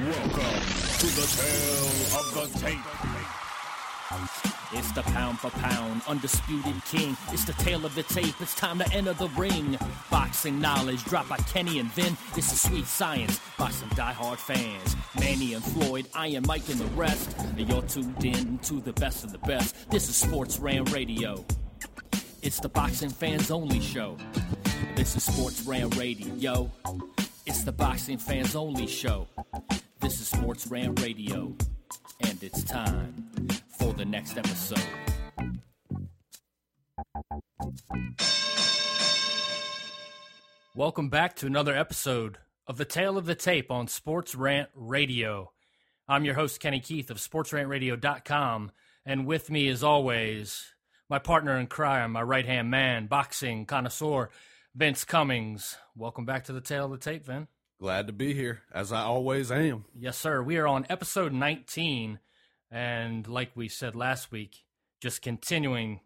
Welcome 0.00 0.64
to 0.98 1.06
the 1.06 1.26
tale 1.36 2.18
of 2.18 2.26
the 2.34 2.44
tape. 2.58 2.86
It's 4.72 4.92
the 4.92 5.02
pound 5.02 5.40
for 5.40 5.50
pound, 5.50 6.02
undisputed 6.06 6.84
king. 6.84 7.16
It's 7.32 7.44
the 7.44 7.54
tale 7.54 7.84
of 7.84 7.94
the 7.96 8.04
tape. 8.04 8.40
It's 8.40 8.54
time 8.54 8.78
to 8.78 8.92
enter 8.92 9.12
the 9.14 9.28
ring. 9.30 9.76
Boxing 10.10 10.60
knowledge 10.60 11.02
dropped 11.04 11.28
by 11.28 11.38
Kenny 11.38 11.80
and 11.80 11.90
Vin. 11.92 12.16
This 12.36 12.52
is 12.52 12.60
sweet 12.60 12.86
science 12.86 13.40
by 13.58 13.70
some 13.70 13.88
diehard 13.90 14.36
fans. 14.36 14.94
Manny 15.18 15.54
and 15.54 15.64
Floyd, 15.64 16.06
Iron 16.14 16.44
Mike 16.46 16.68
and 16.68 16.78
the 16.78 16.86
rest. 16.96 17.36
And 17.38 17.68
you're 17.68 17.82
tuned 17.82 18.24
in 18.24 18.58
to 18.58 18.80
the 18.80 18.92
best 18.92 19.24
of 19.24 19.32
the 19.32 19.38
best. 19.38 19.90
This 19.90 20.08
is 20.08 20.14
Sports 20.16 20.60
Rant 20.60 20.92
Radio. 20.92 21.44
It's 22.42 22.60
the 22.60 22.68
boxing 22.68 23.10
fans 23.10 23.50
only 23.50 23.80
show. 23.80 24.16
This 24.94 25.16
is 25.16 25.24
Sports 25.24 25.62
Rant 25.62 25.96
Radio. 25.96 26.70
It's 27.44 27.64
the 27.64 27.72
boxing 27.72 28.18
fans 28.18 28.54
only 28.54 28.86
show. 28.86 29.26
This 29.98 30.20
is 30.20 30.28
Sports 30.28 30.68
Rant 30.68 31.00
Radio. 31.00 31.56
And 32.20 32.42
it's 32.42 32.62
time 32.64 33.28
for 33.78 33.92
the 33.92 34.04
next 34.04 34.36
episode. 34.36 34.78
Welcome 40.74 41.08
back 41.08 41.36
to 41.36 41.46
another 41.46 41.74
episode 41.76 42.38
of 42.66 42.76
The 42.76 42.84
Tale 42.84 43.18
of 43.18 43.26
the 43.26 43.34
Tape 43.34 43.70
on 43.70 43.88
Sports 43.88 44.34
Rant 44.34 44.68
Radio. 44.74 45.52
I'm 46.08 46.24
your 46.24 46.34
host, 46.34 46.60
Kenny 46.60 46.80
Keith 46.80 47.10
of 47.10 47.18
SportsRantRadio.com, 47.18 48.70
and 49.04 49.26
with 49.26 49.50
me, 49.50 49.68
as 49.68 49.82
always, 49.82 50.74
my 51.08 51.18
partner 51.18 51.58
in 51.58 51.66
crime, 51.66 52.12
my 52.12 52.22
right 52.22 52.46
hand 52.46 52.70
man, 52.70 53.06
boxing 53.06 53.66
connoisseur, 53.66 54.30
Vince 54.74 55.04
Cummings. 55.04 55.76
Welcome 55.96 56.24
back 56.24 56.44
to 56.44 56.52
The 56.52 56.60
Tale 56.60 56.86
of 56.86 56.92
the 56.92 56.98
Tape, 56.98 57.26
Vin. 57.26 57.48
Glad 57.80 58.08
to 58.08 58.12
be 58.12 58.34
here, 58.34 58.60
as 58.70 58.92
I 58.92 59.00
always 59.04 59.50
am. 59.50 59.86
Yes, 59.98 60.18
sir. 60.18 60.42
We 60.42 60.58
are 60.58 60.66
on 60.66 60.84
episode 60.90 61.32
19. 61.32 62.18
And 62.70 63.26
like 63.26 63.52
we 63.54 63.68
said 63.68 63.96
last 63.96 64.30
week, 64.30 64.64
just 65.00 65.22
continuing 65.22 66.00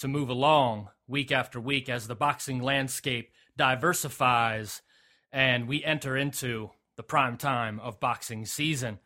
to 0.00 0.06
move 0.06 0.28
along 0.28 0.90
week 1.08 1.32
after 1.32 1.58
week 1.58 1.88
as 1.88 2.06
the 2.06 2.14
boxing 2.14 2.60
landscape 2.60 3.30
diversifies 3.56 4.82
and 5.32 5.66
we 5.66 5.82
enter 5.82 6.14
into 6.14 6.72
the 6.98 7.02
prime 7.02 7.38
time 7.38 7.80
of 7.80 8.00
boxing 8.00 8.44
season. 8.44 8.98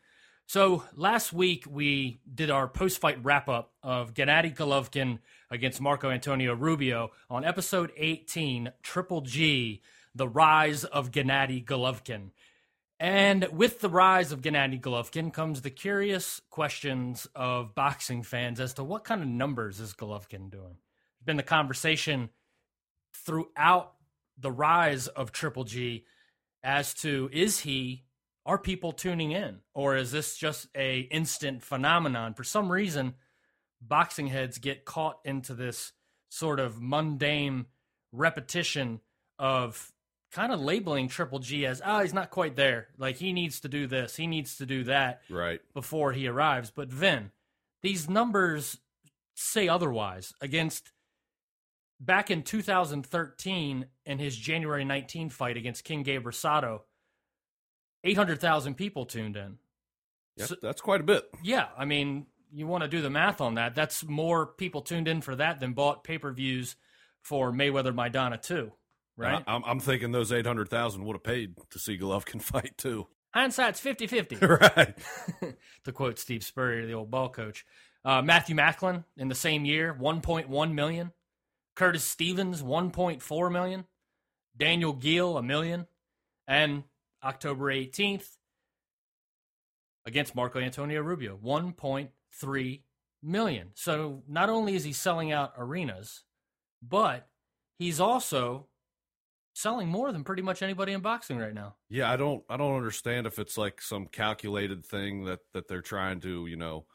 So 0.45 0.83
last 0.93 1.31
week 1.31 1.63
we 1.69 2.19
did 2.35 2.51
our 2.51 2.67
post-fight 2.67 3.23
wrap-up 3.23 3.71
of 3.81 4.13
Gennady 4.13 4.53
Golovkin 4.53 5.19
against 5.49 5.79
Marco 5.79 6.09
Antonio 6.09 6.53
Rubio 6.53 7.11
on 7.29 7.45
episode 7.45 7.93
18, 7.95 8.73
Triple 8.83 9.21
G, 9.21 9.81
The 10.19 10.27
Rise 10.27 10.83
of 10.83 11.11
Gennady 11.11 11.63
Golovkin. 11.63 12.31
And 12.99 13.47
with 13.53 13.79
the 13.79 13.87
rise 13.87 14.33
of 14.33 14.41
Gennady 14.41 14.81
Golovkin 14.81 15.31
comes 15.31 15.61
the 15.61 15.69
curious 15.69 16.41
questions 16.49 17.25
of 17.33 17.73
boxing 17.73 18.23
fans 18.23 18.59
as 18.59 18.73
to 18.73 18.83
what 18.83 19.05
kind 19.05 19.21
of 19.21 19.29
numbers 19.29 19.79
is 19.79 19.93
Golovkin 19.93 20.51
doing. 20.51 20.75
It's 21.15 21.25
been 21.25 21.37
the 21.37 21.43
conversation 21.43 22.31
throughout 23.13 23.93
the 24.37 24.51
rise 24.51 25.07
of 25.07 25.31
Triple 25.31 25.63
G 25.63 26.03
as 26.63 26.93
to 26.95 27.29
is 27.31 27.61
he 27.61 28.03
are 28.45 28.57
people 28.57 28.91
tuning 28.91 29.31
in 29.31 29.59
or 29.73 29.95
is 29.95 30.11
this 30.11 30.35
just 30.35 30.67
a 30.75 30.99
instant 30.99 31.63
phenomenon? 31.63 32.33
For 32.33 32.43
some 32.43 32.69
reason, 32.69 33.13
boxing 33.79 34.27
heads 34.27 34.57
get 34.57 34.83
caught 34.83 35.19
into 35.23 35.53
this 35.53 35.93
sort 36.27 36.59
of 36.59 36.81
mundane 36.81 37.67
repetition 38.11 38.99
of 39.37 39.93
kind 40.31 40.51
of 40.51 40.59
labeling 40.59 41.07
Triple 41.07 41.39
G 41.39 41.65
as, 41.65 41.81
oh, 41.83 41.99
he's 42.01 42.13
not 42.13 42.29
quite 42.29 42.55
there. 42.55 42.89
Like 42.97 43.15
he 43.17 43.33
needs 43.33 43.59
to 43.61 43.67
do 43.69 43.87
this, 43.87 44.15
he 44.15 44.27
needs 44.27 44.57
to 44.57 44.65
do 44.65 44.83
that 44.85 45.21
Right. 45.29 45.59
before 45.73 46.11
he 46.13 46.27
arrives. 46.27 46.71
But 46.71 46.89
Vin, 46.89 47.31
these 47.81 48.09
numbers 48.09 48.77
say 49.35 49.67
otherwise. 49.67 50.33
Against 50.41 50.91
back 51.99 52.29
in 52.29 52.43
2013 52.43 53.87
in 54.05 54.19
his 54.19 54.35
January 54.37 54.85
19 54.85 55.29
fight 55.29 55.57
against 55.57 55.83
King 55.83 56.03
Gabe 56.03 56.25
Rosado, 56.25 56.81
800,000 58.03 58.75
people 58.75 59.05
tuned 59.05 59.35
in. 59.35 59.57
Yep, 60.37 60.47
So- 60.47 60.55
that's 60.61 60.81
quite 60.81 61.01
a 61.01 61.03
bit. 61.03 61.29
Yeah, 61.43 61.69
I 61.77 61.85
mean, 61.85 62.27
you 62.51 62.67
want 62.67 62.83
to 62.83 62.87
do 62.87 63.01
the 63.01 63.09
math 63.09 63.41
on 63.41 63.55
that. 63.55 63.75
That's 63.75 64.03
more 64.03 64.45
people 64.47 64.81
tuned 64.81 65.07
in 65.07 65.21
for 65.21 65.35
that 65.35 65.59
than 65.59 65.73
bought 65.73 66.03
pay 66.03 66.17
per 66.17 66.31
views 66.31 66.75
for 67.21 67.51
Mayweather 67.51 67.93
Maidana 67.93 68.41
too, 68.41 68.71
right? 69.19 69.43
I, 69.45 69.55
am 69.55 69.63
I'm 69.65 69.79
thinking 69.79 70.11
those 70.11 70.31
800,000 70.31 71.05
would 71.05 71.15
have 71.15 71.23
paid 71.23 71.55
to 71.69 71.79
see 71.79 71.97
Golovkin 71.97 72.41
fight 72.41 72.77
too. 72.77 73.07
Hindsight's 73.33 73.79
50 73.79 74.07
50. 74.07 74.35
right. 74.45 74.97
to 75.83 75.91
quote 75.91 76.17
Steve 76.17 76.43
Spurrier, 76.43 76.85
the 76.85 76.93
old 76.93 77.11
ball 77.11 77.29
coach. 77.29 77.65
Uh, 78.03 78.21
Matthew 78.21 78.55
Macklin 78.55 79.03
in 79.17 79.27
the 79.27 79.35
same 79.35 79.65
year, 79.65 79.95
1.1 79.99 80.73
million. 80.73 81.11
Curtis 81.75 82.03
Stevens, 82.03 82.63
1.4 82.63 83.51
million. 83.51 83.85
Daniel 84.57 84.93
Geale, 84.93 85.37
a 85.37 85.43
million. 85.43 85.85
And 86.47 86.83
October 87.23 87.65
18th, 87.65 88.37
against 90.05 90.35
Marco 90.35 90.59
Antonio 90.59 91.01
Rubio, 91.01 91.37
1.3 91.37 92.81
million. 93.21 93.69
So 93.75 94.23
not 94.27 94.49
only 94.49 94.75
is 94.75 94.83
he 94.83 94.93
selling 94.93 95.31
out 95.31 95.53
arenas, 95.57 96.23
but 96.81 97.27
he's 97.77 97.99
also 97.99 98.67
selling 99.59 99.87
more 99.89 100.11
than 100.11 100.23
pretty 100.23 100.41
much 100.41 100.61
anybody 100.61 100.93
in 100.93 101.01
boxing 101.01 101.37
right 101.37 101.53
now. 101.53 101.75
Yeah, 101.89 102.09
I 102.09 102.15
don't 102.15 102.43
I 102.49 102.57
don't 102.57 102.77
understand 102.77 103.27
if 103.27 103.39
it's 103.39 103.57
like 103.57 103.81
some 103.81 104.07
calculated 104.07 104.85
thing 104.85 105.25
that 105.25 105.39
that 105.53 105.67
they're 105.67 105.81
trying 105.81 106.21
to, 106.21 106.47
you 106.47 106.55
know, 106.55 106.85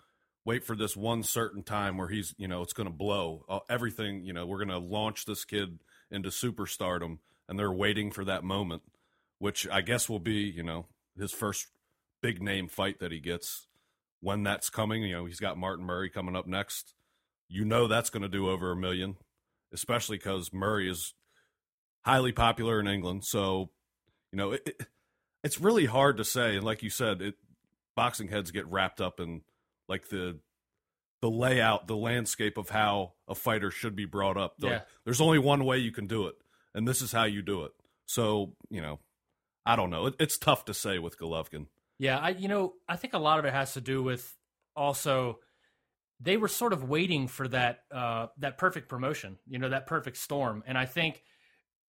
wait 0.44 0.64
for 0.64 0.74
this 0.76 0.97
one 0.97 1.22
certain 1.22 1.62
time 1.62 1.97
where 1.97 2.08
he's, 2.08 2.34
you 2.38 2.48
know, 2.48 2.62
it's 2.62 2.72
going 2.72 2.88
to 2.88 2.94
blow. 2.94 3.44
Uh, 3.48 3.60
everything, 3.69 4.24
you 4.24 4.32
know, 4.32 4.47
we're 4.47 4.64
going 4.64 4.69
to 4.69 4.78
launch 4.78 5.24
this 5.24 5.44
kid 5.44 5.78
into 6.10 6.28
superstardom 6.28 7.19
and 7.48 7.58
they're 7.58 7.72
waiting 7.72 8.10
for 8.10 8.24
that 8.24 8.44
moment, 8.44 8.82
which 9.38 9.69
I 9.69 9.80
guess 9.80 10.08
will 10.08 10.19
be, 10.19 10.53
you 10.54 10.62
know, 10.62 10.86
his 11.19 11.32
first 11.32 11.69
big 12.22 12.42
name 12.42 12.69
fight 12.69 13.00
that 13.00 13.12
he 13.12 13.20
gets 13.20 13.66
when 14.20 14.42
that's 14.42 14.70
coming, 14.70 15.03
you 15.03 15.14
know, 15.14 15.26
he's 15.26 15.41
got 15.41 15.58
Martin 15.58 15.84
Murray 15.84 16.08
coming 16.08 16.36
up 16.36 16.47
next. 16.47 16.94
You 17.48 17.64
know 17.66 17.86
that's 17.86 18.08
going 18.08 18.22
to 18.22 18.28
do 18.28 18.48
over 18.48 18.72
a 18.72 18.76
million, 18.76 19.16
especially 19.72 20.19
cuz 20.19 20.50
Murray 20.53 20.91
is 20.91 21.12
highly 22.04 22.32
popular 22.32 22.81
in 22.81 22.87
England. 22.87 23.25
So, 23.25 23.70
you 24.32 24.37
know, 24.37 24.53
it, 24.53 24.62
it, 24.66 24.87
it's 25.42 25.60
really 25.60 25.87
hard 25.87 26.16
to 26.19 26.25
say. 26.25 26.56
And 26.56 26.65
like 26.65 26.82
you 26.82 26.91
said, 26.91 27.22
it 27.22 27.34
boxing 27.97 28.28
heads 28.28 28.50
get 28.50 28.66
wrapped 28.66 29.00
up 29.00 29.20
in 29.20 29.42
like 29.88 30.09
the 30.09 30.38
the 31.20 31.31
layout, 31.31 31.87
the 31.87 31.97
landscape 31.97 32.59
of 32.59 32.69
how 32.69 33.15
a 33.26 33.34
fighter 33.34 33.70
should 33.70 33.97
be 33.97 34.04
brought 34.04 34.37
up. 34.37 34.56
They're 34.59 34.70
Yeah. 34.70 34.81
There's 35.04 35.20
only 35.20 35.38
one 35.38 35.65
way 35.65 35.78
you 35.78 35.92
can 35.92 36.06
do 36.06 36.26
it, 36.26 36.34
and 36.75 36.87
this 36.87 37.00
is 37.00 37.12
how 37.12 37.25
you 37.25 37.41
do 37.41 37.65
it. 37.65 37.72
So, 38.06 38.54
you 38.69 38.82
know, 38.82 39.00
I 39.65 39.76
don't 39.76 39.91
know. 39.91 40.06
It, 40.06 40.16
it's 40.19 40.36
tough 40.36 40.66
to 40.66 40.75
say 40.75 40.98
with 40.98 41.19
Golovkin. 41.19 41.66
Yeah, 41.98 42.19
I 42.19 42.31
you 42.31 42.48
know, 42.48 42.75
I 42.88 42.97
think 42.97 43.15
a 43.15 43.19
lot 43.19 43.38
of 43.38 43.44
it 43.44 43.53
has 43.53 43.75
to 43.75 43.81
do 43.81 44.03
with 44.03 44.36
also 44.76 45.38
they 46.21 46.36
were 46.36 46.48
sort 46.48 46.72
of 46.72 46.88
waiting 46.88 47.28
for 47.28 47.48
that 47.48 47.81
uh 47.91 48.26
that 48.38 48.59
perfect 48.59 48.88
promotion, 48.88 49.38
you 49.47 49.59
know, 49.59 49.69
that 49.71 49.86
perfect 49.86 50.16
storm. 50.16 50.62
And 50.66 50.76
I 50.76 50.86
think 50.86 51.22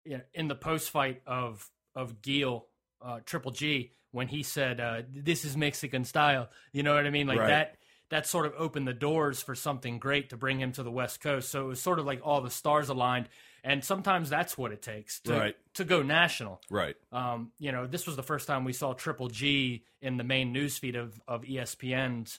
you 0.06 0.18
know, 0.18 0.24
in 0.34 0.48
the 0.48 0.54
post 0.54 0.90
fight 0.90 1.22
of 1.26 1.68
of 1.94 2.22
Geale 2.22 2.66
uh 3.02 3.20
Triple 3.24 3.50
G 3.52 3.92
when 4.12 4.28
he 4.28 4.42
said 4.42 4.80
uh 4.80 5.02
this 5.12 5.44
is 5.44 5.56
Mexican 5.56 6.04
style, 6.04 6.48
you 6.72 6.82
know 6.82 6.94
what 6.94 7.06
I 7.06 7.10
mean? 7.10 7.26
Like 7.26 7.38
Right. 7.40 7.48
that 7.48 7.76
that 8.08 8.26
sort 8.26 8.46
of 8.46 8.52
opened 8.56 8.86
the 8.86 8.94
doors 8.94 9.42
for 9.42 9.54
something 9.56 9.98
great 9.98 10.30
to 10.30 10.36
bring 10.36 10.60
him 10.60 10.70
to 10.72 10.82
the 10.84 10.90
West 10.92 11.20
Coast. 11.20 11.50
So 11.50 11.64
it 11.64 11.68
was 11.68 11.82
sort 11.82 11.98
of 11.98 12.06
like 12.06 12.20
all 12.24 12.40
the 12.40 12.50
stars 12.50 12.88
aligned 12.88 13.28
and 13.64 13.84
sometimes 13.84 14.30
that's 14.30 14.56
what 14.56 14.70
it 14.70 14.80
takes 14.80 15.18
to 15.22 15.32
Right. 15.32 15.56
to 15.74 15.84
go 15.84 16.02
national. 16.02 16.62
Right. 16.70 16.94
Um, 17.10 17.50
you 17.58 17.72
know, 17.72 17.86
this 17.86 18.06
was 18.06 18.14
the 18.14 18.22
first 18.22 18.46
time 18.46 18.64
we 18.64 18.72
saw 18.72 18.92
Triple 18.92 19.28
G 19.28 19.84
in 20.00 20.16
the 20.18 20.24
main 20.24 20.54
newsfeed 20.54 20.96
of 20.96 21.20
of 21.26 21.42
ESPN's. 21.42 22.38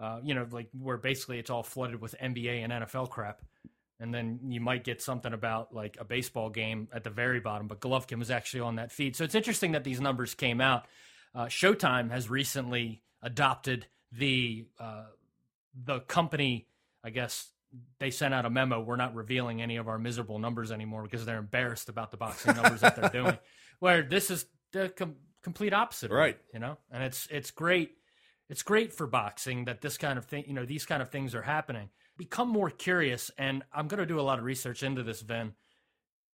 Uh, 0.00 0.20
you 0.22 0.32
know, 0.32 0.46
like 0.52 0.68
where 0.78 0.96
basically 0.96 1.40
it's 1.40 1.50
all 1.50 1.64
flooded 1.64 2.00
with 2.00 2.14
NBA 2.22 2.62
and 2.62 2.72
NFL 2.72 3.10
crap, 3.10 3.42
and 4.00 4.12
then 4.14 4.40
you 4.48 4.60
might 4.60 4.84
get 4.84 5.02
something 5.02 5.32
about 5.32 5.74
like 5.74 5.96
a 6.00 6.04
baseball 6.04 6.50
game 6.50 6.88
at 6.92 7.04
the 7.04 7.10
very 7.10 7.40
bottom. 7.40 7.66
But 7.68 7.80
Golovkin 7.80 8.18
was 8.18 8.30
actually 8.30 8.60
on 8.60 8.76
that 8.76 8.92
feed, 8.92 9.16
so 9.16 9.24
it's 9.24 9.34
interesting 9.34 9.72
that 9.72 9.84
these 9.84 10.00
numbers 10.00 10.34
came 10.34 10.60
out. 10.60 10.86
Uh, 11.34 11.46
Showtime 11.46 12.10
has 12.10 12.30
recently 12.30 13.02
adopted 13.22 13.86
the 14.12 14.66
uh, 14.78 15.04
the 15.84 16.00
company. 16.00 16.66
I 17.04 17.10
guess 17.10 17.50
they 17.98 18.10
sent 18.10 18.32
out 18.34 18.46
a 18.46 18.50
memo. 18.50 18.80
We're 18.80 18.96
not 18.96 19.14
revealing 19.14 19.60
any 19.60 19.76
of 19.76 19.88
our 19.88 19.98
miserable 19.98 20.38
numbers 20.38 20.72
anymore 20.72 21.02
because 21.02 21.26
they're 21.26 21.38
embarrassed 21.38 21.88
about 21.88 22.10
the 22.10 22.16
boxing 22.16 22.56
numbers 22.56 22.80
that 22.80 22.96
they're 22.96 23.10
doing. 23.10 23.38
Where 23.78 24.02
this 24.02 24.30
is 24.30 24.46
the 24.72 24.88
com- 24.88 25.16
complete 25.42 25.72
opposite, 25.72 26.10
Right. 26.10 26.38
You 26.52 26.60
know, 26.60 26.78
and 26.90 27.02
it's 27.04 27.28
it's 27.30 27.50
great. 27.50 27.92
it's 28.48 28.62
great 28.62 28.92
for 28.92 29.06
boxing 29.06 29.66
that 29.66 29.80
this 29.82 29.98
kind 29.98 30.18
of 30.18 30.24
thing, 30.24 30.44
you 30.48 30.54
know, 30.54 30.64
these 30.64 30.86
kind 30.86 31.02
of 31.02 31.10
things 31.10 31.34
are 31.34 31.42
happening. 31.42 31.90
Become 32.18 32.48
more 32.48 32.68
curious, 32.68 33.30
and 33.38 33.62
I'm 33.72 33.88
going 33.88 34.00
to 34.00 34.06
do 34.06 34.18
a 34.18 34.22
lot 34.22 34.38
of 34.38 34.44
research 34.44 34.82
into 34.82 35.02
this, 35.04 35.22
Vin, 35.22 35.54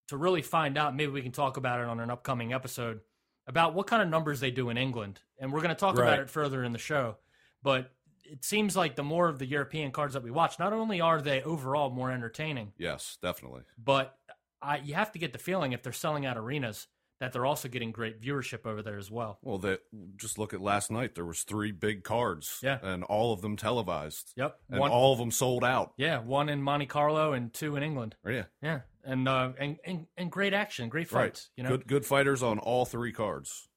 to 0.09 0.17
really 0.17 0.43
find 0.43 0.77
out. 0.79 0.97
Maybe 0.97 1.13
we 1.13 1.23
can 1.23 1.31
talk 1.31 1.57
about 1.59 1.79
it 1.79 1.87
on 1.87 2.01
an 2.01 2.11
upcoming 2.11 2.53
episode 2.53 3.01
about 3.47 3.75
what 3.75 3.87
kind 3.87 4.03
of 4.03 4.09
numbers 4.09 4.41
they 4.41 4.51
do 4.51 4.71
in 4.71 4.79
England, 4.79 5.21
and 5.39 5.53
we're 5.53 5.61
going 5.61 5.69
to 5.75 5.79
talk 5.79 5.97
Right. 5.97 6.05
about 6.09 6.19
it 6.21 6.31
further 6.31 6.65
in 6.65 6.73
the 6.73 6.79
show. 6.79 7.19
But 7.63 7.93
it 8.25 8.43
seems 8.45 8.75
like 8.75 8.97
the 8.97 9.03
more 9.03 9.29
of 9.29 9.39
the 9.39 9.45
European 9.47 9.91
cards 9.93 10.15
that 10.15 10.23
we 10.23 10.31
watch, 10.31 10.59
not 10.59 10.73
only 10.73 11.03
are 11.03 11.21
they 11.21 11.43
overall 11.43 11.91
more 11.91 12.11
entertaining, 12.11 12.73
Yes, 12.79 13.19
definitely. 13.21 13.63
but 13.77 14.19
I, 14.63 14.79
you 14.79 14.95
have 14.95 15.13
to 15.13 15.19
get 15.19 15.35
the 15.35 15.39
feeling 15.39 15.73
if 15.73 15.83
they're 15.83 15.93
selling 15.93 16.25
out 16.25 16.39
arenas 16.39 16.87
that 17.21 17.33
they're 17.33 17.47
also 17.47 17.69
getting 17.69 17.93
great 17.93 18.21
viewership 18.21 18.67
over 18.67 18.83
there 18.83 18.99
as 18.99 19.11
well. 19.11 19.39
Well, 19.43 19.59
that 19.59 19.81
just 20.17 20.39
look 20.39 20.53
at 20.53 20.61
last 20.61 20.91
night. 20.91 21.15
There 21.15 21.25
was 21.25 21.43
three 21.43 21.71
big 21.73 22.03
cards, 22.05 22.59
Yeah. 22.63 22.79
and 22.83 23.05
all 23.05 23.33
of 23.33 23.41
them 23.41 23.57
televised, 23.57 24.33
Yep. 24.37 24.59
and 24.71 24.81
One, 24.81 24.91
all 24.91 25.13
of 25.13 25.19
them 25.19 25.31
sold 25.31 25.65
out. 25.65 25.93
yeah, 25.97 26.19
one 26.19 26.49
in 26.49 26.63
Monte 26.63 26.87
Carlo 26.87 27.33
and 27.33 27.53
two 27.55 27.77
in 27.77 27.83
England. 27.83 28.17
Yeah, 28.27 28.45
Yeah, 28.61 28.81
and 29.05 29.29
uh, 29.29 29.53
and, 29.59 29.79
and 29.85 30.07
and 30.17 30.31
great 30.33 30.53
action, 30.55 30.89
great 30.89 31.11
right. 31.13 31.27
fights. 31.29 31.51
You 31.57 31.63
know. 31.65 31.71
good 31.71 31.87
good 31.87 32.07
fighters 32.07 32.43
on 32.43 32.59
all 32.59 32.85
three 32.85 33.13
cards. 33.13 33.69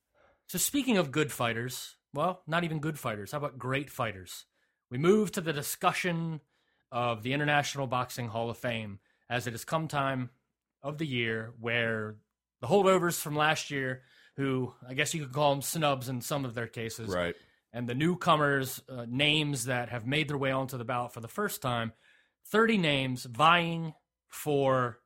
So 0.47 0.57
speaking 0.57 0.97
of 0.97 1.11
good 1.11 1.31
fighters, 1.31 1.97
well, 2.13 2.41
not 2.47 2.63
even 2.63 2.79
good 2.79 2.97
fighters. 2.97 3.31
How 3.33 3.37
about 3.37 3.57
great 3.57 3.89
fighters? 3.89 4.45
We 4.89 4.97
move 4.97 5.31
to 5.33 5.41
the 5.41 5.51
discussion 5.53 6.39
of 6.91 7.21
the 7.21 7.33
International 7.33 7.85
Boxing 7.85 8.29
Hall 8.29 8.49
of 8.49 8.57
Fame 8.57 8.99
as 9.29 9.45
it 9.45 9.51
has 9.51 9.65
come 9.65 9.89
time 9.89 10.29
of 10.81 10.97
the 10.97 11.05
year 11.05 11.53
where 11.59 12.15
the 12.61 12.67
holdovers 12.67 13.19
from 13.19 13.35
last 13.35 13.69
year, 13.71 14.03
who 14.35 14.73
I 14.87 14.93
guess 14.93 15.13
you 15.13 15.23
could 15.23 15.33
call 15.33 15.51
them 15.53 15.61
snubs 15.61 16.09
in 16.09 16.21
some 16.21 16.45
of 16.45 16.53
their 16.53 16.67
cases, 16.67 17.09
Right. 17.09 17.35
and 17.73 17.87
the 17.87 17.95
newcomers, 17.95 18.81
uh, 18.89 19.05
names 19.07 19.65
that 19.65 19.89
have 19.89 20.05
made 20.05 20.27
their 20.29 20.37
way 20.37 20.51
onto 20.51 20.77
the 20.77 20.85
ballot 20.85 21.13
for 21.13 21.19
the 21.21 21.27
first 21.27 21.61
time, 21.61 21.93
30 22.45 22.77
names 22.77 23.25
vying 23.25 23.93
for 24.27 24.99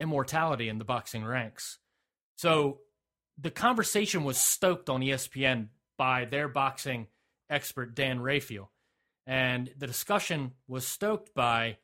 immortality 0.00 0.68
in 0.68 0.78
the 0.78 0.84
boxing 0.84 1.24
ranks. 1.24 1.78
So 2.36 2.80
the 3.38 3.50
conversation 3.50 4.24
was 4.24 4.38
stoked 4.38 4.88
on 4.88 5.00
ESPN 5.02 5.68
by 5.96 6.24
their 6.24 6.48
boxing 6.48 7.08
expert, 7.48 7.94
Dan 7.94 8.20
Rafael. 8.20 8.70
And 9.26 9.72
the 9.76 9.86
discussion 9.86 10.52
was 10.66 10.86
stoked 10.86 11.34
by 11.34 11.78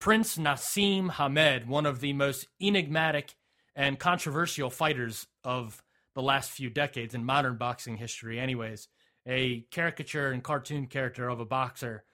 Prince 0.00 0.36
Naseem 0.36 1.12
Hamed, 1.12 1.66
one 1.68 1.86
of 1.86 2.00
the 2.00 2.12
most 2.12 2.46
enigmatic 2.60 3.36
and 3.74 3.98
controversial 3.98 4.70
fighters 4.70 5.26
of 5.44 5.82
the 6.14 6.22
last 6.22 6.50
few 6.50 6.68
decades 6.70 7.14
in 7.14 7.24
modern 7.24 7.56
boxing 7.56 7.96
history, 7.96 8.38
anyways. 8.38 8.88
A 9.26 9.60
caricature 9.70 10.30
and 10.30 10.42
cartoon 10.42 10.86
character 10.86 11.28
of 11.28 11.40
a 11.40 11.44
boxer 11.44 12.04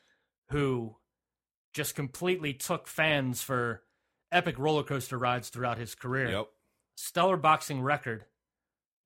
who 0.51 0.97
just 1.73 1.95
completely 1.95 2.53
took 2.55 2.87
fans 2.87 3.43
for 3.43 3.83
epic 4.31 4.59
roller 4.59 4.83
coaster 4.83 5.19
rides 5.19 5.49
throughout 5.49 5.79
his 5.79 5.95
career. 5.95 6.31
Yep. 6.31 6.49
Stellar 6.97 7.37
boxing 7.37 7.81
record, 7.81 8.25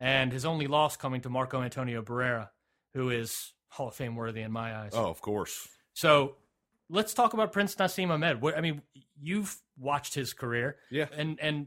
and 0.00 0.32
his 0.32 0.44
only 0.44 0.66
loss 0.66 0.96
coming 0.96 1.20
to 1.20 1.28
Marco 1.28 1.62
Antonio 1.62 2.02
Barrera, 2.02 2.48
who 2.94 3.10
is 3.10 3.52
Hall 3.68 3.88
of 3.88 3.94
Fame 3.94 4.16
worthy 4.16 4.40
in 4.40 4.50
my 4.50 4.74
eyes. 4.74 4.92
Oh, 4.94 5.10
of 5.10 5.20
course. 5.20 5.68
So 5.94 6.36
let's 6.88 7.12
talk 7.14 7.34
about 7.34 7.52
Prince 7.52 7.74
Naseem 7.76 8.10
Ahmed. 8.10 8.42
I 8.56 8.60
mean, 8.62 8.82
you've 9.20 9.54
watched 9.78 10.14
his 10.14 10.32
career, 10.32 10.76
Yeah. 10.90 11.06
and 11.14 11.38
and 11.40 11.66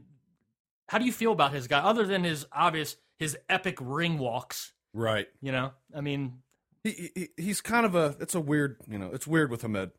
how 0.88 0.98
do 0.98 1.04
you 1.04 1.12
feel 1.12 1.32
about 1.32 1.52
his 1.52 1.66
guy? 1.66 1.78
Other 1.80 2.06
than 2.06 2.24
his 2.24 2.46
obvious, 2.52 2.96
his 3.18 3.36
epic 3.48 3.78
ring 3.80 4.18
walks, 4.18 4.72
Right. 4.92 5.26
you 5.40 5.52
know. 5.52 5.72
I 5.94 6.00
mean, 6.00 6.42
He, 6.84 7.10
he 7.14 7.28
he's 7.36 7.60
kind 7.60 7.84
of 7.86 7.94
a 7.94 8.16
it's 8.20 8.34
a 8.34 8.40
weird 8.40 8.78
you 8.88 8.98
know 8.98 9.10
it's 9.12 9.26
weird 9.26 9.50
with 9.50 9.62
Hamed, 9.62 9.90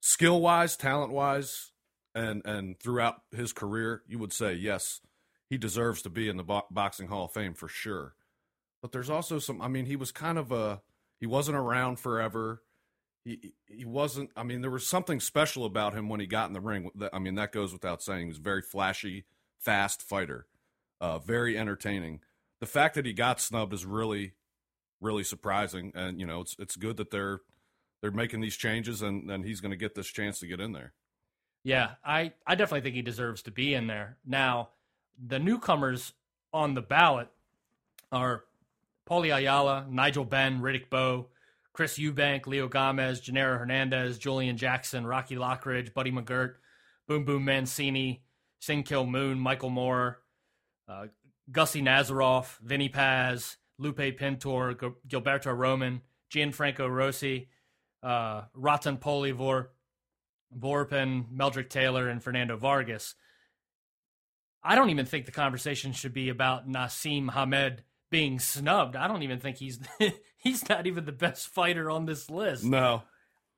skill 0.00 0.40
wise, 0.40 0.76
talent 0.76 1.12
wise, 1.12 1.72
and 2.14 2.42
and 2.44 2.78
throughout 2.80 3.22
his 3.32 3.52
career, 3.52 4.02
you 4.08 4.18
would 4.18 4.32
say 4.32 4.54
yes, 4.54 5.00
he 5.48 5.58
deserves 5.58 6.02
to 6.02 6.10
be 6.10 6.28
in 6.28 6.36
the 6.36 6.42
bo- 6.44 6.66
boxing 6.70 7.08
Hall 7.08 7.24
of 7.26 7.32
Fame 7.32 7.54
for 7.54 7.68
sure. 7.68 8.14
But 8.82 8.92
there's 8.92 9.10
also 9.10 9.38
some. 9.38 9.60
I 9.60 9.68
mean, 9.68 9.84
he 9.86 9.96
was 9.96 10.10
kind 10.12 10.38
of 10.38 10.50
a 10.52 10.80
he 11.20 11.26
wasn't 11.26 11.58
around 11.58 11.98
forever. 11.98 12.62
He 13.26 13.52
he 13.66 13.84
wasn't. 13.84 14.30
I 14.34 14.42
mean, 14.42 14.62
there 14.62 14.70
was 14.70 14.86
something 14.86 15.20
special 15.20 15.66
about 15.66 15.92
him 15.92 16.08
when 16.08 16.20
he 16.20 16.26
got 16.26 16.48
in 16.48 16.54
the 16.54 16.60
ring. 16.62 16.90
I 17.12 17.18
mean, 17.18 17.34
that 17.34 17.52
goes 17.52 17.74
without 17.74 18.02
saying. 18.02 18.20
He 18.22 18.28
was 18.28 18.38
very 18.38 18.62
flashy, 18.62 19.26
fast 19.60 20.02
fighter, 20.02 20.46
uh, 21.00 21.18
very 21.18 21.56
entertaining. 21.56 22.20
The 22.60 22.66
fact 22.66 22.94
that 22.96 23.06
he 23.06 23.12
got 23.12 23.40
snubbed 23.40 23.72
is 23.72 23.86
really 23.86 24.34
really 25.00 25.24
surprising. 25.24 25.92
And 25.94 26.20
you 26.20 26.26
know, 26.26 26.40
it's 26.40 26.56
it's 26.58 26.76
good 26.76 26.96
that 26.98 27.10
they're 27.10 27.40
they're 28.00 28.10
making 28.10 28.40
these 28.40 28.56
changes, 28.56 29.02
and 29.02 29.30
and 29.30 29.44
he's 29.44 29.60
going 29.60 29.72
to 29.72 29.76
get 29.76 29.94
this 29.94 30.08
chance 30.08 30.38
to 30.40 30.46
get 30.46 30.60
in 30.60 30.72
there. 30.72 30.92
Yeah, 31.62 31.92
I, 32.02 32.32
I 32.46 32.54
definitely 32.54 32.80
think 32.82 32.94
he 32.94 33.02
deserves 33.02 33.42
to 33.42 33.50
be 33.50 33.74
in 33.74 33.86
there. 33.86 34.16
Now, 34.24 34.70
the 35.22 35.38
newcomers 35.38 36.14
on 36.54 36.72
the 36.72 36.80
ballot 36.80 37.28
are 38.10 38.44
Paulie 39.08 39.34
Ayala, 39.34 39.86
Nigel 39.90 40.24
Benn, 40.24 40.62
Riddick 40.62 40.88
Bowe, 40.88 41.26
Chris 41.74 41.98
Eubank, 41.98 42.46
Leo 42.46 42.66
Gamez, 42.66 43.20
Genaro 43.20 43.58
Hernandez, 43.58 44.16
Julian 44.16 44.56
Jackson, 44.56 45.06
Rocky 45.06 45.36
Lockridge, 45.36 45.92
Buddy 45.92 46.10
McGirt, 46.10 46.54
Boom 47.06 47.26
Boom 47.26 47.44
Mancini, 47.44 48.22
Sung-Kil 48.60 49.06
Moon, 49.06 49.38
Michael 49.40 49.70
Moore, 49.70 50.20
uh, 50.88 51.06
Gussie 51.50 51.82
Nazarov, 51.82 52.56
Vinny 52.60 52.88
Paz, 52.88 53.56
Lupe 53.78 54.16
Pintor, 54.16 54.74
Gil- 54.74 54.96
Gilberto 55.08 55.56
Roman, 55.56 56.02
Gianfranco 56.32 56.88
Rossi, 56.88 57.48
uh, 58.02 58.42
Ratan 58.54 58.98
Polivor, 58.98 59.68
Vorpin, 60.56 61.26
Meldrick 61.34 61.68
Taylor, 61.68 62.08
and 62.08 62.22
Fernando 62.22 62.56
Vargas. 62.56 63.14
I 64.62 64.74
don't 64.74 64.90
even 64.90 65.06
think 65.06 65.26
the 65.26 65.32
conversation 65.32 65.92
should 65.92 66.12
be 66.12 66.28
about 66.28 66.68
Naseem 66.68 67.30
Hamed 67.32 67.82
being 68.10 68.38
snubbed. 68.38 68.94
I 68.96 69.08
don't 69.08 69.22
even 69.22 69.38
think 69.40 69.56
he's 69.56 69.80
he's 70.36 70.68
not 70.68 70.86
even 70.86 71.04
the 71.06 71.12
best 71.12 71.48
fighter 71.48 71.90
on 71.90 72.04
this 72.04 72.28
list. 72.28 72.64
No, 72.64 73.02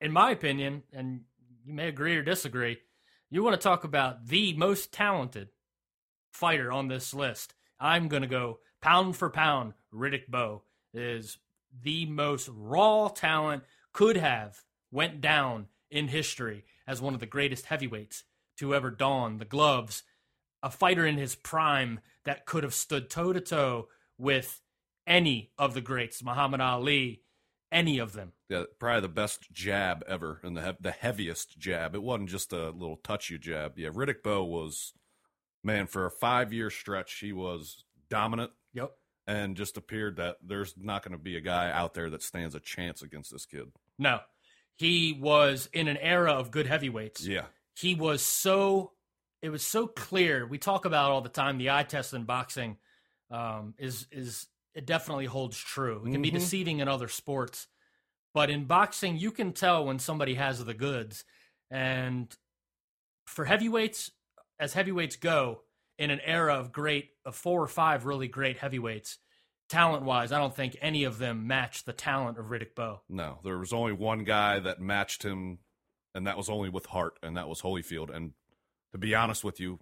In 0.00 0.12
my 0.12 0.30
opinion, 0.30 0.84
and 0.92 1.22
you 1.64 1.74
may 1.74 1.88
agree 1.88 2.16
or 2.16 2.22
disagree, 2.22 2.78
you 3.32 3.42
want 3.42 3.58
to 3.58 3.64
talk 3.64 3.82
about 3.82 4.26
the 4.26 4.52
most 4.52 4.92
talented 4.92 5.48
fighter 6.34 6.70
on 6.70 6.88
this 6.88 7.14
list. 7.14 7.54
I'm 7.80 8.08
going 8.08 8.20
to 8.20 8.28
go 8.28 8.58
pound 8.82 9.16
for 9.16 9.30
pound. 9.30 9.72
Riddick 9.90 10.28
Bowe 10.28 10.64
is 10.92 11.38
the 11.82 12.04
most 12.04 12.50
raw 12.52 13.08
talent 13.08 13.62
could 13.94 14.18
have 14.18 14.58
went 14.90 15.22
down 15.22 15.68
in 15.90 16.08
history 16.08 16.66
as 16.86 17.00
one 17.00 17.14
of 17.14 17.20
the 17.20 17.26
greatest 17.26 17.64
heavyweights 17.64 18.24
to 18.58 18.74
ever 18.74 18.90
don 18.90 19.38
the 19.38 19.46
gloves. 19.46 20.02
A 20.62 20.70
fighter 20.70 21.06
in 21.06 21.16
his 21.16 21.34
prime 21.34 22.00
that 22.26 22.44
could 22.44 22.64
have 22.64 22.74
stood 22.74 23.08
toe 23.08 23.32
to 23.32 23.40
toe 23.40 23.88
with 24.18 24.60
any 25.06 25.52
of 25.56 25.72
the 25.72 25.80
greats, 25.80 26.22
Muhammad 26.22 26.60
Ali, 26.60 27.22
any 27.72 27.98
of 27.98 28.12
them. 28.12 28.32
Yeah, 28.52 28.64
probably 28.78 29.00
the 29.00 29.08
best 29.08 29.50
jab 29.52 30.04
ever, 30.06 30.40
and 30.42 30.56
the 30.56 30.62
he- 30.62 30.76
the 30.80 30.90
heaviest 30.90 31.58
jab. 31.58 31.94
It 31.94 32.02
wasn't 32.02 32.28
just 32.30 32.52
a 32.52 32.70
little 32.70 32.96
touch 32.96 33.30
you 33.30 33.38
jab. 33.38 33.78
Yeah, 33.78 33.88
Riddick 33.90 34.22
Bowe 34.22 34.44
was 34.44 34.92
man 35.64 35.86
for 35.86 36.06
a 36.06 36.10
five 36.10 36.52
year 36.52 36.70
stretch. 36.70 37.14
He 37.20 37.32
was 37.32 37.84
dominant. 38.08 38.50
Yep. 38.74 38.92
And 39.26 39.56
just 39.56 39.76
appeared 39.76 40.16
that 40.16 40.38
there's 40.42 40.74
not 40.76 41.02
going 41.04 41.12
to 41.12 41.18
be 41.22 41.36
a 41.36 41.40
guy 41.40 41.70
out 41.70 41.94
there 41.94 42.10
that 42.10 42.22
stands 42.22 42.54
a 42.56 42.60
chance 42.60 43.02
against 43.02 43.30
this 43.30 43.46
kid. 43.46 43.70
No, 43.98 44.20
he 44.74 45.12
was 45.12 45.68
in 45.72 45.86
an 45.86 45.96
era 45.98 46.32
of 46.32 46.50
good 46.50 46.66
heavyweights. 46.66 47.24
Yeah, 47.24 47.44
He 47.78 47.94
was 47.94 48.20
so, 48.22 48.92
it 49.40 49.50
was 49.50 49.64
so 49.64 49.86
clear. 49.86 50.44
We 50.46 50.58
talk 50.58 50.84
about 50.86 51.12
all 51.12 51.20
the 51.20 51.28
time 51.28 51.56
the 51.58 51.70
eye 51.70 51.84
test 51.84 52.12
in 52.14 52.24
boxing 52.24 52.78
um, 53.30 53.74
is 53.78 54.06
is 54.10 54.46
it 54.74 54.86
definitely 54.86 55.26
holds 55.26 55.56
true. 55.58 56.02
It 56.06 56.10
can 56.12 56.22
be 56.22 56.30
Mhm. 56.30 56.34
deceiving 56.34 56.78
in 56.80 56.88
other 56.88 57.06
sports, 57.08 57.68
but 58.34 58.50
in 58.50 58.64
boxing 58.64 59.16
you 59.16 59.30
can 59.30 59.52
tell 59.52 59.84
when 59.84 59.98
somebody 59.98 60.34
has 60.34 60.64
the 60.64 60.74
goods. 60.74 61.24
And 61.70 62.34
for 63.26 63.44
heavyweights, 63.44 64.10
as 64.58 64.74
heavyweights 64.74 65.16
go, 65.16 65.62
in 65.98 66.10
an 66.10 66.20
era 66.24 66.54
of 66.54 66.72
great, 66.72 67.10
of 67.24 67.34
four 67.34 67.62
or 67.62 67.68
five 67.68 68.04
really 68.04 68.28
great 68.28 68.58
heavyweights, 68.58 69.18
talent 69.68 70.04
wise, 70.04 70.32
I 70.32 70.38
don't 70.38 70.54
think 70.54 70.76
any 70.80 71.04
of 71.04 71.18
them 71.18 71.46
match 71.46 71.84
the 71.84 71.92
talent 71.92 72.38
of 72.38 72.46
Riddick 72.46 72.74
Bowe. 72.74 73.02
no, 73.08 73.38
there 73.42 73.58
was 73.58 73.72
only 73.72 73.92
one 73.92 74.24
guy 74.24 74.58
that 74.60 74.80
matched 74.80 75.22
him, 75.22 75.58
and 76.14 76.26
that 76.26 76.36
was 76.36 76.48
only 76.48 76.68
with 76.68 76.86
heart, 76.86 77.18
and 77.22 77.36
that 77.36 77.48
was 77.48 77.62
Holyfield. 77.62 78.14
And 78.14 78.32
to 78.92 78.98
be 78.98 79.14
honest 79.14 79.44
with 79.44 79.60
you, 79.60 79.78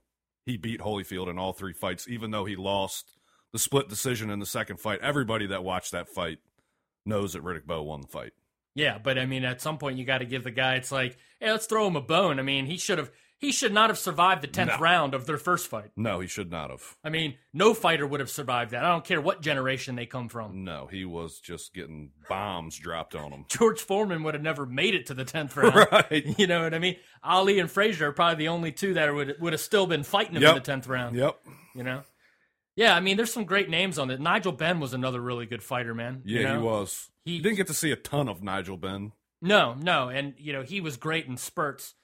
he 0.46 0.56
beat 0.56 0.80
Holyfield 0.80 1.28
in 1.28 1.38
all 1.38 1.52
three 1.52 1.72
fights, 1.72 2.06
even 2.08 2.30
though 2.30 2.44
he 2.44 2.56
lost 2.56 3.16
the 3.52 3.58
split 3.58 3.88
decision 3.88 4.30
in 4.30 4.38
the 4.38 4.46
second 4.46 4.78
fight. 4.78 5.00
Everybody 5.02 5.46
that 5.48 5.64
watched 5.64 5.92
that 5.92 6.08
fight 6.08 6.38
knows 7.04 7.32
that 7.32 7.42
Riddick 7.42 7.64
Bowe 7.64 7.82
won 7.82 8.02
the 8.02 8.08
fight. 8.08 8.32
Yeah, 8.74 8.98
but 9.02 9.18
I 9.18 9.26
mean, 9.26 9.44
at 9.44 9.60
some 9.60 9.78
point 9.78 9.98
you 9.98 10.04
got 10.04 10.18
to 10.18 10.24
give 10.26 10.44
the 10.44 10.50
guy. 10.50 10.76
It's 10.76 10.92
like, 10.92 11.16
hey, 11.40 11.50
let's 11.50 11.66
throw 11.66 11.86
him 11.86 11.96
a 11.96 12.00
bone. 12.00 12.38
I 12.38 12.42
mean, 12.42 12.66
he 12.66 12.76
should 12.76 12.98
have 12.98 13.10
he 13.38 13.52
should 13.52 13.72
not 13.72 13.88
have 13.88 13.98
survived 13.98 14.42
the 14.42 14.46
tenth 14.48 14.72
No. 14.72 14.78
round 14.78 15.14
of 15.14 15.24
their 15.24 15.38
first 15.38 15.68
fight. 15.68 15.92
No, 15.96 16.20
he 16.20 16.28
should 16.28 16.50
not 16.50 16.68
have. 16.68 16.82
I 17.02 17.08
mean, 17.08 17.36
no 17.54 17.72
fighter 17.72 18.06
would 18.06 18.20
have 18.20 18.28
survived 18.28 18.72
that. 18.72 18.84
I 18.84 18.90
don't 18.90 19.04
care 19.04 19.18
what 19.20 19.40
generation 19.40 19.96
they 19.96 20.04
come 20.04 20.28
from. 20.28 20.62
No, 20.62 20.86
he 20.90 21.06
was 21.06 21.40
just 21.40 21.72
getting 21.74 22.10
bombs 22.28 22.76
dropped 22.78 23.14
on 23.14 23.32
him. 23.32 23.46
George 23.48 23.80
Foreman 23.80 24.22
would 24.24 24.34
have 24.34 24.42
never 24.42 24.66
made 24.66 24.94
it 24.94 25.06
to 25.06 25.14
the 25.14 25.24
tenth 25.24 25.56
round. 25.56 25.74
Right. 25.90 26.38
You 26.38 26.46
know 26.46 26.62
what 26.62 26.74
I 26.74 26.78
mean? 26.78 26.96
Ali 27.24 27.58
and 27.60 27.70
Frazier 27.70 28.08
are 28.08 28.12
probably 28.12 28.44
the 28.44 28.48
only 28.48 28.72
two 28.72 28.94
that 28.94 29.12
would 29.14 29.36
would 29.40 29.54
have 29.54 29.60
still 29.62 29.86
been 29.86 30.02
fighting 30.02 30.36
him 30.36 30.42
Yep. 30.42 30.50
in 30.50 30.54
the 30.56 30.60
tenth 30.66 30.86
round. 30.86 31.16
Yep. 31.16 31.36
You 31.74 31.82
know? 31.82 32.02
Yeah, 32.76 32.94
I 32.94 33.00
mean, 33.00 33.16
there's 33.16 33.32
some 33.32 33.44
great 33.44 33.68
names 33.68 33.98
on 33.98 34.10
it. 34.10 34.20
Nigel 34.20 34.52
Benn 34.52 34.80
was 34.80 34.94
another 34.94 35.20
really 35.20 35.44
good 35.44 35.62
fighter, 35.62 35.92
man. 35.94 36.22
Yeah, 36.24 36.38
you 36.40 36.46
know? 36.46 36.60
he 36.60 36.62
was. 36.66 37.09
He- 37.24 37.36
you 37.36 37.42
didn't 37.42 37.56
get 37.56 37.66
to 37.68 37.74
see 37.74 37.90
a 37.92 37.96
ton 37.96 38.28
of 38.28 38.42
Nigel 38.42 38.76
Benn. 38.76 39.12
No, 39.42 39.74
no, 39.74 40.08
and 40.08 40.34
you 40.38 40.52
know 40.52 40.62
he 40.62 40.80
was 40.80 40.96
great 40.96 41.26
in 41.26 41.36
spurts. 41.36 41.94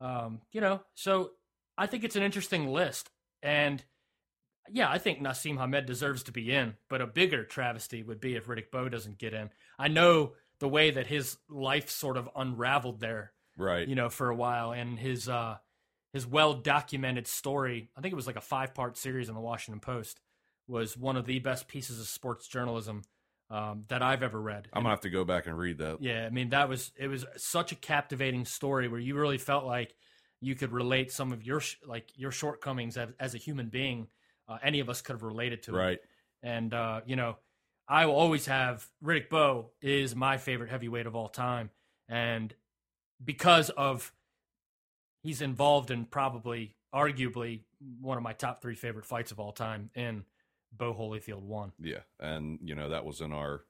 Um, 0.00 0.40
you 0.52 0.60
know, 0.60 0.82
so 0.94 1.30
I 1.78 1.86
think 1.86 2.04
it's 2.04 2.16
an 2.16 2.22
interesting 2.22 2.68
list, 2.68 3.10
and 3.42 3.82
yeah, 4.68 4.90
I 4.90 4.98
think 4.98 5.20
Naseem 5.20 5.58
Hamed 5.58 5.86
deserves 5.86 6.24
to 6.24 6.32
be 6.32 6.52
in. 6.52 6.74
But 6.90 7.00
a 7.00 7.06
bigger 7.06 7.44
travesty 7.44 8.02
would 8.02 8.20
be 8.20 8.34
if 8.34 8.46
Riddick 8.46 8.70
Bowe 8.72 8.88
doesn't 8.88 9.18
get 9.18 9.32
in. 9.32 9.50
I 9.78 9.88
know 9.88 10.32
the 10.58 10.68
way 10.68 10.90
that 10.90 11.06
his 11.06 11.36
life 11.48 11.88
sort 11.88 12.16
of 12.16 12.28
unraveled 12.34 12.98
there, 13.00 13.32
Right. 13.56 13.86
you 13.86 13.94
know, 13.94 14.08
for 14.08 14.28
a 14.28 14.34
while, 14.36 14.72
and 14.72 14.98
his 14.98 15.28
uh, 15.28 15.58
his 16.12 16.26
well 16.26 16.54
documented 16.54 17.26
story. 17.28 17.90
I 17.96 18.00
think 18.00 18.12
it 18.12 18.16
was 18.16 18.26
like 18.26 18.36
a 18.36 18.40
five 18.40 18.74
part 18.74 18.96
series 18.96 19.28
in 19.28 19.34
the 19.34 19.40
Washington 19.40 19.80
Post. 19.80 20.20
Was 20.68 20.96
one 20.96 21.16
of 21.16 21.26
the 21.26 21.38
best 21.38 21.68
pieces 21.68 22.00
of 22.00 22.08
sports 22.08 22.48
journalism 22.48 23.02
um, 23.50 23.84
that 23.88 24.02
I've 24.02 24.22
ever 24.22 24.40
read. 24.40 24.68
I'm 24.72 24.82
gonna 24.82 24.90
have 24.92 25.00
to 25.02 25.10
go 25.10 25.24
back 25.24 25.46
and 25.46 25.56
read 25.56 25.78
that. 25.78 25.98
Yeah, 26.00 26.26
I 26.26 26.30
mean 26.30 26.50
that 26.50 26.68
was 26.68 26.92
it 26.96 27.08
was 27.08 27.24
such 27.36 27.72
a 27.72 27.76
captivating 27.76 28.44
story 28.44 28.88
where 28.88 29.00
you 29.00 29.16
really 29.16 29.38
felt 29.38 29.64
like 29.64 29.94
you 30.40 30.54
could 30.54 30.72
relate 30.72 31.12
some 31.12 31.32
of 31.32 31.44
your 31.44 31.60
sh- 31.60 31.76
like 31.86 32.10
your 32.16 32.30
shortcomings 32.30 32.96
as, 32.96 33.10
as 33.18 33.34
a 33.34 33.38
human 33.38 33.68
being. 33.68 34.08
Uh, 34.48 34.58
any 34.62 34.80
of 34.80 34.88
us 34.88 35.00
could 35.00 35.14
have 35.14 35.22
related 35.22 35.62
to 35.64 35.74
it. 35.74 35.78
Right. 35.78 35.98
And 36.42 36.72
uh, 36.72 37.00
you 37.06 37.16
know, 37.16 37.36
I 37.88 38.06
will 38.06 38.14
always 38.14 38.46
have 38.46 38.86
Riddick 39.04 39.28
Bowe 39.28 39.70
is 39.80 40.14
my 40.14 40.38
favorite 40.38 40.70
heavyweight 40.70 41.06
of 41.06 41.14
all 41.14 41.28
time, 41.28 41.70
and 42.08 42.54
because 43.24 43.70
of 43.70 44.12
he's 45.22 45.40
involved 45.40 45.90
in 45.90 46.04
probably, 46.04 46.76
arguably, 46.94 47.62
one 48.00 48.16
of 48.16 48.22
my 48.22 48.32
top 48.32 48.62
three 48.62 48.74
favorite 48.74 49.04
fights 49.04 49.32
of 49.32 49.40
all 49.40 49.52
time 49.52 49.90
in 49.94 50.24
Bowe 50.76 50.94
Holyfield 50.94 51.42
won. 51.42 51.72
Yeah. 51.80 52.00
And 52.20 52.58
you 52.62 52.74
know 52.74 52.90
that 52.90 53.04
was 53.04 53.20
in 53.20 53.32
our 53.32 53.62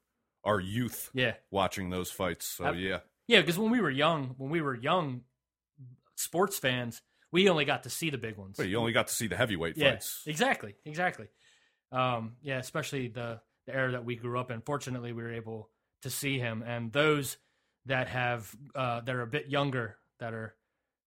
our 0.45 0.61
youth 0.61 1.11
Yeah, 1.13 1.35
watching 1.51 1.91
those 1.91 2.11
fights. 2.11 2.47
So 2.47 2.67
Ab- 2.67 2.77
yeah. 2.77 3.01
Yeah, 3.27 3.41
because 3.41 3.59
when 3.59 3.73
we 3.73 3.81
were 3.81 3.91
young, 3.91 4.37
when 4.39 4.51
we 4.51 4.61
were 4.61 4.75
young 4.75 5.23
sports 6.15 6.59
fans, 6.59 7.03
we 7.33 7.49
only 7.49 7.65
got 7.65 7.83
to 7.83 7.91
see 7.91 8.11
the 8.11 8.19
big 8.19 8.37
ones. 8.37 8.57
But 8.57 8.69
you 8.69 8.79
only 8.79 8.93
got 8.93 9.09
to 9.09 9.15
see 9.15 9.27
the 9.27 9.37
heavyweight 9.37 9.77
yeah, 9.77 9.93
fights. 9.93 10.23
exactly, 10.27 10.77
exactly. 10.85 11.27
Um, 11.91 12.37
yeah, 12.43 12.59
especially 12.59 13.09
the 13.09 13.41
the 13.67 13.75
era 13.75 13.93
that 13.93 14.05
we 14.05 14.15
grew 14.15 14.39
up 14.39 14.51
in. 14.51 14.61
Fortunately, 14.61 15.13
we 15.13 15.23
were 15.23 15.33
able 15.33 15.71
to 16.03 16.11
see 16.11 16.39
him, 16.39 16.63
and 16.65 16.93
those 16.93 17.37
that 17.87 18.09
have 18.09 18.55
uh, 18.75 19.01
that 19.01 19.15
are 19.15 19.23
a 19.23 19.27
bit 19.27 19.49
younger, 19.49 19.97
that 20.21 20.33
are 20.33 20.55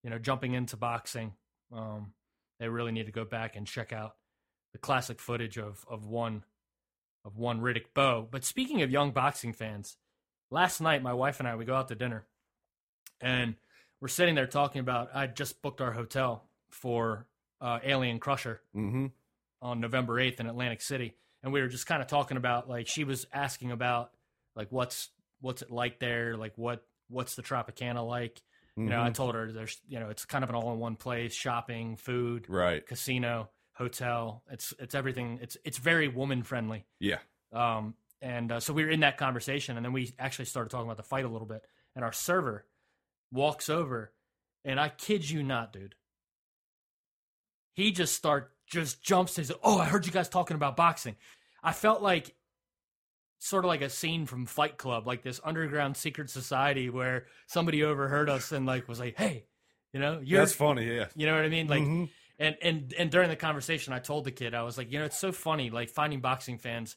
you 0.03 0.09
know 0.09 0.19
jumping 0.19 0.53
into 0.53 0.75
boxing, 0.75 1.33
um, 1.73 2.13
they 2.59 2.67
really 2.67 2.91
need 2.91 3.05
to 3.05 3.11
go 3.11 3.23
back 3.23 3.55
and 3.55 3.65
check 3.65 3.93
out 3.93 4.15
the 4.71 4.77
classic 4.77 5.19
footage 5.19 5.57
of 5.57 5.85
of 5.89 6.05
one 6.05 6.43
of 7.25 7.37
one 7.37 7.61
Riddick 7.61 7.93
Bowe. 7.93 8.27
But 8.29 8.43
speaking 8.45 8.81
of 8.81 8.89
young 8.91 9.11
boxing 9.11 9.53
fans, 9.53 9.97
last 10.51 10.79
night 10.81 11.03
my 11.03 11.13
wife 11.13 11.39
and 11.39 11.47
I 11.47 11.55
we 11.55 11.65
go 11.65 11.75
out 11.75 11.87
to 11.89 11.95
dinner, 11.95 12.25
and 13.21 13.55
we're 14.01 14.07
sitting 14.07 14.35
there 14.35 14.47
talking 14.47 14.79
about. 14.79 15.09
I 15.13 15.27
just 15.27 15.61
booked 15.61 15.81
our 15.81 15.91
hotel 15.91 16.43
for 16.69 17.25
uh, 17.61 17.79
Alien 17.83 18.19
Crusher 18.19 18.61
Mm-hmm. 18.75 19.07
on 19.61 19.79
November 19.81 20.19
eighth 20.19 20.39
in 20.39 20.47
Atlantic 20.47 20.81
City, 20.81 21.15
and 21.43 21.51
we 21.51 21.61
were 21.61 21.67
just 21.67 21.85
kind 21.87 22.01
of 22.01 22.07
talking 22.07 22.37
about 22.37 22.69
like 22.69 22.87
she 22.87 23.03
was 23.03 23.25
asking 23.33 23.71
about 23.71 24.11
like 24.55 24.67
what's 24.71 25.09
what's 25.41 25.61
it 25.61 25.71
like 25.71 25.99
there, 25.99 26.37
like 26.37 26.53
what 26.57 26.85
what's 27.09 27.35
the 27.35 27.41
Tropicana 27.43 28.05
like. 28.07 28.41
You 28.77 28.85
know, 28.85 28.95
Mm-hmm. 28.97 29.07
I 29.07 29.09
told 29.11 29.35
her 29.35 29.51
there's 29.51 29.77
you 29.89 29.99
know 29.99 30.07
it's 30.09 30.23
kind 30.23 30.43
of 30.43 30.49
an 30.49 30.55
all 30.55 30.71
in 30.71 30.79
one 30.79 30.95
place, 30.95 31.33
shopping, 31.35 31.97
food, 31.97 32.45
Right. 32.47 32.85
casino, 32.85 33.49
hotel. 33.79 34.43
It's 34.51 34.73
it's 34.77 34.93
everything. 34.93 35.39
It's 35.41 35.57
it's 35.65 35.79
very 35.79 36.07
woman 36.07 36.43
friendly. 36.43 36.85
Yeah. 36.99 37.17
Um, 37.51 37.95
and 38.21 38.51
uh, 38.51 38.59
so 38.59 38.73
we 38.73 38.83
were 38.83 38.91
in 38.91 38.99
that 38.99 39.17
conversation, 39.17 39.77
and 39.77 39.83
then 39.85 39.93
we 39.93 40.13
actually 40.19 40.45
started 40.45 40.69
talking 40.69 40.85
about 40.85 40.97
the 40.97 41.03
fight 41.03 41.25
a 41.25 41.29
little 41.29 41.47
bit. 41.47 41.63
And 41.95 42.05
our 42.05 42.11
server 42.11 42.65
walks 43.31 43.69
over, 43.69 44.11
and 44.63 44.79
I 44.79 44.89
kid 44.89 45.27
you 45.27 45.41
not, 45.41 45.73
dude. 45.73 45.95
He 47.73 47.91
just 47.91 48.13
start 48.13 48.51
just 48.67 49.01
jumps. 49.01 49.37
his. 49.37 49.51
"Oh, 49.63 49.79
I 49.79 49.85
heard 49.85 50.05
you 50.05 50.11
guys 50.11 50.29
talking 50.29 50.55
about 50.55 50.75
boxing." 50.75 51.15
I 51.63 51.71
felt 51.73 52.01
like 52.01 52.35
sort 53.39 53.63
of 53.63 53.69
like 53.69 53.81
a 53.81 53.89
scene 53.89 54.25
from 54.25 54.45
Fight 54.45 54.77
Club, 54.77 55.07
like 55.07 55.23
this 55.23 55.39
underground 55.43 55.95
secret 55.95 56.29
society 56.29 56.89
where 56.89 57.25
somebody 57.47 57.83
overheard 57.83 58.29
us 58.29 58.51
and 58.51 58.65
like 58.65 58.87
was 58.89 58.99
like, 58.99 59.17
"Hey, 59.17 59.45
you 59.93 59.99
know, 59.99 60.19
you're 60.21 60.41
That's 60.41 60.53
funny. 60.53 60.93
Yeah. 60.93 61.07
you 61.15 61.25
know 61.25 61.35
what 61.35 61.45
I 61.45 61.49
mean? 61.49 61.67
Like, 61.67 61.81
Mhm. 61.83 62.09
And 62.39 62.55
and 62.61 62.93
and 62.97 63.11
during 63.11 63.29
the 63.29 63.35
conversation, 63.35 63.93
I 63.93 63.99
told 63.99 64.23
the 64.23 64.31
kid, 64.31 64.53
I 64.53 64.63
was 64.63 64.77
like, 64.77 64.91
you 64.91 64.99
know, 64.99 65.05
it's 65.05 65.19
so 65.19 65.31
funny, 65.31 65.69
like 65.69 65.89
finding 65.89 66.21
boxing 66.21 66.57
fans, 66.57 66.95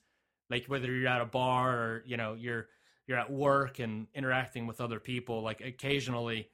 like 0.49 0.67
whether 0.67 0.91
you're 0.93 1.09
at 1.09 1.21
a 1.21 1.27
bar 1.27 1.71
or 1.71 2.03
you 2.07 2.17
know 2.17 2.35
you're 2.35 2.69
you're 3.07 3.19
at 3.19 3.31
work 3.31 3.81
and 3.81 4.07
interacting 4.15 4.67
with 4.67 4.81
other 4.81 5.01
people, 5.01 5.43
like 5.43 5.61
occasionally 5.61 6.49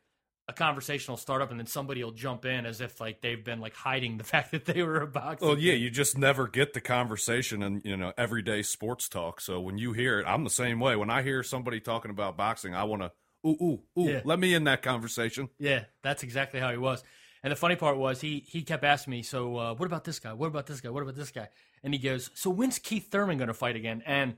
a 0.49 0.53
conversation 0.55 1.13
will 1.13 1.19
start 1.19 1.43
up 1.43 1.51
and 1.51 1.61
then 1.61 1.67
somebody 1.67 2.03
will 2.03 2.11
jump 2.11 2.47
in 2.47 2.65
as 2.65 2.81
if 2.81 3.01
like 3.03 3.21
they've 3.21 3.45
been 3.45 3.61
like 3.61 3.75
hiding 3.75 4.17
the 4.17 4.25
fact 4.25 4.53
that 4.53 4.65
they 4.65 4.83
were 4.83 5.03
a 5.03 5.07
boxing. 5.07 5.47
Well, 5.47 5.59
yeah, 5.59 5.75
you 5.75 5.91
just 5.91 6.17
never 6.17 6.49
get 6.49 6.73
the 6.73 6.81
conversation 6.81 7.63
and 7.63 7.83
you 7.85 7.97
know 7.97 8.13
everyday 8.17 8.63
sports 8.63 9.09
talk. 9.09 9.41
So 9.41 9.61
when 9.61 9.77
you 9.77 9.93
hear 9.93 10.19
it, 10.19 10.25
I'm 10.27 10.45
the 10.45 10.51
same 10.51 10.81
way. 10.81 10.97
When 10.97 11.11
I 11.11 11.23
hear 11.23 11.43
somebody 11.43 11.81
talking 11.81 12.11
about 12.11 12.37
boxing, 12.37 12.75
I 12.75 12.85
want 12.85 13.03
to 13.03 13.13
ooh 13.47 13.57
ooh 13.61 14.01
ooh. 14.01 14.11
Yeah. 14.11 14.21
Let 14.25 14.39
me 14.39 14.55
in 14.55 14.65
that 14.65 14.83
conversation. 14.83 15.51
Yeah, 15.59 15.85
that's 16.03 16.23
exactly 16.23 16.59
how 16.59 16.71
he 16.71 16.79
was. 16.79 17.05
And 17.43 17.51
the 17.53 17.57
funny 17.57 17.77
part 17.77 17.97
was 17.97 18.21
he 18.21 18.45
he 18.47 18.63
kept 18.63 18.85
asking 18.85 19.13
me, 19.13 19.23
so 19.23 19.57
uh, 19.57 19.75
what 19.75 19.87
about 19.87 20.05
this 20.05 20.19
guy? 20.19 20.33
What 20.33 20.47
about 20.49 20.67
this 20.67 20.81
guy? 20.81 20.91
What 20.91 21.03
about 21.03 21.15
this 21.17 21.31
guy? 21.31 21.49
And 21.83 21.95
he 21.95 22.01
goes, 22.01 22.31
so 22.35 22.51
when's 22.51 22.79
Keith 22.79 23.11
Thurman 23.11 23.39
going 23.39 23.49
to 23.49 23.55
fight 23.55 23.77
again? 23.77 24.03
And 24.07 24.37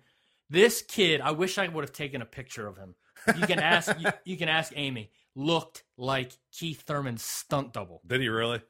this 0.51 0.83
kid, 0.83 1.21
I 1.21 1.31
wish 1.31 1.57
I 1.59 1.69
would 1.69 1.85
have 1.85 1.93
taken 1.93 2.21
a 2.23 2.27
picture 2.27 2.67
of 2.67 2.77
him. 2.77 2.95
You 3.39 3.47
can 3.47 3.59
ask 3.61 3.99
you, 4.01 4.11
you 4.25 4.37
can 4.37 4.49
ask 4.49 4.73
Amy. 4.77 5.11
Looked 5.37 5.85
like 5.97 6.33
Keith 6.53 6.83
Thurman's 6.83 7.23
stunt 7.23 7.73
double. 7.73 8.03
Did 8.07 8.21
he 8.21 8.29
really? 8.29 8.61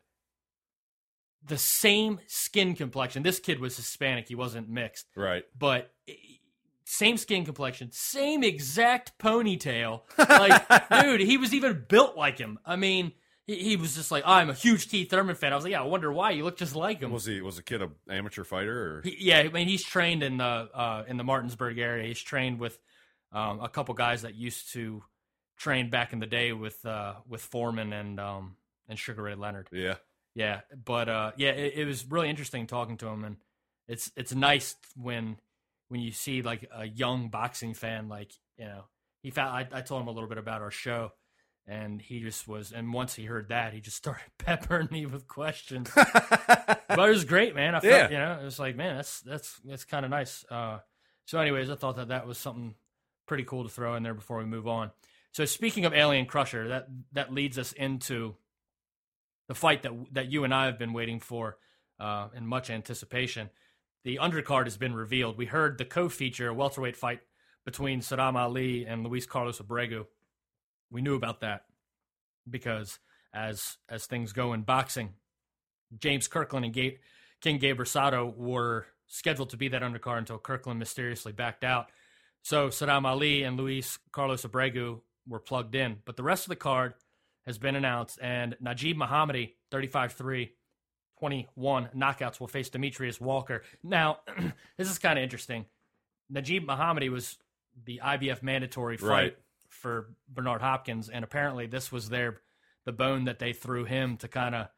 The 1.47 1.57
same 1.59 2.21
skin 2.27 2.75
complexion. 2.75 3.23
This 3.23 3.41
kid 3.41 3.61
was 3.61 3.77
Hispanic. 3.77 4.29
He 4.29 4.35
wasn't 4.35 4.69
mixed, 4.69 5.07
Right. 5.17 5.45
but 5.59 5.91
eh, 6.07 6.13
same 6.85 7.17
skin 7.17 7.45
complexion, 7.47 7.91
same 7.93 8.45
exact 8.45 9.19
ponytail. 9.19 10.03
Like, 10.19 10.67
dude, 11.03 11.21
he 11.23 11.39
was 11.39 11.55
even 11.55 11.87
built 11.89 12.15
like 12.17 12.37
him. 12.39 12.59
I 12.67 12.77
mean, 12.77 13.13
he, 13.51 13.63
he 13.71 13.77
was 13.77 13.95
just 13.95 14.11
like, 14.11 14.23
I'm 14.27 14.51
a 14.51 14.55
huge 14.55 14.89
Keith 14.89 15.11
Thurman 15.11 15.35
fan. 15.35 15.53
I 15.53 15.57
was 15.57 15.65
like, 15.65 15.73
yeah, 15.73 15.83
I 15.83 15.87
wonder 15.87 16.13
why. 16.13 16.31
You 16.31 16.45
look 16.45 16.57
just 16.57 16.77
like 16.77 17.01
him. 17.01 17.11
Was 17.11 17.25
he 17.25 17.41
was 17.41 17.59
a 17.59 17.63
kid 17.63 17.83
an 17.83 17.91
amateur 18.09 18.45
fighter 18.45 18.99
or? 18.99 19.03
He, 19.03 19.17
yeah, 19.19 19.39
I 19.39 19.49
mean, 19.49 19.69
he's 19.69 19.83
trained 19.83 20.23
in 20.23 20.37
the 20.37 20.45
uh, 20.45 21.05
in 21.09 21.17
the 21.17 21.25
Martinsburg 21.25 21.79
area. 21.79 22.07
He's 22.07 22.21
trained 22.21 22.61
with 22.61 22.79
um, 23.33 23.61
a 23.61 23.69
couple 23.69 23.95
guys 23.95 24.23
that 24.23 24.35
used 24.35 24.73
to 24.73 25.03
train 25.57 25.91
back 25.91 26.13
in 26.13 26.21
the 26.21 26.27
day 26.27 26.53
with 26.53 26.85
uh, 26.87 27.15
with 27.29 27.43
Foreman 27.43 27.93
and 27.93 28.21
um, 28.21 28.57
and 28.89 28.99
Sugar 28.99 29.23
Ray 29.23 29.35
Leonard. 29.35 29.69
yeah. 29.73 29.97
Yeah, 30.33 30.61
but 30.85 31.09
uh, 31.09 31.33
yeah, 31.37 31.51
it, 31.51 31.73
it 31.79 31.85
was 31.87 32.07
really 32.07 32.31
interesting 32.31 32.69
talking 32.69 32.97
to 32.99 33.09
him, 33.09 33.25
and 33.25 33.37
it's 33.89 34.13
it's 34.17 34.33
nice 34.33 34.77
when 34.97 35.39
when 35.89 36.01
you 36.01 36.13
see 36.13 36.43
like 36.43 36.71
a 36.73 36.87
young 36.87 37.31
boxing 37.31 37.75
fan, 37.75 38.09
like 38.09 38.33
you 38.57 38.65
know, 38.65 38.85
he 39.25 39.31
found. 39.31 39.51
I, 39.51 39.79
I 39.79 39.81
told 39.81 40.03
him 40.03 40.09
a 40.09 40.13
little 40.13 40.29
bit 40.29 40.39
about 40.39 40.63
our 40.63 40.71
show, 40.71 41.11
and 41.71 42.03
he 42.03 42.21
just 42.21 42.49
was. 42.49 42.73
And 42.73 42.93
once 42.93 43.15
he 43.15 43.25
heard 43.25 43.49
that, 43.51 43.73
he 43.73 43.81
just 43.81 43.97
started 44.05 44.25
peppering 44.39 44.89
me 44.91 45.07
with 45.07 45.27
questions. 45.29 45.91
but 45.95 46.81
it 46.89 46.99
was 47.11 47.25
great, 47.25 47.55
man. 47.55 47.75
I 47.75 47.81
felt, 47.81 47.93
Yeah. 47.93 48.11
you 48.11 48.19
know, 48.19 48.41
it 48.41 48.45
was 48.45 48.59
like, 48.59 48.77
man, 48.77 48.97
that's 48.97 49.21
that's 49.21 49.59
that's 49.65 49.85
kind 49.85 50.05
of 50.05 50.11
nice. 50.11 50.45
Uh, 50.51 50.79
so, 51.27 51.39
anyways, 51.39 51.71
I 51.71 51.77
thought 51.77 51.97
that 51.97 52.09
that 52.09 52.27
was 52.27 52.37
something 52.39 52.75
pretty 53.27 53.45
cool 53.45 53.63
to 53.63 53.69
throw 53.71 53.95
in 53.95 54.03
there 54.03 54.15
before 54.15 54.39
we 54.39 54.45
move 54.45 54.67
on. 54.67 54.91
So, 55.33 55.45
speaking 55.45 55.85
of 55.85 55.95
Alien 55.95 56.27
Crusher, 56.27 56.69
that 56.69 56.89
that 57.13 57.33
leads 57.33 57.57
us 57.59 57.73
into 57.73 58.35
the 59.49 59.55
fight 59.55 59.83
that 59.83 59.93
that 60.13 60.31
you 60.31 60.45
and 60.45 60.53
I 60.53 60.67
have 60.67 60.79
been 60.79 60.93
waiting 60.93 61.21
for 61.21 61.57
uh, 62.01 62.29
in 62.35 62.47
much 62.47 62.69
anticipation. 62.71 63.51
The 64.03 64.17
undercard 64.21 64.65
has 64.65 64.77
been 64.79 64.95
revealed. 64.95 65.37
We 65.37 65.47
heard 65.47 65.77
the 65.79 65.85
co-feature 65.85 66.53
welterweight 66.55 66.97
fight 66.97 67.21
between 67.67 68.01
Saddam 68.01 68.35
Ali 68.35 68.87
and 68.87 69.05
Luis 69.07 69.27
Carlos 69.27 69.61
Abregu. 69.61 70.07
We 70.91 71.03
knew 71.03 71.15
about 71.15 71.41
that 71.41 71.65
because 72.49 72.99
as 73.33 73.77
as 73.89 74.07
things 74.07 74.33
go 74.33 74.53
in 74.53 74.63
boxing, 74.63 75.11
James 75.99 76.29
Kirkland 76.29 76.65
and 76.65 76.75
King 77.41 77.59
Gabe 77.59 77.79
Rosado 77.79 78.37
were 78.37 78.87
scheduled 79.07 79.51
to 79.51 79.57
be 79.57 79.69
that 79.69 79.83
undercard 79.83 80.19
until 80.19 80.39
Kirkland 80.39 80.79
mysteriously 80.79 81.33
backed 81.33 81.65
out. 81.65 81.91
So 82.43 82.69
Saddam 82.69 83.05
Ali 83.05 83.43
and 83.43 83.57
Luis 83.57 83.99
Carlos 84.13 84.45
Abregu 84.45 85.01
were 85.27 85.41
plugged 85.41 85.75
in, 85.75 85.99
but 86.05 86.17
the 86.17 86.23
rest 86.23 86.45
of 86.45 86.49
the 86.51 86.57
card 86.57 86.95
has 87.47 87.59
been 87.59 87.77
announced, 87.77 88.19
and 88.23 88.57
Najib 88.61 88.97
Mohammadi, 88.97 89.55
35 89.71 90.13
3, 90.13 90.53
21 91.19 91.89
knockouts, 91.97 92.39
will 92.39 92.49
face 92.49 92.69
Demetrius 92.69 93.21
Walker. 93.21 93.63
Now, 93.83 94.21
this 94.77 94.91
is 94.91 94.99
kind 94.99 95.19
of 95.19 95.23
interesting. 95.23 95.67
Najib 96.29 96.67
Mohammadi 96.67 97.11
was 97.11 97.39
the 97.85 98.01
IBF 98.05 98.43
mandatory 98.43 98.97
fight 98.97 99.09
Right. 99.09 99.37
For 99.71 100.15
Bernard 100.29 100.61
Hopkins, 100.61 101.09
and 101.09 101.25
apparently 101.25 101.67
this 101.67 101.91
was 101.91 102.09
their 102.09 102.41
the 102.85 102.93
bone 102.93 103.25
that 103.25 103.39
they 103.39 103.53
threw 103.53 103.85
him 103.85 104.17
to 104.19 104.29
kind 104.29 104.55
of 104.55 104.69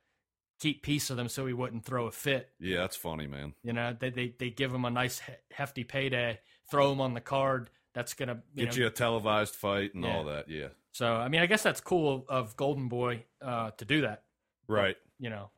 keep 0.60 0.82
peace 0.82 1.10
with 1.10 1.18
him 1.18 1.28
so 1.28 1.44
he 1.46 1.52
wouldn't 1.52 1.84
throw 1.84 2.06
a 2.06 2.12
fit. 2.12 2.50
Yeah, 2.60 2.78
that's 2.78 2.96
funny, 2.96 3.26
man. 3.26 3.54
You 3.64 3.72
know, 3.72 3.96
they 3.98 4.10
they, 4.10 4.34
they 4.38 4.50
give 4.50 4.72
him 4.72 4.84
a 4.84 4.90
nice 4.90 5.18
he- 5.20 5.32
hefty 5.52 5.82
payday, 5.84 6.38
throw 6.70 6.92
him 6.92 7.00
on 7.00 7.14
the 7.14 7.20
card. 7.20 7.68
That's 7.94 8.14
gonna 8.14 8.42
you 8.54 8.64
Get 8.66 8.74
know, 8.76 8.80
you 8.82 8.86
a 8.86 8.90
televised 8.90 9.54
fight 9.54 9.94
and 9.94 10.04
Yeah. 10.04 10.16
all 10.16 10.24
that. 10.24 10.48
Yeah. 10.48 10.68
so 10.92 11.12
I 11.14 11.28
mean 11.28 11.40
I 11.42 11.46
guess 11.46 11.62
that's 11.62 11.80
cool 11.80 12.24
of 12.28 12.56
Golden 12.56 12.88
Boy 12.88 13.24
uh, 13.40 13.70
to 13.72 13.84
do 13.84 14.02
that. 14.02 14.22
Right. 14.68 14.96
You 15.18 15.30
know. 15.30 15.50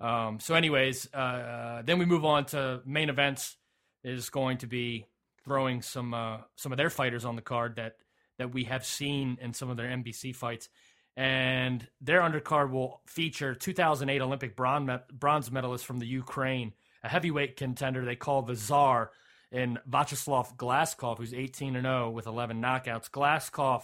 Um, 0.00 0.40
so 0.40 0.54
anyways, 0.54 1.08
uh, 1.12 1.16
uh, 1.16 1.82
then 1.82 1.98
we 1.98 2.06
move 2.06 2.24
on 2.24 2.46
to 2.46 2.80
main 2.86 3.10
events 3.10 3.56
is 4.02 4.30
going 4.30 4.56
to 4.58 4.66
be 4.66 5.04
throwing 5.44 5.82
some 5.82 6.14
uh, 6.14 6.38
some 6.56 6.72
of 6.72 6.78
their 6.78 6.88
fighters 6.90 7.24
on 7.26 7.36
the 7.36 7.42
card 7.42 7.76
that 7.76 7.96
that 8.40 8.54
we 8.54 8.64
have 8.64 8.86
seen 8.86 9.36
in 9.38 9.52
some 9.52 9.68
of 9.68 9.76
their 9.76 9.86
NBC 9.86 10.34
fights. 10.34 10.70
And 11.14 11.86
their 12.00 12.22
undercard 12.22 12.70
will 12.70 13.02
feature 13.06 13.54
2008 13.54 14.22
Olympic 14.22 14.56
bronze, 14.56 14.88
me- 14.88 15.52
medalist 15.52 15.84
from 15.84 15.98
the 15.98 16.06
Ukraine, 16.06 16.72
a 17.04 17.08
heavyweight 17.08 17.56
contender 17.56 18.02
they 18.02 18.16
call 18.16 18.40
the 18.40 18.56
Czar, 18.56 19.10
in 19.52 19.78
Vyacheslav 19.88 20.56
Glazkov, 20.56 21.18
who's 21.18 21.34
18 21.34 21.76
and 21.76 21.84
0 21.84 22.10
with 22.10 22.26
11 22.26 22.62
knockouts. 22.62 23.10
Glazkov 23.10 23.82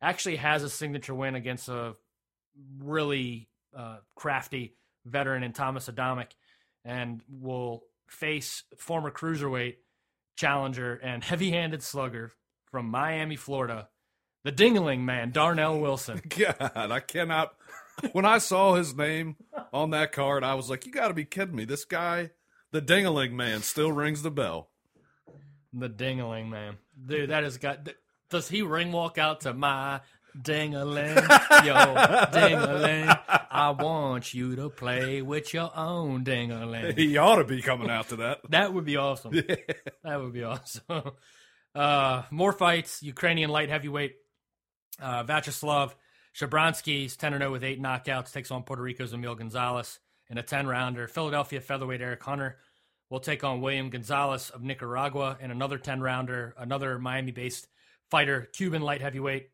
actually 0.00 0.36
has 0.36 0.62
a 0.62 0.70
signature 0.70 1.14
win 1.14 1.34
against 1.34 1.68
a 1.68 1.94
really 2.78 3.48
uh, 3.76 3.98
crafty 4.14 4.76
veteran 5.04 5.42
in 5.42 5.52
Thomas 5.52 5.88
Adamek, 5.88 6.30
and 6.86 7.20
will 7.28 7.82
face 8.08 8.62
former 8.78 9.10
cruiserweight 9.10 9.76
challenger 10.36 10.94
and 10.94 11.22
heavy-handed 11.22 11.82
slugger 11.82 12.32
from 12.70 12.86
Miami, 12.86 13.36
Florida, 13.36 13.88
the 14.44 14.52
Dingling 14.52 15.00
Man, 15.00 15.30
Darnell 15.30 15.78
Wilson. 15.80 16.20
God, 16.28 16.56
I 16.74 17.00
cannot. 17.00 17.54
When 18.12 18.24
I 18.24 18.38
saw 18.38 18.74
his 18.74 18.94
name 18.96 19.36
on 19.72 19.90
that 19.90 20.12
card, 20.12 20.42
I 20.42 20.54
was 20.54 20.70
like, 20.70 20.86
"You 20.86 20.92
got 20.92 21.08
to 21.08 21.14
be 21.14 21.24
kidding 21.24 21.54
me! 21.54 21.64
This 21.64 21.84
guy, 21.84 22.30
the 22.72 22.80
Dingaling 22.80 23.32
Man, 23.32 23.60
still 23.62 23.92
rings 23.92 24.22
the 24.22 24.30
bell." 24.30 24.70
The 25.72 25.88
Dingling 25.88 26.48
Man, 26.48 26.78
dude, 27.06 27.30
that 27.30 27.44
has 27.44 27.58
got. 27.58 27.88
Does 28.30 28.48
he 28.48 28.62
ring 28.62 28.92
walk 28.92 29.18
out 29.18 29.42
to 29.42 29.52
my 29.52 30.00
Dingaling, 30.36 31.16
yo 31.64 31.74
Dingaling? 32.32 33.18
I 33.50 33.70
want 33.70 34.32
you 34.32 34.56
to 34.56 34.70
play 34.70 35.22
with 35.22 35.52
your 35.52 35.70
own 35.76 36.24
Dingaling. 36.24 36.96
He 36.96 37.16
ought 37.18 37.36
to 37.36 37.44
be 37.44 37.60
coming 37.60 37.90
out 37.90 38.08
to 38.10 38.16
that. 38.16 38.40
That 38.50 38.72
would 38.72 38.84
be 38.84 38.96
awesome. 38.96 39.32
That 40.04 40.20
would 40.20 40.32
be 40.32 40.44
awesome. 40.44 40.82
Uh, 41.72 42.24
more 42.32 42.52
fights. 42.52 43.00
Ukrainian 43.00 43.48
light 43.48 43.68
heavyweight 43.68 44.16
uh, 45.00 45.24
Vyacheslav 45.24 45.94
Shabransky's 46.34 47.16
10 47.16 47.38
0 47.38 47.52
with 47.52 47.64
eight 47.64 47.82
knockouts 47.82 48.32
takes 48.32 48.50
on 48.50 48.62
Puerto 48.62 48.82
Rico's 48.82 49.12
Emil 49.12 49.34
Gonzalez 49.34 49.98
in 50.28 50.38
a 50.38 50.42
10 50.42 50.66
rounder. 50.66 51.08
Philadelphia 51.08 51.60
featherweight 51.60 52.00
Eric 52.00 52.22
Hunter 52.22 52.58
will 53.08 53.20
take 53.20 53.42
on 53.42 53.60
William 53.60 53.90
Gonzalez 53.90 54.50
of 54.50 54.62
Nicaragua 54.62 55.36
in 55.40 55.50
another 55.50 55.78
10 55.78 56.00
rounder. 56.00 56.54
Another 56.56 56.98
Miami 56.98 57.32
based 57.32 57.66
fighter, 58.10 58.48
Cuban 58.52 58.82
light 58.82 59.00
heavyweight 59.00 59.50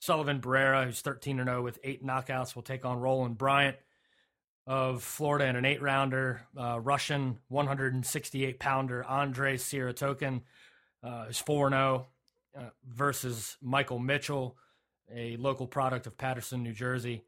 Sullivan 0.00 0.40
Barrera, 0.40 0.86
who's 0.86 1.02
13 1.02 1.36
0 1.44 1.62
with 1.62 1.78
eight 1.84 2.04
knockouts, 2.04 2.54
will 2.54 2.62
take 2.62 2.84
on 2.84 2.98
Roland 2.98 3.36
Bryant 3.36 3.76
of 4.66 5.02
Florida 5.02 5.46
in 5.46 5.56
an 5.56 5.64
eight 5.64 5.82
rounder. 5.82 6.42
Uh, 6.56 6.80
Russian 6.80 7.38
168 7.48 8.58
pounder 8.58 9.04
Andrei 9.04 9.56
Sirotokin 9.56 10.40
uh, 11.02 11.26
is 11.28 11.38
4 11.38 11.70
0 11.70 12.06
uh, 12.56 12.62
versus 12.88 13.58
Michael 13.60 13.98
Mitchell, 13.98 14.56
a 15.14 15.36
local 15.36 15.66
product 15.66 16.06
of 16.06 16.16
Paterson, 16.16 16.62
New 16.62 16.72
Jersey. 16.72 17.24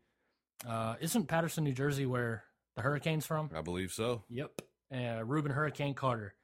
Uh, 0.69 0.95
isn't 1.01 1.27
Paterson, 1.29 1.65
New 1.65 1.73
Jersey, 1.73 2.07
where 2.07 2.45
the 2.77 2.83
Hurricane's 2.83 3.27
from? 3.27 3.51
I 3.55 3.61
believe 3.63 3.93
so. 3.93 4.23
Yep. 4.29 4.63
Uh, 4.95 5.25
Rubin 5.25 5.53
Hurricane 5.53 5.95
Carter. 5.95 6.35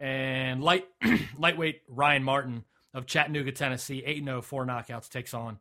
And 0.00 0.62
light 0.62 0.86
lightweight 1.38 1.82
Ryan 1.88 2.22
Martin 2.22 2.64
of 2.94 3.06
Chattanooga, 3.06 3.50
Tennessee, 3.52 4.02
8 4.06 4.24
0, 4.24 4.42
four 4.42 4.64
knockouts, 4.64 5.08
takes 5.08 5.34
on 5.34 5.58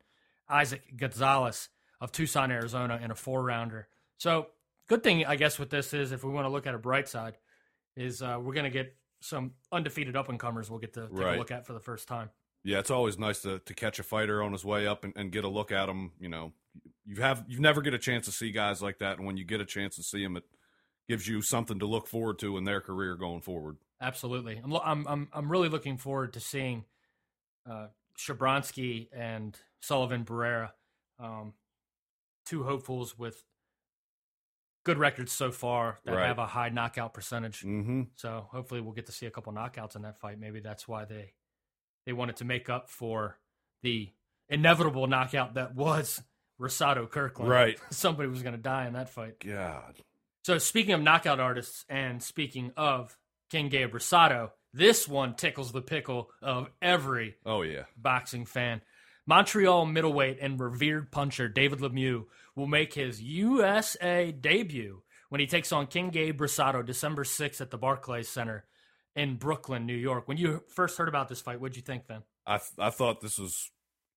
Isaac 0.47 0.81
Gonzalez 0.95 1.69
of 1.99 2.11
Tucson, 2.11 2.51
Arizona, 2.51 2.99
in 3.03 3.09
a 3.09 3.15
four 3.15 3.41
rounder. 3.43 3.87
So, 4.17 4.47
good 4.87 5.01
thing, 5.03 5.25
I 5.25 5.35
guess, 5.35 5.57
with 5.57 5.69
this 5.71 5.93
is 5.93 6.11
if 6.11 6.23
we 6.23 6.31
want 6.31 6.45
to 6.45 6.49
look 6.49 6.67
at 6.67 6.75
a 6.75 6.79
bright 6.79 7.07
side, 7.09 7.37
is 7.95 8.21
uh, 8.21 8.37
we're 8.39 8.53
going 8.53 8.65
to 8.65 8.69
get 8.69 8.95
some 9.21 9.53
undefeated 9.71 10.15
up 10.15 10.29
and 10.29 10.39
comers 10.39 10.69
we'll 10.69 10.79
get 10.79 10.93
to 10.93 11.07
take 11.07 11.17
Right. 11.17 11.35
a 11.35 11.39
look 11.39 11.49
at 11.51 11.65
for 11.65 11.73
the 11.73 11.79
first 11.79 12.07
time. 12.07 12.29
Yeah, 12.67 12.79
it's 12.79 12.91
always 12.91 13.17
nice 13.17 13.39
to, 13.43 13.59
to 13.59 13.73
catch 13.73 13.97
a 13.97 14.03
fighter 14.03 14.43
on 14.43 14.51
his 14.51 14.65
way 14.65 14.85
up 14.85 15.05
and, 15.05 15.13
and 15.15 15.31
get 15.31 15.45
a 15.45 15.47
look 15.47 15.71
at 15.71 15.87
him. 15.87 16.11
You 16.19 16.27
know, 16.27 16.51
you 17.05 17.21
have 17.21 17.45
you 17.47 17.61
never 17.61 17.81
get 17.81 17.93
a 17.93 17.97
chance 17.97 18.25
to 18.25 18.31
see 18.33 18.51
guys 18.51 18.81
like 18.81 18.99
that, 18.99 19.17
and 19.17 19.25
when 19.25 19.37
you 19.37 19.45
get 19.45 19.61
a 19.61 19.65
chance 19.65 19.95
to 19.95 20.03
see 20.03 20.21
them, 20.21 20.35
it 20.35 20.43
gives 21.07 21.29
you 21.29 21.41
something 21.41 21.79
to 21.79 21.85
look 21.85 22.07
forward 22.07 22.39
to 22.39 22.57
in 22.57 22.65
their 22.65 22.81
career 22.81 23.15
going 23.15 23.39
forward. 23.39 23.77
Absolutely. 24.01 24.59
I'm, 24.61 24.73
I'm, 24.73 25.07
I'm, 25.07 25.27
I'm 25.31 25.49
really 25.49 25.69
looking 25.69 25.97
forward 25.97 26.33
to 26.33 26.41
seeing 26.41 26.83
uh, 27.65 27.87
Shabronsky 28.19 29.07
and 29.13 29.57
Sullivan 29.79 30.25
Barrera, 30.25 30.71
um, 31.21 31.53
two 32.45 32.63
hopefuls 32.63 33.17
with 33.17 33.41
good 34.83 34.97
records 34.97 35.31
so 35.31 35.51
far 35.53 35.99
that 36.03 36.13
Right. 36.15 36.27
have 36.27 36.37
a 36.37 36.45
high 36.45 36.67
knockout 36.69 37.13
percentage. 37.13 37.61
Mm-hmm. 37.61 38.03
So 38.15 38.47
hopefully 38.51 38.81
we'll 38.81 38.91
get 38.93 39.05
to 39.05 39.13
see 39.13 39.25
a 39.25 39.31
couple 39.31 39.53
knockouts 39.53 39.95
in 39.95 40.01
that 40.01 40.19
fight. 40.19 40.37
Maybe 40.37 40.59
that's 40.59 40.85
why 40.85 41.05
they 41.05 41.31
they 42.07 42.13
wanted 42.13 42.37
to 42.37 42.45
make 42.45 42.69
up 42.69 42.89
for 42.89 43.37
the 43.83 44.09
inevitable 44.47 45.05
knockout 45.07 45.55
that 45.55 45.75
was 45.75 46.23
Rosado 46.59 47.07
Kirkland. 47.07 47.51
Right. 47.51 47.77
Somebody 47.91 48.29
was 48.29 48.41
going 48.41 48.55
to 48.55 48.61
die 48.61 48.87
in 48.87 48.93
that 48.93 49.09
fight. 49.09 49.41
God. 49.41 49.97
So 50.45 50.57
speaking 50.57 50.93
of 50.93 51.01
knockout 51.01 51.41
artists 51.41 51.83
and 51.89 52.23
speaking 52.23 52.71
of 52.77 53.17
King 53.51 53.67
Gabe 53.67 53.93
Rosado, 53.93 54.51
this 54.73 55.05
one 55.05 55.35
tickles 55.35 55.73
the 55.73 55.81
pickle 55.81 56.29
of 56.41 56.69
every 56.81 57.35
Oh 57.45 57.61
yeah. 57.61 57.83
boxing 57.97 58.45
fan. 58.45 58.81
Montreal 59.25 59.85
middleweight 59.85 60.37
and 60.41 60.57
revered 60.57 61.11
puncher 61.11 61.49
David 61.49 61.79
Lemieux 61.79 62.23
will 62.55 62.67
make 62.67 62.93
his 62.93 63.21
USA 63.21 64.31
debut 64.31 65.03
when 65.27 65.41
he 65.41 65.47
takes 65.47 65.73
on 65.73 65.87
King 65.87 66.09
Gabe 66.11 66.39
Rosado 66.39 66.85
December 66.85 67.25
6th 67.25 67.59
at 67.59 67.69
the 67.69 67.77
Barclays 67.77 68.29
Center 68.29 68.63
in 69.17 69.35
Brooklyn, 69.35 69.85
New 69.85 69.95
York. 69.95 70.27
When 70.27 70.37
you 70.37 70.63
first 70.67 70.97
heard 70.97 71.07
about 71.09 71.27
this 71.27 71.41
fight, 71.41 71.59
what'd 71.59 71.75
you 71.75 71.81
think 71.81 72.07
then? 72.07 72.21
I 72.45 72.57
th- 72.59 72.71
I 72.77 72.89
thought 72.91 73.19
this 73.21 73.37
was 73.37 73.69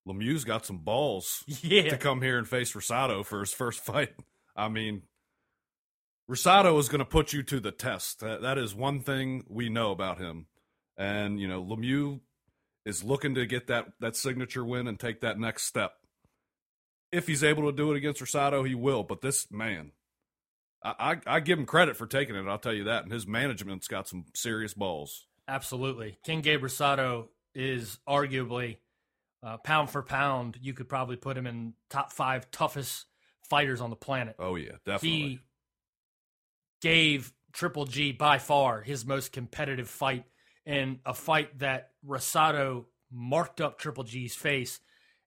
Lemieux's 0.07 0.45
got 0.45 0.65
some 0.67 0.79
balls 0.79 1.43
Yeah. 1.63 1.89
to 1.89 1.97
come 1.99 2.23
here 2.23 2.39
and 2.39 2.47
face 2.47 2.73
Rosado 2.75 3.25
for 3.25 3.41
his 3.41 3.53
first 3.53 3.81
fight. 3.81 4.13
I 4.55 4.69
mean, 4.69 5.03
Rosado 6.31 6.79
is 6.79 6.89
going 6.89 7.01
to 7.01 7.05
put 7.05 7.33
you 7.33 7.43
to 7.45 7.61
the 7.61 7.73
test. 7.73 8.21
That, 8.21 8.43
that 8.43 8.57
is 8.59 8.75
one 8.75 9.01
thing 9.01 9.45
we 9.49 9.69
know 9.69 9.91
about 9.91 10.19
him. 10.19 10.47
And 10.97 11.41
you 11.41 11.49
know, 11.49 11.63
Lemieux 11.65 12.21
is 12.85 13.03
looking 13.03 13.35
to 13.35 13.47
get 13.47 13.67
that 13.69 13.87
that 14.01 14.17
signature 14.17 14.65
win 14.65 14.87
and 14.87 14.99
take 14.99 15.21
that 15.23 15.39
next 15.39 15.65
step. 15.65 15.93
If 17.11 17.27
he's 17.27 17.43
able 17.43 17.65
to 17.71 17.77
do 17.77 17.91
it 17.93 17.97
against 17.97 18.21
Rosado, 18.21 18.67
he 18.67 18.75
will. 18.75 19.03
But 19.03 19.21
this 19.21 19.51
man, 19.51 19.93
I, 20.83 21.19
I, 21.27 21.41
give 21.41 21.59
him 21.59 21.67
credit 21.67 21.97
for 21.97 22.07
taking 22.07 22.37
it. 22.37 22.47
I'll 22.47 22.59
tell 22.59 22.73
you 22.73 22.85
that. 22.85 23.03
And 23.03 23.13
his 23.13 23.27
management's 23.27 23.87
got 23.87 24.09
some 24.09 24.25
serious 24.35 24.73
balls. 24.73 25.27
Absolutely. 25.47 26.19
King 26.25 26.41
Gabe 26.41 26.63
Rosado 26.63 27.29
is 27.55 27.99
arguably 28.09 28.79
uh, 29.43 29.59
pound 29.59 29.91
for 29.91 30.03
pound. 30.03 30.59
You 30.63 30.73
could 30.73 30.89
probably 30.89 31.17
put 31.17 31.37
him 31.37 31.47
in 31.47 31.75
top 31.89 32.13
five 32.13 32.51
toughest 32.51 33.07
fighters 33.43 33.81
on 33.81 33.91
the 33.91 33.97
planet. 33.97 34.37
Oh 34.39 34.57
yeah, 34.57 34.73
definitely. 34.87 35.09
He 35.11 35.41
gave 36.81 37.33
Triple 37.53 37.85
G 37.85 38.13
by 38.13 38.39
far 38.39 38.81
his 38.81 39.05
most 39.05 39.33
competitive 39.33 39.89
fight 39.89 40.25
in 40.65 41.01
a 41.05 41.15
fight 41.15 41.59
that 41.59 41.91
Rosado 42.07 42.85
marked 43.11 43.61
up 43.61 43.79
Triple 43.79 44.05
G's 44.05 44.35
face, 44.35 44.81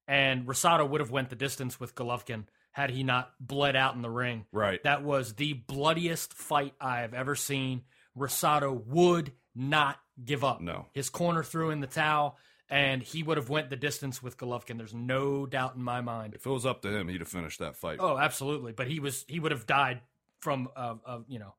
and 0.08 0.46
Rosado 0.46 0.88
would 0.88 1.00
have 1.00 1.10
went 1.10 1.30
the 1.30 1.36
distance 1.36 1.78
with 1.78 1.94
Golovkin 1.94 2.44
had 2.74 2.90
he 2.90 3.04
not 3.04 3.30
bled 3.40 3.76
out 3.76 3.94
in 3.94 4.02
the 4.02 4.10
ring. 4.10 4.44
right. 4.52 4.82
That 4.82 5.02
was 5.04 5.34
the 5.34 5.52
bloodiest 5.52 6.34
fight 6.34 6.74
I 6.80 6.98
have 7.02 7.14
ever 7.14 7.34
seen. 7.36 7.82
Rosado 8.18 8.84
would 8.86 9.30
not 9.54 9.98
give 10.24 10.42
up. 10.44 10.60
No. 10.60 10.86
His 10.92 11.08
corner 11.08 11.44
threw 11.44 11.70
in 11.70 11.78
the 11.80 11.86
towel, 11.86 12.36
and 12.68 13.00
he 13.00 13.22
would 13.22 13.36
have 13.36 13.48
went 13.48 13.70
the 13.70 13.76
distance 13.76 14.20
with 14.22 14.36
Golovkin. 14.36 14.76
There's 14.76 14.92
no 14.92 15.46
doubt 15.46 15.76
in 15.76 15.82
my 15.84 16.00
mind. 16.00 16.34
if 16.34 16.44
it 16.44 16.50
was 16.50 16.66
up 16.66 16.82
to 16.82 16.88
him, 16.88 17.06
he'd 17.08 17.20
have 17.20 17.28
finished 17.28 17.60
that 17.60 17.76
fight. 17.76 17.98
Oh, 18.00 18.18
absolutely. 18.18 18.72
But 18.72 18.88
he 18.88 18.98
was 18.98 19.24
he 19.28 19.38
would 19.38 19.52
have 19.52 19.66
died 19.66 20.00
from 20.40 20.68
uh, 20.76 20.96
uh 21.06 21.18
you 21.28 21.38
know 21.38 21.54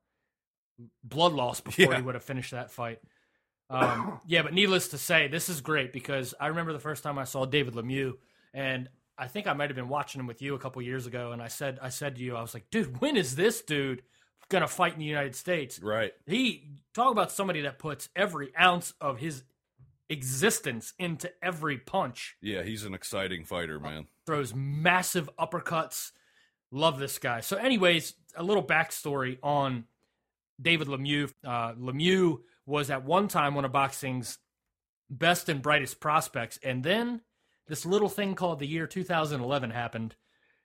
blood 1.02 1.32
loss 1.32 1.60
before 1.62 1.86
Yeah. 1.92 1.96
he 1.96 2.02
would 2.02 2.14
have 2.14 2.24
finished 2.24 2.50
that 2.50 2.70
fight. 2.70 3.00
Um, 3.70 4.20
yeah, 4.26 4.42
but 4.42 4.52
needless 4.52 4.88
to 4.88 4.98
say, 4.98 5.28
this 5.28 5.48
is 5.48 5.62
great 5.62 5.92
because 5.94 6.34
I 6.38 6.48
remember 6.48 6.74
the 6.74 6.78
first 6.78 7.02
time 7.02 7.18
I 7.18 7.24
saw 7.24 7.46
David 7.46 7.72
Lemieux, 7.74 8.14
and 8.52 8.88
I 9.18 9.28
think 9.28 9.46
I 9.46 9.52
might 9.52 9.70
have 9.70 9.76
been 9.76 9.88
watching 9.88 10.20
him 10.20 10.26
with 10.26 10.42
you 10.42 10.54
a 10.54 10.58
couple 10.58 10.82
years 10.82 11.06
ago, 11.06 11.32
and 11.32 11.42
I 11.42 11.48
said 11.48 11.78
I 11.82 11.88
said 11.88 12.16
to 12.16 12.22
you, 12.22 12.36
I 12.36 12.42
was 12.42 12.54
like, 12.54 12.70
dude, 12.70 13.00
when 13.00 13.16
is 13.16 13.36
this 13.36 13.62
dude 13.62 14.02
gonna 14.48 14.68
fight 14.68 14.92
in 14.92 14.98
the 14.98 15.04
United 15.04 15.34
States? 15.34 15.80
Right. 15.80 16.12
He 16.26 16.68
talk 16.94 17.12
about 17.12 17.32
somebody 17.32 17.62
that 17.62 17.78
puts 17.78 18.08
every 18.14 18.52
ounce 18.58 18.94
of 19.00 19.18
his 19.18 19.44
existence 20.08 20.92
into 20.98 21.30
every 21.42 21.78
punch. 21.78 22.36
Yeah, 22.40 22.62
he's 22.62 22.84
an 22.84 22.94
exciting 22.94 23.44
fighter, 23.44 23.80
man. 23.80 24.06
Throws 24.26 24.54
massive 24.54 25.28
uppercuts. 25.38 26.12
Love 26.70 26.98
this 26.98 27.18
guy. 27.18 27.40
So, 27.40 27.56
anyways, 27.56 28.14
a 28.36 28.42
little 28.42 28.62
backstory 28.62 29.38
on 29.42 29.84
David 30.60 30.88
Lemieux. 30.88 31.32
Uh, 31.44 31.72
Lemieux 31.74 32.40
was 32.66 32.90
at 32.90 33.04
one 33.04 33.28
time 33.28 33.54
one 33.54 33.64
of 33.64 33.72
boxing's 33.72 34.38
best 35.08 35.48
and 35.48 35.62
brightest 35.62 36.00
prospects, 36.00 36.58
and 36.62 36.82
then 36.82 37.20
this 37.68 37.84
little 37.86 38.08
thing 38.08 38.34
called 38.34 38.58
the 38.58 38.66
year 38.66 38.86
2011 38.86 39.70
happened, 39.70 40.14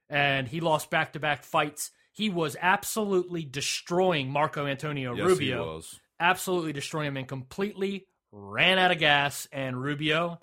and 0.09 0.47
he 0.47 0.59
lost 0.59 0.89
back-to-back 0.89 1.43
fights. 1.43 1.91
He 2.11 2.29
was 2.29 2.55
absolutely 2.61 3.43
destroying 3.45 4.29
Marco 4.29 4.65
Antonio 4.67 5.13
Yes, 5.15 5.25
Rubio 5.27 5.81
absolutely 6.19 6.73
destroying 6.73 7.07
him 7.07 7.17
and 7.17 7.27
completely 7.27 8.05
ran 8.31 8.77
out 8.77 8.91
of 8.91 8.99
gas. 8.99 9.47
And 9.51 9.81
Rubio, 9.81 10.39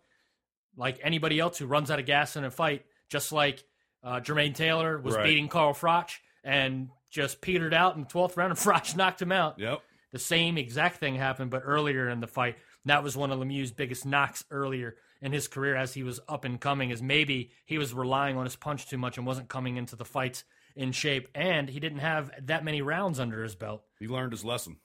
like 0.77 0.99
anybody 1.03 1.39
else 1.39 1.59
who 1.59 1.67
runs 1.67 1.91
out 1.91 1.99
of 2.01 2.07
gas 2.07 2.37
in 2.37 2.45
a 2.45 2.51
fight, 2.51 2.85
just 3.09 3.31
like 3.33 3.63
uh, 4.03 4.21
Jermaine 4.21 4.55
Taylor 4.55 4.99
was 4.99 5.15
Right. 5.15 5.25
beating 5.25 5.49
Carl 5.49 5.75
Froch 5.75 6.11
and 6.43 6.89
just 7.11 7.41
petered 7.41 7.75
out 7.75 7.95
in 7.97 8.03
the 8.03 8.09
12th 8.09 8.37
round 8.37 8.51
and 8.51 8.59
Froch 8.59 8.97
knocked 8.97 9.23
him 9.23 9.33
out. 9.33 9.59
Yep. 9.59 9.81
The 10.13 10.19
same 10.19 10.57
exact 10.57 10.97
thing 10.99 11.15
happened, 11.17 11.51
but 11.51 11.63
earlier 11.65 12.09
in 12.09 12.21
the 12.21 12.27
fight. 12.27 12.57
That 12.87 13.03
was 13.03 13.17
one 13.17 13.31
of 13.31 13.39
Lemieux's 13.39 13.73
biggest 13.73 14.07
knocks 14.07 14.43
earlier 14.51 14.97
in 15.21 15.33
his 15.33 15.49
career 15.49 15.75
as 15.77 15.95
he 15.95 16.03
was 16.03 16.21
up 16.29 16.45
and 16.45 16.61
coming, 16.61 16.91
is 16.91 17.03
maybe 17.03 17.51
he 17.65 17.79
was 17.79 17.95
relying 17.95 18.37
on 18.37 18.45
his 18.45 18.57
punch 18.57 18.89
too 18.89 18.99
much 18.99 19.19
and 19.19 19.27
wasn't 19.27 19.49
coming 19.49 19.77
into 19.77 19.97
the 19.97 20.05
fights 20.05 20.45
in 20.77 20.93
shape. 20.93 21.29
And 21.35 21.69
he 21.69 21.81
didn't 21.81 21.99
have 21.99 22.31
that 22.47 22.65
many 22.65 22.83
rounds 22.83 23.19
under 23.19 23.43
his 23.43 23.55
belt. 23.55 23.83
He 23.99 24.07
learned 24.07 24.33
his 24.33 24.45
lesson. 24.45 24.77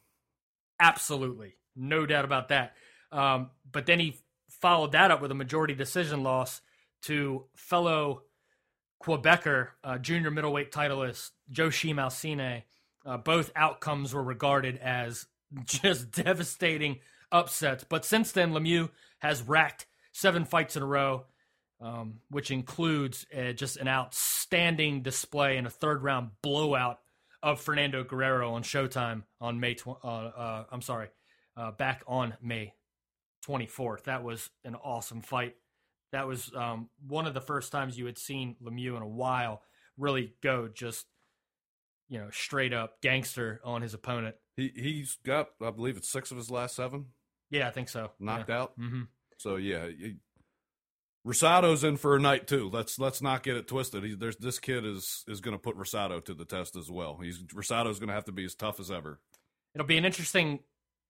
Absolutely. 0.79 1.55
No 1.75 2.05
doubt 2.05 2.25
about 2.25 2.49
that. 2.49 2.73
Um, 3.11 3.51
but 3.71 3.85
then 3.85 3.99
he 3.99 4.19
followed 4.49 4.93
that 4.93 5.11
up 5.11 5.21
with 5.21 5.31
a 5.31 5.35
majority 5.35 5.75
decision 5.75 6.23
loss 6.23 6.61
to 7.03 7.45
fellow 7.55 8.23
Quebecer, 9.01 9.69
uh, 9.83 9.97
junior 9.97 10.31
middleweight 10.31 10.71
titleist 10.71 11.31
Joachim 11.49 11.97
Alcine. 11.97 12.63
Uh, 13.05 13.17
both 13.17 13.51
outcomes 13.55 14.13
were 14.13 14.23
regarded 14.23 14.77
as 14.77 15.27
just 15.65 16.11
devastating 16.11 16.99
upsets. 17.31 17.83
But 17.83 18.05
since 18.05 18.31
then, 18.31 18.51
Lemieux 18.51 18.89
has 19.19 19.41
racked 19.41 19.85
seven 20.13 20.45
fights 20.45 20.75
in 20.77 20.83
a 20.83 20.85
row, 20.85 21.25
um, 21.81 22.19
which 22.29 22.49
includes 22.51 23.25
uh, 23.37 23.51
just 23.51 23.75
an 23.77 23.87
outstanding 23.89 25.01
display 25.01 25.57
in 25.57 25.65
a 25.65 25.69
third 25.69 26.01
round 26.03 26.29
blowout 26.41 26.99
of 27.41 27.59
Fernando 27.59 28.03
Guerrero 28.05 28.53
on 28.53 28.63
Showtime 28.63 29.23
on 29.41 29.59
May. 29.59 29.73
Tw- 29.73 29.87
uh, 30.03 30.07
uh, 30.07 30.65
I'm 30.71 30.81
sorry, 30.81 31.09
uh, 31.57 31.71
back 31.71 32.03
on 32.07 32.35
May 32.41 32.73
24th. 33.45 34.03
That 34.05 34.23
was 34.23 34.49
an 34.63 34.75
awesome 34.75 35.21
fight. 35.21 35.55
That 36.13 36.27
was 36.27 36.51
um, 36.55 36.89
one 37.07 37.25
of 37.25 37.33
the 37.33 37.41
first 37.41 37.71
times 37.71 37.97
you 37.97 38.05
had 38.05 38.17
seen 38.17 38.55
Lemieux 38.63 38.95
in 38.95 39.01
a 39.01 39.07
while 39.07 39.61
really 39.97 40.33
go 40.41 40.69
just, 40.73 41.05
you 42.07 42.19
know, 42.19 42.29
straight 42.31 42.71
up 42.73 43.01
gangster 43.01 43.59
on 43.65 43.81
his 43.81 43.93
opponent. 43.93 44.35
He 44.55 44.71
he's 44.75 45.17
got 45.25 45.47
I 45.61 45.71
believe 45.71 45.97
it's 45.97 46.07
six 46.09 46.29
of 46.29 46.37
his 46.37 46.51
last 46.51 46.75
seven 46.75 47.07
Yeah, 47.49 47.67
I 47.67 47.71
think 47.71 47.89
so. 47.89 48.11
knocked 48.19 48.51
out. 48.51 48.73
hmm 48.77 49.01
So 49.43 49.57
yeah, 49.57 49.87
Rosado's 51.27 51.83
in 51.83 51.97
for 51.97 52.15
a 52.15 52.19
night 52.19 52.47
too. 52.47 52.69
Let's 52.71 52.97
let's 52.97 53.21
not 53.21 53.43
get 53.43 53.57
it 53.57 53.67
twisted. 53.67 54.01
He, 54.05 54.15
there's 54.15 54.37
this 54.37 54.57
kid 54.57 54.85
is 54.85 55.25
is 55.27 55.41
going 55.41 55.53
to 55.53 55.59
put 55.59 55.77
Rosado 55.77 56.23
to 56.23 56.33
the 56.33 56.45
test 56.45 56.77
as 56.77 56.89
well. 56.89 57.19
He's 57.21 57.39
Rosado's 57.39 57.99
going 57.99 58.07
to 58.07 58.13
have 58.13 58.23
to 58.25 58.31
be 58.31 58.45
as 58.45 58.55
tough 58.55 58.79
as 58.79 58.89
ever. 58.89 59.19
It'll 59.75 59.85
be 59.85 59.97
an 59.97 60.05
interesting 60.05 60.59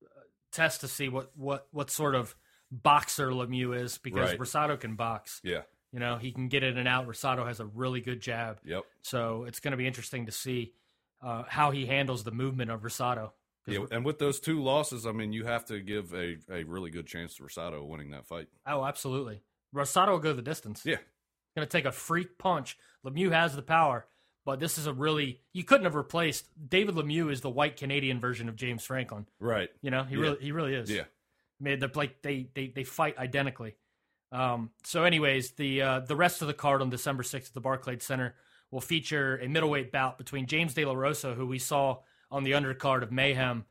uh, 0.03 0.21
test 0.51 0.81
to 0.81 0.87
see 0.87 1.09
what 1.09 1.31
what 1.37 1.67
what 1.69 1.91
sort 1.91 2.15
of 2.15 2.35
boxer 2.71 3.29
Lemieux 3.29 3.79
is 3.79 3.99
because 3.99 4.31
Right. 4.31 4.39
Rosado 4.39 4.79
can 4.79 4.95
box. 4.95 5.39
Yeah. 5.43 5.61
You 5.91 5.99
know, 5.99 6.17
he 6.17 6.31
can 6.31 6.47
get 6.47 6.63
in 6.63 6.79
and 6.79 6.87
out. 6.87 7.07
Rosado 7.07 7.45
has 7.45 7.59
a 7.59 7.65
really 7.65 8.01
good 8.01 8.19
jab. 8.19 8.59
Yep. 8.65 8.83
So 9.03 9.43
it's 9.43 9.59
going 9.59 9.73
to 9.73 9.77
be 9.77 9.85
interesting 9.85 10.25
to 10.25 10.31
see 10.31 10.73
uh, 11.21 11.43
how 11.47 11.69
he 11.69 11.85
handles 11.85 12.23
the 12.23 12.31
movement 12.31 12.71
of 12.71 12.81
Rosado. 12.81 13.29
Yeah, 13.65 13.85
and 13.91 14.03
with 14.03 14.19
those 14.19 14.39
two 14.39 14.61
losses, 14.61 15.05
I 15.05 15.11
mean, 15.13 15.31
you 15.31 15.45
have 15.45 15.65
to 15.65 15.79
give 15.79 16.13
a, 16.13 16.37
a 16.51 16.63
really 16.63 16.89
good 16.89 17.07
chance 17.07 17.35
to 17.35 17.43
Rosado 17.43 17.85
winning 17.87 18.11
that 18.11 18.25
fight. 18.27 18.47
Oh, 18.65 18.83
absolutely. 18.83 19.41
Rosado 19.73 20.09
will 20.11 20.19
go 20.19 20.33
the 20.33 20.41
distance. 20.41 20.81
Yeah, 20.85 20.97
Going 21.55 21.65
to 21.67 21.71
take 21.71 21.85
a 21.85 21.91
freak 21.91 22.37
punch. 22.37 22.77
Lemieux 23.05 23.31
has 23.31 23.55
the 23.55 23.61
power, 23.61 24.05
but 24.45 24.59
this 24.59 24.77
is 24.77 24.85
a 24.87 24.93
really 24.93 25.39
you 25.53 25.63
couldn't 25.63 25.85
have 25.85 25.95
replaced 25.95 26.47
David 26.69 26.95
Lemieux 26.95 27.31
is 27.31 27.41
the 27.41 27.49
white 27.49 27.77
Canadian 27.77 28.19
version 28.19 28.49
of 28.49 28.55
James 28.55 28.83
Franklin. 28.83 29.27
right. 29.39 29.69
You 29.81 29.91
know, 29.91 30.03
he 30.03 30.15
Yeah. 30.15 30.21
really 30.21 30.37
he 30.41 30.51
really 30.51 30.75
is. 30.75 30.91
Yeah, 30.91 31.03
I 31.03 31.63
mean, 31.63 31.79
they're 31.79 31.89
like 31.95 32.21
they 32.21 32.49
they 32.53 32.67
they 32.67 32.83
fight 32.83 33.17
identically. 33.17 33.75
Um, 34.31 34.71
so, 34.83 35.03
anyways, 35.03 35.51
the 35.51 35.81
uh, 35.81 35.99
the 36.01 36.15
rest 36.15 36.41
of 36.41 36.47
the 36.47 36.53
card 36.55 36.81
on 36.81 36.89
December 36.89 37.23
sixth 37.23 37.51
at 37.51 37.53
the 37.53 37.61
Barclays 37.61 38.03
Center 38.03 38.35
will 38.71 38.81
feature 38.81 39.37
a 39.37 39.47
middleweight 39.47 39.91
bout 39.91 40.17
between 40.17 40.47
James 40.47 40.73
De 40.73 40.83
La 40.85 40.93
Rosa, 40.93 41.33
who 41.35 41.45
we 41.45 41.59
saw 41.59 41.99
on 42.33 42.43
the 42.43 42.51
undercard 42.51 43.03
of 43.03 43.11
Mayhem, 43.11 43.63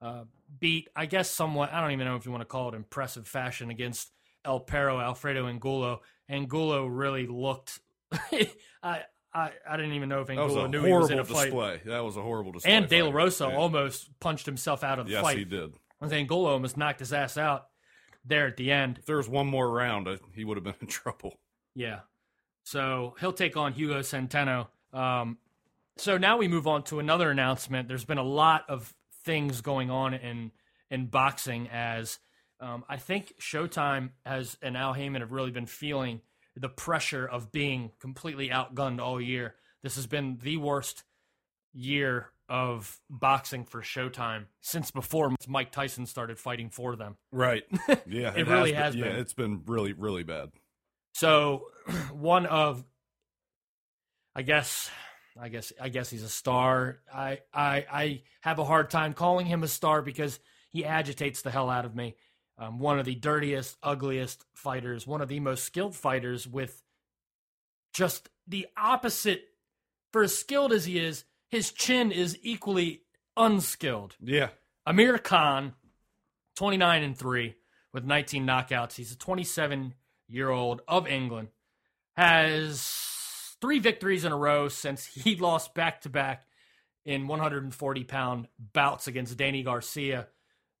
uh, 0.00 0.24
beat 0.60 0.88
I 0.96 1.06
guess 1.06 1.28
somewhat 1.30 1.72
I 1.72 1.80
don't 1.80 1.90
even 1.90 2.06
know 2.06 2.16
if 2.16 2.24
you 2.24 2.30
want 2.32 2.42
to 2.42 2.46
call 2.46 2.68
it 2.70 2.74
impressive 2.74 3.26
fashion 3.28 3.70
against 3.70 4.10
El 4.44 4.60
Perro 4.60 5.00
Alfredo 5.00 5.46
Angulo. 5.48 6.00
Angulo 6.28 6.86
really 6.86 7.26
looked. 7.26 7.80
I. 8.82 9.02
I, 9.36 9.50
I 9.68 9.76
didn't 9.76 9.94
even 9.94 10.08
know 10.08 10.20
if 10.20 10.28
that 10.28 10.36
was 10.36 10.54
a 10.54 10.60
Angulo 10.60 10.66
knew 10.68 10.84
he 10.86 10.92
was 10.92 11.10
in 11.10 11.18
a 11.18 11.24
fight. 11.24 11.46
display. 11.46 11.80
That 11.86 12.04
was 12.04 12.16
a 12.16 12.22
horrible 12.22 12.52
display. 12.52 12.70
And 12.70 12.88
De 12.88 13.02
La. 13.02 13.10
Rosa 13.10 13.48
Yeah. 13.50 13.56
almost 13.56 14.08
punched 14.20 14.46
himself 14.46 14.84
out 14.84 15.00
of 15.00 15.06
the 15.06 15.12
Yes, 15.14 15.22
fight. 15.22 15.38
he 15.38 15.44
did. 15.44 15.72
Think 16.00 16.12
Angulo 16.12 16.50
almost 16.52 16.76
knocked 16.76 17.00
his 17.00 17.12
ass 17.12 17.36
out 17.36 17.66
there 18.24 18.46
at 18.46 18.56
the 18.56 18.70
end. 18.70 18.98
If 19.00 19.06
there 19.06 19.16
was 19.16 19.28
one 19.28 19.48
more 19.48 19.68
round, 19.68 20.06
he 20.36 20.44
would 20.44 20.56
have 20.56 20.62
been 20.62 20.76
in 20.80 20.86
trouble. 20.86 21.40
Yeah. 21.74 22.02
So 22.62 23.16
he'll 23.18 23.32
take 23.32 23.56
on 23.56 23.72
Hugo 23.72 24.02
Centeno. 24.02 24.68
Um, 24.92 25.38
so 25.96 26.18
now 26.18 26.36
we 26.36 26.48
move 26.48 26.66
on 26.66 26.82
to 26.84 26.98
another 26.98 27.30
announcement. 27.30 27.88
There's 27.88 28.04
been 28.04 28.18
a 28.18 28.22
lot 28.24 28.64
of 28.68 28.92
things 29.24 29.60
going 29.60 29.90
on 29.90 30.14
in 30.14 30.50
in 30.90 31.06
boxing 31.06 31.68
as 31.72 32.18
um, 32.60 32.84
I 32.88 32.96
think 32.98 33.32
Showtime 33.40 34.10
has 34.24 34.56
and 34.62 34.76
Al 34.76 34.92
Haymon 34.92 35.20
have 35.22 35.32
really 35.32 35.50
been 35.50 35.66
feeling 35.66 36.20
the 36.56 36.68
pressure 36.68 37.26
of 37.26 37.50
being 37.50 37.90
completely 38.00 38.48
outgunned 38.50 39.00
all 39.00 39.20
year. 39.20 39.54
This 39.82 39.96
has 39.96 40.06
been 40.06 40.38
the 40.42 40.56
worst 40.56 41.02
year 41.72 42.30
of 42.48 43.00
boxing 43.10 43.64
for 43.64 43.80
Showtime 43.82 44.44
since 44.60 44.90
before 44.90 45.34
Mike 45.48 45.72
Tyson 45.72 46.06
started 46.06 46.38
fighting 46.38 46.70
for 46.70 46.94
them. 46.94 47.16
Right. 47.32 47.64
Yeah, 48.06 48.32
It 48.36 48.46
really 48.46 48.70
been- 48.72 48.80
has 48.82 48.94
Yeah, 48.94 49.04
been. 49.08 49.16
it's 49.16 49.32
been 49.32 49.62
really, 49.66 49.92
really 49.94 50.22
bad. 50.22 50.50
So 51.14 51.66
one 52.12 52.46
of 52.46 52.84
I 54.36 54.42
guess 54.42 54.90
I 55.40 55.48
guess 55.48 55.72
I 55.80 55.88
guess 55.88 56.10
he's 56.10 56.22
a 56.22 56.28
star. 56.28 57.00
I 57.12 57.40
I 57.52 57.86
I 57.90 58.22
have 58.42 58.58
a 58.58 58.64
hard 58.64 58.90
time 58.90 59.14
calling 59.14 59.46
him 59.46 59.62
a 59.62 59.68
star 59.68 60.02
because 60.02 60.38
he 60.70 60.84
agitates 60.84 61.42
the 61.42 61.50
hell 61.50 61.70
out 61.70 61.84
of 61.84 61.94
me. 61.94 62.16
Um, 62.56 62.78
one 62.78 63.00
of 63.00 63.04
the 63.04 63.16
dirtiest, 63.16 63.76
ugliest 63.82 64.44
fighters, 64.54 65.06
one 65.06 65.20
of 65.20 65.28
the 65.28 65.40
most 65.40 65.64
skilled 65.64 65.96
fighters 65.96 66.46
with 66.46 66.82
just 67.92 68.28
the 68.46 68.66
opposite 68.76 69.48
for 70.12 70.22
as 70.22 70.36
skilled 70.36 70.72
as 70.72 70.84
he 70.84 70.98
is, 70.98 71.24
his 71.48 71.72
chin 71.72 72.12
is 72.12 72.38
equally 72.42 73.02
unskilled. 73.36 74.14
Yeah. 74.20 74.50
Amir 74.86 75.18
Khan, 75.18 75.74
29 76.56 77.02
and 77.02 77.18
3 77.18 77.54
with 77.92 78.04
19 78.04 78.46
knockouts. 78.46 78.94
He's 78.94 79.12
a 79.12 79.16
27 79.16 79.94
year 80.28 80.50
old 80.50 80.82
of 80.86 81.08
England. 81.08 81.48
Has 82.16 82.80
three 83.64 83.78
victories 83.78 84.26
in 84.26 84.32
a 84.32 84.36
row 84.36 84.68
since 84.68 85.06
he 85.06 85.36
lost 85.40 85.74
back 85.74 86.02
to 86.02 86.10
back 86.10 86.46
in 87.06 87.26
140 87.26 88.04
pound 88.04 88.46
bouts 88.58 89.08
against 89.08 89.38
Danny 89.38 89.62
Garcia, 89.62 90.28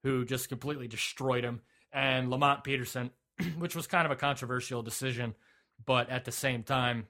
who 0.02 0.26
just 0.26 0.50
completely 0.50 0.86
destroyed 0.86 1.44
him, 1.44 1.62
and 1.94 2.30
Lamont 2.30 2.62
Peterson, 2.62 3.10
which 3.58 3.74
was 3.74 3.86
kind 3.86 4.04
of 4.04 4.12
a 4.12 4.16
controversial 4.16 4.82
decision. 4.82 5.34
But 5.86 6.10
at 6.10 6.26
the 6.26 6.32
same 6.32 6.62
time, 6.62 7.06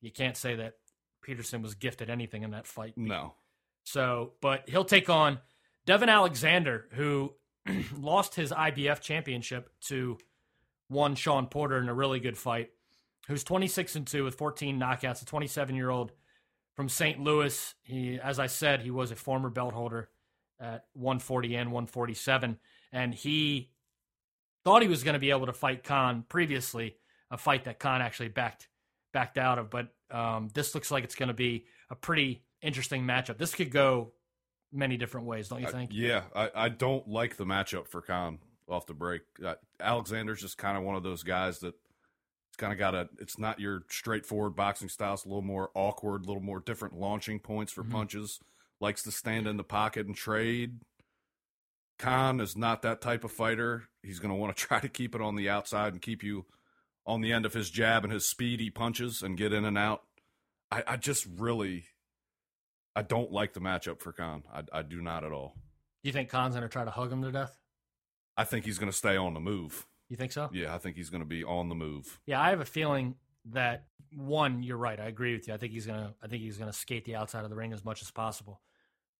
you 0.00 0.12
can't 0.12 0.36
say 0.36 0.54
that 0.54 0.74
Peterson 1.22 1.60
was 1.60 1.74
gifted 1.74 2.08
anything 2.08 2.44
in 2.44 2.52
that 2.52 2.68
fight. 2.68 2.94
No. 2.96 3.34
So, 3.82 4.34
but 4.40 4.68
he'll 4.68 4.84
take 4.84 5.10
on 5.10 5.40
Devon 5.86 6.08
Alexander, 6.08 6.86
who 6.92 7.34
lost 7.98 8.36
his 8.36 8.52
IBF 8.52 9.00
championship 9.00 9.70
to 9.88 10.18
one 10.86 11.16
Shawn 11.16 11.48
Porter 11.48 11.78
in 11.78 11.88
a 11.88 11.94
really 11.94 12.20
good 12.20 12.38
fight, 12.38 12.70
who's 13.26 13.44
26 13.44 13.96
and 13.96 14.06
2 14.06 14.24
with 14.24 14.34
14 14.36 14.78
knockouts, 14.78 15.22
a 15.22 15.24
27 15.24 15.74
year 15.74 15.90
old 15.90 16.12
from 16.74 16.88
St. 16.88 17.20
Louis. 17.20 17.74
He, 17.82 18.18
as 18.22 18.38
I 18.38 18.46
said, 18.46 18.80
he 18.82 18.90
was 18.90 19.10
a 19.10 19.16
former 19.16 19.50
belt 19.50 19.74
holder 19.74 20.08
at 20.60 20.84
140 20.94 21.54
and 21.56 21.70
147, 21.72 22.58
and 22.92 23.14
he 23.14 23.70
thought 24.64 24.82
he 24.82 24.88
was 24.88 25.02
going 25.02 25.14
to 25.14 25.18
be 25.20 25.30
able 25.30 25.46
to 25.46 25.52
fight 25.52 25.84
Khan 25.84 26.24
previously, 26.28 26.96
a 27.30 27.36
fight 27.38 27.64
that 27.64 27.78
Khan 27.78 28.00
actually 28.00 28.28
backed 28.28 28.68
backed 29.12 29.38
out 29.38 29.58
of. 29.58 29.70
But 29.70 29.88
um, 30.10 30.48
this 30.54 30.74
looks 30.74 30.90
like 30.90 31.04
it's 31.04 31.14
going 31.14 31.28
to 31.28 31.34
be 31.34 31.66
a 31.90 31.94
pretty 31.94 32.42
interesting 32.62 33.04
matchup. 33.04 33.38
This 33.38 33.54
could 33.54 33.70
go 33.70 34.12
many 34.72 34.96
different 34.96 35.26
ways, 35.26 35.48
don't 35.48 35.60
you 35.62 35.68
I- 35.68 35.72
think? 35.72 35.90
yeah, 35.92 36.22
I, 36.34 36.50
I 36.54 36.68
don't 36.68 37.06
like 37.08 37.36
the 37.36 37.44
matchup 37.44 37.88
for 37.88 38.00
Khan 38.02 38.38
off 38.68 38.86
the 38.86 38.94
break. 38.94 39.22
Uh, 39.44 39.54
Alexander's 39.80 40.40
just 40.40 40.58
kind 40.58 40.76
of 40.76 40.82
one 40.84 40.96
of 40.96 41.02
those 41.02 41.22
guys 41.22 41.60
that 41.60 41.74
kind 42.56 42.72
of 42.72 42.78
got 42.78 42.94
a. 42.94 43.08
It's 43.18 43.38
not 43.38 43.60
your 43.60 43.82
straightforward 43.88 44.56
boxing 44.56 44.88
style. 44.88 45.14
It's 45.14 45.24
a 45.24 45.28
little 45.28 45.42
more 45.42 45.70
awkward, 45.74 46.24
a 46.24 46.26
little 46.26 46.42
more 46.42 46.60
different 46.60 46.94
launching 46.98 47.38
points 47.40 47.72
for 47.72 47.84
Mhm. 47.84 47.90
punches. 47.90 48.40
Likes 48.80 49.02
to 49.04 49.10
stand 49.12 49.46
in 49.46 49.56
the 49.56 49.64
pocket 49.64 50.06
and 50.06 50.14
trade. 50.16 50.80
Khan 51.98 52.40
is 52.40 52.56
not 52.56 52.82
that 52.82 53.00
type 53.00 53.24
of 53.24 53.32
fighter. 53.32 53.88
He's 54.02 54.18
going 54.18 54.30
to 54.30 54.34
want 54.36 54.54
to 54.56 54.62
try 54.66 54.80
to 54.80 54.88
keep 54.88 55.14
it 55.14 55.20
on 55.22 55.34
the 55.36 55.48
outside 55.48 55.92
and 55.92 56.02
keep 56.02 56.22
you 56.22 56.46
on 57.06 57.20
the 57.20 57.32
end 57.32 57.46
of 57.46 57.54
his 57.54 57.70
jab 57.70 58.04
and 58.04 58.12
his 58.12 58.28
speedy 58.28 58.68
punches 58.70 59.22
and 59.22 59.36
get 59.38 59.52
in 59.52 59.64
and 59.64 59.78
out. 59.78 60.02
I, 60.70 60.82
I 60.86 60.96
just 60.96 61.24
really, 61.38 61.86
I 62.94 63.02
don't 63.02 63.30
like 63.32 63.52
the 63.54 63.60
matchup 63.60 64.00
for 64.00 64.12
Khan. 64.12 64.42
I, 64.52 64.64
I 64.72 64.82
do 64.82 65.00
not 65.00 65.24
at 65.24 65.32
all. 65.32 65.54
You 66.02 66.12
think 66.12 66.28
Khan's 66.28 66.54
going 66.54 66.62
to 66.64 66.72
try 66.72 66.84
to 66.84 66.90
hug 66.90 67.10
him 67.12 67.22
to 67.22 67.32
death? 67.32 67.58
I 68.36 68.44
think 68.44 68.64
he's 68.66 68.78
going 68.78 68.90
to 68.90 68.96
stay 68.96 69.16
on 69.16 69.32
the 69.34 69.40
move. 69.40 69.86
You 70.08 70.16
think 70.16 70.32
so? 70.32 70.50
Yeah, 70.52 70.74
I 70.74 70.78
think 70.78 70.96
he's 70.96 71.10
going 71.10 71.22
to 71.22 71.28
be 71.28 71.42
on 71.44 71.68
the 71.68 71.74
move. 71.74 72.20
Yeah, 72.26 72.40
I 72.40 72.50
have 72.50 72.60
a 72.60 72.64
feeling 72.66 73.16
that 73.52 73.86
one, 74.14 74.62
you're 74.62 74.76
right. 74.76 74.98
I 74.98 75.06
agree 75.06 75.34
with 75.34 75.48
you. 75.48 75.54
I 75.54 75.56
think 75.56 75.72
he's 75.72 75.86
gonna. 75.86 76.14
I 76.22 76.28
think 76.28 76.42
he's 76.42 76.58
gonna 76.58 76.72
skate 76.72 77.04
the 77.04 77.16
outside 77.16 77.44
of 77.44 77.50
the 77.50 77.56
ring 77.56 77.72
as 77.72 77.84
much 77.84 78.02
as 78.02 78.10
possible. 78.10 78.60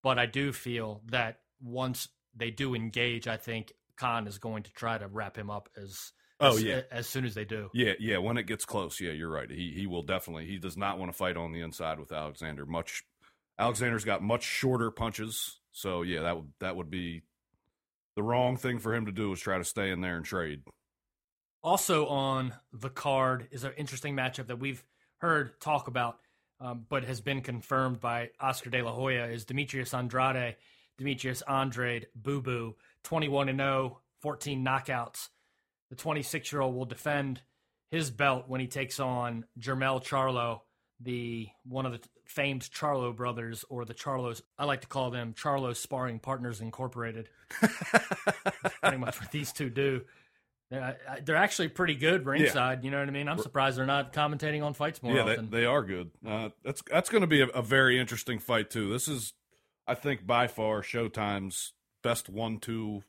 But 0.02 0.18
I 0.18 0.26
do 0.26 0.52
feel 0.52 1.02
that 1.10 1.40
once 1.60 2.08
they 2.34 2.50
do 2.50 2.74
engage, 2.74 3.26
I 3.26 3.36
think 3.36 3.72
Khan 3.96 4.26
is 4.26 4.38
going 4.38 4.62
to 4.64 4.72
try 4.72 4.98
to 4.98 5.08
wrap 5.08 5.36
him 5.36 5.50
up 5.50 5.68
as. 5.76 6.12
Oh 6.38 6.56
as, 6.56 6.62
yeah, 6.62 6.82
as 6.90 7.06
soon 7.06 7.24
as 7.24 7.34
they 7.34 7.46
do. 7.46 7.70
yeah, 7.72 7.94
yeah. 7.98 8.18
When 8.18 8.36
it 8.36 8.46
gets 8.46 8.66
close, 8.66 9.00
yeah, 9.00 9.12
you're 9.12 9.30
right. 9.30 9.50
He 9.50 9.72
he 9.74 9.86
will 9.86 10.02
definitely. 10.02 10.46
He 10.46 10.58
does 10.58 10.76
not 10.76 10.98
want 10.98 11.10
to 11.10 11.16
fight 11.16 11.36
on 11.36 11.52
the 11.52 11.62
inside 11.62 11.98
with 11.98 12.12
Alexander. 12.12 12.66
Much. 12.66 13.04
Alexander's 13.58 14.04
got 14.04 14.22
much 14.22 14.42
shorter 14.42 14.90
punches, 14.90 15.60
so 15.72 16.02
yeah, 16.02 16.22
that 16.22 16.36
would 16.36 16.52
that 16.60 16.76
would 16.76 16.90
be 16.90 17.22
the 18.16 18.22
wrong 18.22 18.56
thing 18.56 18.78
for 18.78 18.94
him 18.94 19.06
to 19.06 19.12
do 19.12 19.32
is 19.32 19.40
try 19.40 19.58
to 19.58 19.64
stay 19.64 19.90
in 19.90 20.00
there 20.00 20.16
and 20.16 20.24
trade. 20.24 20.62
Also 21.62 22.06
on 22.06 22.54
the 22.72 22.88
card 22.88 23.48
is 23.50 23.64
an 23.64 23.72
interesting 23.76 24.16
matchup 24.16 24.46
that 24.46 24.58
we've 24.58 24.82
heard 25.18 25.60
talk 25.60 25.86
about, 25.86 26.18
um, 26.60 26.86
but 26.88 27.04
has 27.04 27.20
been 27.20 27.42
confirmed 27.42 28.00
by 28.00 28.30
Oscar 28.40 28.70
De 28.70 28.82
La 28.82 28.92
Hoya 28.92 29.26
is 29.26 29.44
Demetrius 29.44 29.92
Andrade, 29.92 30.56
Demetrius 30.96 31.42
Andrade, 31.42 32.06
Boo 32.14 32.40
Boo, 32.40 32.76
21 33.04 33.50
and 33.50 33.58
0, 33.58 34.00
14 34.20 34.64
knockouts. 34.64 35.28
The 35.90 35.96
26 35.96 36.52
year 36.52 36.62
old 36.62 36.74
will 36.74 36.86
defend 36.86 37.42
his 37.90 38.10
belt 38.10 38.44
when 38.48 38.60
he 38.60 38.66
takes 38.66 38.98
on 38.98 39.44
Jermel 39.60 40.02
Charlo, 40.02 40.60
the 41.00 41.48
one 41.68 41.86
of 41.86 41.92
the 41.92 42.00
famed 42.24 42.62
Charlo 42.62 43.14
brothers, 43.14 43.64
or 43.68 43.84
the 43.84 43.94
Charlos. 43.94 44.42
I 44.58 44.64
like 44.64 44.80
to 44.80 44.86
call 44.86 45.10
them 45.10 45.34
Charlo 45.34 45.74
Sparring 45.76 46.18
Partners 46.18 46.60
Incorporated. 46.60 47.28
Pretty 48.82 48.96
much 48.96 49.20
what 49.20 49.30
these 49.30 49.52
two 49.52 49.70
do. 49.70 50.02
They're, 50.70 50.98
they're 51.24 51.36
actually 51.36 51.68
pretty 51.68 51.94
good 51.94 52.26
ringside. 52.26 52.82
You 52.82 52.90
know 52.90 52.98
what 52.98 53.06
I 53.08 53.12
mean? 53.12 53.28
I'm 53.28 53.38
surprised 53.38 53.78
they're 53.78 53.86
not 53.86 54.12
commentating 54.12 54.64
on 54.64 54.74
fights 54.74 55.00
more 55.00 55.14
yeah, 55.14 55.22
they, 55.22 55.32
often. 55.32 55.50
they 55.50 55.64
are 55.64 55.82
good. 55.84 56.10
Uh, 56.26 56.48
that's 56.64 56.82
that's 56.90 57.08
going 57.08 57.20
to 57.20 57.28
be 57.28 57.40
a, 57.42 57.46
a 57.48 57.62
very 57.62 58.00
interesting 58.00 58.40
fight 58.40 58.70
too. 58.70 58.90
This 58.90 59.06
is, 59.06 59.32
I 59.86 59.94
think, 59.94 60.26
by 60.26 60.48
far 60.48 60.82
Showtime's 60.82 61.72
best 62.02 62.28
one-two, 62.28 63.04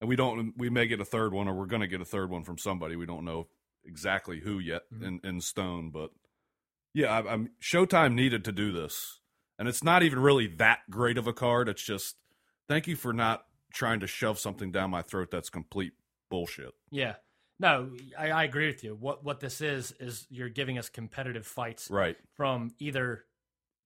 and 0.00 0.08
we 0.08 0.16
don't. 0.16 0.54
We 0.56 0.70
may 0.70 0.86
get 0.88 1.00
a 1.00 1.04
third 1.04 1.32
one, 1.32 1.46
or 1.46 1.54
we're 1.54 1.66
going 1.66 1.82
to 1.82 1.86
get 1.88 2.00
a 2.00 2.04
third 2.04 2.30
one 2.30 2.42
from 2.42 2.58
somebody. 2.58 2.96
We 2.96 3.06
don't 3.06 3.24
know 3.24 3.46
exactly 3.84 4.40
who 4.40 4.58
yet 4.58 4.82
Mhm. 4.92 5.06
in, 5.06 5.20
in 5.22 5.40
stone, 5.40 5.90
but 5.90 6.10
yeah, 6.94 7.08
I, 7.08 7.32
I'm 7.32 7.50
Showtime 7.62 8.14
needed 8.14 8.44
to 8.44 8.52
do 8.52 8.72
this, 8.72 9.20
and 9.58 9.68
it's 9.68 9.82
not 9.84 10.02
even 10.02 10.18
really 10.18 10.46
that 10.58 10.80
great 10.90 11.18
of 11.18 11.26
a 11.26 11.32
card. 11.32 11.68
It's 11.68 11.82
just 11.82 12.16
thank 12.68 12.86
you 12.86 12.96
for 12.96 13.12
not 13.12 13.44
trying 13.72 14.00
to 14.00 14.06
shove 14.06 14.38
something 14.38 14.70
down 14.72 14.90
my 14.90 15.02
throat 15.02 15.30
that's 15.30 15.48
complete 15.50 15.92
bullshit. 16.30 16.72
yeah. 16.90 17.14
No, 17.60 17.90
I, 18.18 18.30
I 18.30 18.44
agree 18.44 18.66
with 18.66 18.82
you. 18.82 18.96
What 18.98 19.22
what 19.24 19.38
this 19.38 19.60
is 19.60 19.94
is 20.00 20.26
you're 20.30 20.48
giving 20.48 20.78
us 20.78 20.88
competitive 20.88 21.46
fights 21.46 21.88
Right. 21.90 22.16
from 22.34 22.72
either 22.80 23.24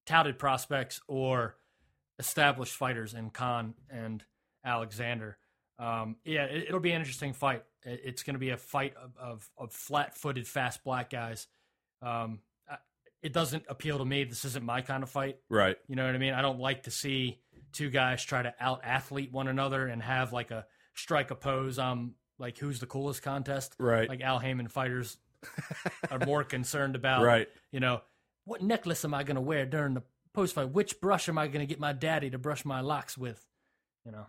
touted 0.07 0.39
prospects 0.39 1.01
or 1.09 1.57
established 2.19 2.75
fighters 2.75 3.13
in 3.13 3.29
Khan 3.29 3.75
and 3.91 4.25
Alexander. 4.65 5.37
Um, 5.79 6.17
yeah, 6.25 6.45
it, 6.45 6.69
it'll 6.69 6.81
be 6.81 6.93
an 6.93 7.01
interesting 7.01 7.35
fight. 7.35 7.65
It, 7.85 8.01
it's 8.05 8.23
going 8.23 8.35
to 8.35 8.41
be 8.41 8.49
a 8.51 8.57
fight 8.57 8.95
of, 8.97 9.15
of, 9.19 9.51
of 9.59 9.73
flat-footed, 9.75 10.49
fast 10.49 10.83
black 10.83 11.11
guys. 11.11 11.47
Um, 12.01 12.39
it 13.27 13.33
doesn't 13.33 13.65
appeal 13.69 13.99
to 13.99 14.05
me. 14.05 14.23
This 14.23 14.45
isn't 14.45 14.65
my 14.65 14.83
kind 14.83 15.03
of 15.03 15.11
fight. 15.11 15.39
Right. 15.51 15.77
You 15.89 15.97
know 15.97 16.07
what 16.07 16.15
I 16.15 16.19
mean? 16.19 16.33
I 16.33 16.43
don't 16.43 16.61
like 16.61 16.85
to 16.85 16.93
see 16.93 17.41
two 17.73 17.91
guys 17.91 18.23
try 18.25 18.41
to 18.41 18.55
out 18.61 18.83
athlete 18.85 19.33
one 19.33 19.49
another 19.49 19.89
and 19.89 20.01
have 20.01 20.33
like 20.33 20.53
a 20.53 20.65
strike 20.95 21.33
a 21.33 21.35
pose. 21.35 21.77
Um, 21.77 22.15
like 22.39 22.57
who's 22.57 22.79
the 22.79 22.87
coolest 22.87 23.23
contest? 23.23 23.75
Right. 23.81 24.09
Like 24.09 24.21
Al 24.21 24.39
Haymon 24.39 24.69
fighters 24.69 25.19
are 26.11 26.21
more 26.25 26.45
concerned 26.45 26.95
about 26.95 27.25
right. 27.25 27.49
you 27.73 27.81
know, 27.81 28.01
what 28.45 28.63
necklace 28.63 29.05
am 29.05 29.13
I 29.13 29.25
going 29.25 29.35
to 29.35 29.41
wear 29.41 29.67
during 29.67 29.95
the 29.95 30.05
post 30.33 30.55
fight? 30.55 30.71
Which 30.71 31.01
brush 31.01 31.29
am 31.29 31.37
I 31.37 31.49
going 31.49 31.67
to 31.67 31.67
get 31.67 31.81
my 31.81 31.93
daddy 31.93 32.31
to 32.31 32.39
brush 32.39 32.65
my 32.65 32.81
locks 32.81 33.19
with? 33.19 33.45
You 34.05 34.13
know, 34.13 34.27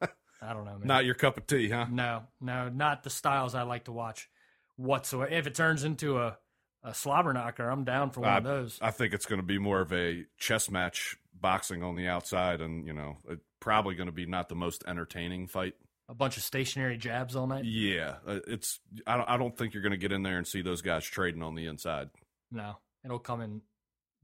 I 0.40 0.54
don't 0.54 0.64
know, 0.64 0.78
man. 0.78 0.86
Not 0.86 1.04
your 1.04 1.16
cup 1.16 1.36
of 1.36 1.46
tea, 1.46 1.68
huh? 1.68 1.84
no, 1.90 2.22
no, 2.40 2.70
not 2.70 3.02
the 3.02 3.10
styles 3.10 3.54
I 3.54 3.64
like 3.64 3.84
to 3.84 3.92
watch 3.92 4.30
whatsoever. 4.76 5.30
If 5.30 5.46
it 5.46 5.54
turns 5.54 5.84
into 5.84 6.16
a, 6.18 6.38
a 6.82 6.94
slobber 6.94 7.32
knocker, 7.32 7.68
I'm 7.68 7.84
down 7.84 8.10
for 8.10 8.20
one 8.20 8.36
of 8.36 8.44
those. 8.44 8.78
I 8.80 8.90
think 8.90 9.12
it's 9.12 9.26
going 9.26 9.40
to 9.40 9.46
be 9.46 9.58
more 9.58 9.80
of 9.80 9.92
a 9.92 10.24
chess 10.38 10.70
match, 10.70 11.16
boxing 11.38 11.82
on 11.82 11.96
the 11.96 12.08
outside, 12.08 12.60
and 12.60 12.86
you 12.86 12.92
know, 12.92 13.18
it, 13.28 13.40
probably 13.60 13.94
going 13.94 14.06
to 14.06 14.12
be 14.12 14.26
not 14.26 14.48
the 14.48 14.54
most 14.54 14.84
entertaining 14.86 15.46
fight. 15.46 15.74
A 16.08 16.14
bunch 16.14 16.36
of 16.36 16.42
stationary 16.42 16.96
jabs 16.96 17.36
all 17.36 17.46
night. 17.46 17.64
Yeah, 17.64 18.16
uh, 18.26 18.40
it's. 18.46 18.80
I 19.06 19.16
don't. 19.16 19.28
I 19.28 19.36
don't 19.36 19.56
think 19.56 19.74
you're 19.74 19.82
going 19.82 19.92
to 19.92 19.98
get 19.98 20.12
in 20.12 20.22
there 20.22 20.38
and 20.38 20.46
see 20.46 20.62
those 20.62 20.80
guys 20.82 21.04
trading 21.04 21.42
on 21.42 21.54
the 21.54 21.66
inside. 21.66 22.10
No, 22.50 22.78
it'll 23.04 23.18
come 23.18 23.40
in 23.42 23.60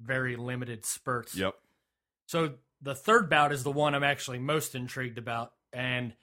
very 0.00 0.36
limited 0.36 0.84
spurts. 0.84 1.36
Yep. 1.36 1.54
So 2.26 2.54
the 2.80 2.94
third 2.94 3.28
bout 3.28 3.52
is 3.52 3.64
the 3.64 3.70
one 3.70 3.94
I'm 3.94 4.04
actually 4.04 4.38
most 4.38 4.74
intrigued 4.74 5.18
about. 5.18 5.52
And 5.72 6.14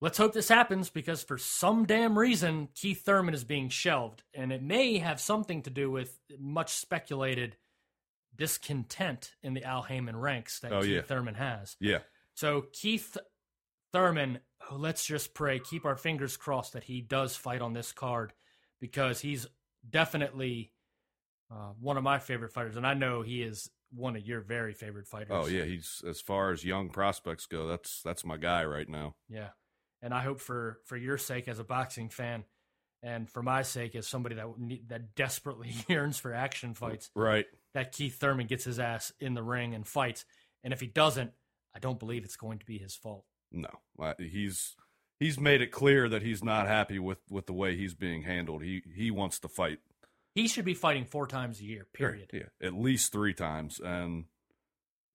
let's 0.00 0.18
hope 0.18 0.32
this 0.32 0.48
happens 0.48 0.90
because 0.90 1.22
for 1.22 1.38
some 1.38 1.84
damn 1.86 2.18
reason, 2.18 2.68
Keith 2.74 3.04
Thurman 3.04 3.34
is 3.34 3.44
being 3.44 3.68
shelved. 3.68 4.22
And 4.34 4.52
it 4.52 4.62
may 4.62 4.98
have 4.98 5.20
something 5.20 5.62
to 5.62 5.70
do 5.70 5.90
with 5.90 6.18
much 6.38 6.70
speculated 6.70 7.56
discontent 8.36 9.34
in 9.42 9.54
the 9.54 9.64
Al 9.64 9.82
Haymon 9.82 10.16
ranks 10.16 10.60
that 10.60 10.72
Oh, 10.72 10.80
Keith 10.82 10.90
yeah. 10.90 11.02
Thurman 11.02 11.34
has. 11.34 11.76
Yeah. 11.80 11.98
So 12.34 12.66
Keith 12.72 13.16
Thurman, 13.92 14.38
oh, 14.70 14.76
let's 14.76 15.04
just 15.04 15.34
pray, 15.34 15.58
keep 15.58 15.84
our 15.84 15.96
fingers 15.96 16.36
crossed 16.36 16.74
that 16.74 16.84
he 16.84 17.00
does 17.00 17.36
fight 17.36 17.60
on 17.60 17.72
this 17.72 17.90
card 17.92 18.32
because 18.80 19.20
he's 19.20 19.46
definitely 19.88 20.72
uh, 21.50 21.72
one 21.80 21.96
of 21.96 22.04
my 22.04 22.18
favorite 22.18 22.52
fighters, 22.52 22.76
and 22.76 22.86
I 22.86 22.92
know 22.94 23.22
he 23.22 23.42
is 23.42 23.70
one 23.90 24.14
of 24.16 24.22
your 24.26 24.40
very 24.42 24.74
favorite 24.74 25.06
fighters. 25.08 25.30
Oh 25.32 25.46
yeah, 25.46 25.64
he's 25.64 26.02
as 26.06 26.20
far 26.20 26.52
as 26.52 26.62
young 26.62 26.90
prospects 26.90 27.46
go. 27.46 27.66
That's 27.66 28.02
that's 28.02 28.22
my 28.24 28.36
guy 28.36 28.64
right 28.66 28.88
now. 28.88 29.14
yeah. 29.28 29.48
And 30.02 30.14
I 30.14 30.22
hope 30.22 30.40
for 30.40 30.78
for 30.84 30.96
your 30.96 31.18
sake 31.18 31.48
as 31.48 31.58
a 31.58 31.64
boxing 31.64 32.08
fan, 32.08 32.44
and 33.02 33.28
for 33.28 33.42
my 33.42 33.62
sake 33.62 33.94
as 33.96 34.06
somebody 34.06 34.36
that 34.36 34.46
need, 34.58 34.88
that 34.90 35.14
desperately 35.14 35.74
yearns 35.88 36.18
for 36.18 36.32
action 36.32 36.74
fights, 36.74 37.10
Right. 37.14 37.46
that 37.74 37.92
Keith 37.92 38.18
Thurman 38.18 38.46
gets 38.46 38.64
his 38.64 38.78
ass 38.78 39.12
in 39.20 39.34
the 39.34 39.42
ring 39.42 39.74
and 39.74 39.86
fights. 39.86 40.24
And 40.64 40.72
if 40.72 40.80
he 40.80 40.86
doesn't, 40.86 41.32
I 41.74 41.78
don't 41.80 41.98
believe 41.98 42.24
it's 42.24 42.36
going 42.36 42.58
to 42.58 42.66
be 42.66 42.78
his 42.78 42.94
fault. 42.94 43.24
No, 43.50 43.70
Uh, 43.98 44.14
he's 44.18 44.76
he's 45.18 45.38
made 45.40 45.62
it 45.62 45.72
clear 45.72 46.08
that 46.08 46.22
he's 46.22 46.44
not 46.44 46.66
happy 46.66 46.98
with 46.98 47.18
with 47.30 47.46
the 47.46 47.52
way 47.52 47.76
he's 47.76 47.94
being 47.94 48.22
handled. 48.22 48.62
He 48.62 48.82
he 48.94 49.10
wants 49.10 49.38
to 49.40 49.48
fight. 49.48 49.78
He 50.34 50.46
should 50.46 50.64
be 50.64 50.74
fighting 50.74 51.06
four 51.06 51.26
times 51.26 51.58
a 51.60 51.64
year. 51.64 51.86
Period. 51.92 52.30
Yeah, 52.32 52.50
at 52.62 52.74
least 52.74 53.10
three 53.10 53.34
times, 53.34 53.80
and 53.80 54.26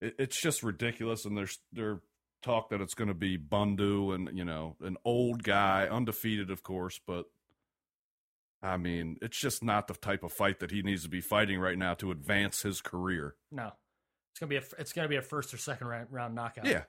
it, 0.02 0.16
it's 0.20 0.42
just 0.42 0.62
ridiculous. 0.64 1.24
And 1.26 1.38
there's 1.38 1.60
there 1.72 2.02
talk 2.44 2.70
that 2.70 2.82
it's 2.82 2.94
going 2.94 3.08
to 3.08 3.14
be 3.14 3.38
Bundu, 3.38 4.14
and 4.14 4.30
you 4.38 4.46
know, 4.46 4.76
an 4.82 4.98
old 5.06 5.44
guy, 5.44 5.88
undefeated, 5.90 6.52
of 6.52 6.64
course, 6.64 7.00
but 7.06 7.26
I 8.62 8.78
mean, 8.78 9.18
it's 9.22 9.38
just 9.38 9.64
not 9.64 9.88
the 9.88 9.94
type 9.94 10.24
of 10.24 10.32
fight 10.32 10.60
that 10.60 10.72
he 10.72 10.82
needs 10.82 11.04
to 11.04 11.10
be 11.10 11.22
fighting 11.22 11.60
right 11.60 11.78
now 11.78 11.94
to 11.96 12.12
advance 12.12 12.62
his 12.62 12.82
career. 12.82 13.36
No, 13.52 13.72
it's 14.32 14.40
gonna 14.40 14.50
be 14.50 14.58
a 14.58 14.64
it's 14.78 14.94
gonna 14.94 15.08
be 15.08 15.18
a 15.18 15.22
first 15.22 15.54
or 15.54 15.58
second 15.58 15.88
round, 15.88 16.08
round 16.12 16.36
knockout. 16.36 16.66
Yeah, 16.66 16.84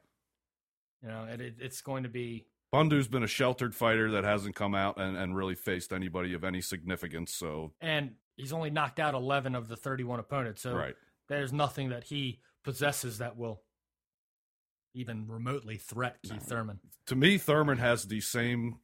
you 1.02 1.08
know, 1.08 1.24
it, 1.24 1.40
it, 1.40 1.54
it's 1.60 1.80
going 1.80 2.04
to 2.04 2.08
be 2.08 2.46
Bundu's 2.72 3.08
been 3.08 3.22
a 3.22 3.28
sheltered 3.28 3.74
fighter 3.74 4.10
that 4.12 4.24
hasn't 4.24 4.56
come 4.56 4.74
out 4.74 4.98
and, 4.98 5.16
and 5.16 5.36
really 5.36 5.54
faced 5.54 5.92
anybody 5.92 6.34
of 6.34 6.44
any 6.44 6.60
significance. 6.60 7.32
So, 7.32 7.72
and 7.80 8.12
he's 8.36 8.52
only 8.52 8.70
knocked 8.70 8.98
out 8.98 9.14
eleven 9.14 9.54
of 9.54 9.68
the 9.68 9.76
thirty 9.76 10.04
one 10.04 10.20
opponents. 10.20 10.62
So 10.62 10.74
right. 10.74 10.94
there's 11.28 11.52
nothing 11.52 11.90
that 11.90 12.04
he 12.04 12.40
possesses 12.64 13.18
that 13.18 13.36
will 13.36 13.62
even 14.94 15.26
remotely 15.28 15.76
threat 15.76 16.16
Keith 16.22 16.42
Thurman. 16.42 16.80
to 17.06 17.16
me, 17.16 17.38
Thurman 17.38 17.78
has 17.78 18.04
the 18.06 18.20
same 18.20 18.78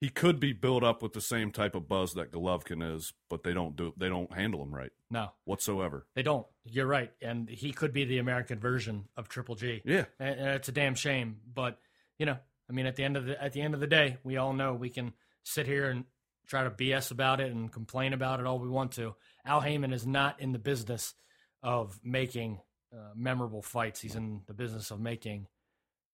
he 0.00 0.10
could 0.10 0.38
be 0.38 0.52
built 0.52 0.82
up 0.84 1.02
with 1.02 1.14
the 1.14 1.20
same 1.20 1.50
type 1.50 1.74
of 1.74 1.88
buzz 1.88 2.12
that 2.14 2.30
Golovkin 2.30 2.94
is, 2.94 3.14
but 3.30 3.42
they 3.42 3.54
don't 3.54 3.74
do 3.76 3.94
they 3.96 4.08
don't 4.08 4.32
handle 4.32 4.62
him 4.62 4.74
right 4.74 4.90
No, 5.10 5.30
whatsoever. 5.44 6.06
they 6.14 6.22
don't. 6.22 6.46
You're 6.64 6.86
right, 6.86 7.10
and 7.22 7.48
he 7.48 7.72
could 7.72 7.92
be 7.92 8.04
the 8.04 8.18
American 8.18 8.58
version 8.58 9.04
of 9.16 9.28
Triple 9.28 9.54
G. 9.54 9.80
Yeah, 9.84 10.04
and, 10.18 10.38
and 10.40 10.48
it's 10.50 10.68
a 10.68 10.72
damn 10.72 10.94
shame. 10.94 11.38
But 11.52 11.78
you 12.18 12.26
know, 12.26 12.36
I 12.68 12.72
mean, 12.72 12.86
at 12.86 12.96
the 12.96 13.04
end 13.04 13.16
of 13.16 13.24
the 13.26 13.42
at 13.42 13.52
the 13.52 13.62
end 13.62 13.72
of 13.74 13.80
the 13.80 13.86
day, 13.86 14.18
we 14.24 14.36
all 14.36 14.52
know 14.52 14.74
we 14.74 14.90
can 14.90 15.14
sit 15.44 15.66
here 15.66 15.88
and 15.88 16.04
try 16.46 16.64
to 16.64 16.70
BS 16.70 17.10
about 17.10 17.40
it 17.40 17.50
and 17.52 17.72
complain 17.72 18.12
about 18.12 18.40
it 18.40 18.46
all 18.46 18.58
we 18.58 18.68
want 18.68 18.92
to. 18.92 19.14
Al 19.46 19.60
Haymon 19.62 19.94
is 19.94 20.06
not 20.06 20.40
in 20.40 20.52
the 20.52 20.58
business 20.58 21.14
of 21.62 21.98
making 22.04 22.60
uh, 22.94 23.10
memorable 23.16 23.62
fights. 23.62 24.00
He's 24.00 24.14
in 24.14 24.42
the 24.46 24.54
business 24.54 24.90
of 24.90 25.00
making 25.00 25.48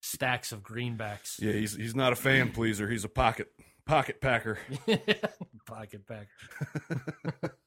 stacks 0.00 0.52
of 0.52 0.62
greenbacks. 0.62 1.40
yeah. 1.40 1.52
He's 1.52 1.76
he's 1.76 1.94
not 1.94 2.12
a 2.12 2.16
fan 2.16 2.52
pleaser. 2.54 2.88
He's 2.88 3.04
a 3.04 3.08
pocket 3.08 3.48
pocket 3.86 4.20
packer. 4.20 4.58
pocket 5.66 6.06
packer. 6.06 6.28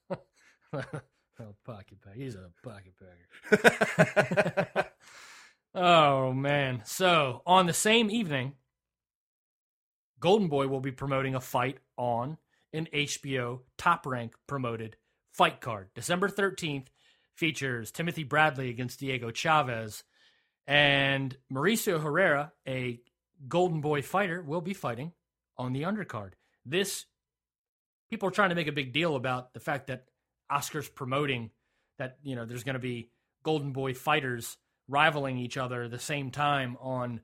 oh, 0.74 1.56
pocket 1.66 2.02
packer. 2.02 2.16
He's 2.16 2.36
a 2.36 2.50
pocket 2.64 2.94
packer. 3.54 4.92
oh 5.76 6.34
man! 6.34 6.82
So 6.86 7.42
on 7.46 7.68
the 7.68 7.74
same 7.74 8.10
evening, 8.10 8.54
Golden 10.20 10.48
Boy 10.48 10.68
will 10.68 10.82
be 10.82 10.92
promoting 10.92 11.36
a 11.36 11.42
fight 11.42 11.78
on 11.98 12.38
an 12.74 12.88
HBO 12.94 13.60
Top 13.78 14.06
Rank 14.06 14.34
promoted 14.48 14.96
fight 15.32 15.62
card. 15.62 15.90
December 15.94 16.30
thirteenth 16.30 16.90
features 17.36 17.92
Timothy 17.92 18.24
Bradley 18.24 18.70
against 18.70 19.00
Diego 19.00 19.32
Chavez, 19.32 20.04
and 20.68 21.36
Mauricio 21.52 22.02
Herrera, 22.02 22.54
a 22.68 23.00
Golden 23.48 23.82
Boy 23.82 24.02
fighter, 24.02 24.42
will 24.42 24.62
be 24.62 24.74
fighting 24.74 25.12
on 25.58 25.74
the 25.74 25.84
undercard. 25.84 26.32
This 26.66 27.06
people 28.10 28.30
are 28.30 28.32
trying 28.32 28.50
to 28.50 28.56
make 28.56 28.68
a 28.68 28.74
big 28.74 28.94
deal 28.94 29.16
about 29.16 29.54
the 29.54 29.60
fact 29.60 29.88
that 29.88 30.06
Oscar's 30.50 30.88
promoting 30.88 31.52
that 31.98 32.18
you 32.24 32.36
know 32.36 32.46
there's 32.46 32.64
going 32.64 32.74
to 32.74 32.80
be 32.80 33.10
Golden 33.44 33.72
Boy 33.72 33.94
fighters 33.94 34.58
rivaling 34.88 35.38
each 35.38 35.58
other 35.58 35.84
at 35.84 35.92
the 35.92 36.00
same 36.00 36.32
time 36.32 36.78
on 36.80 37.22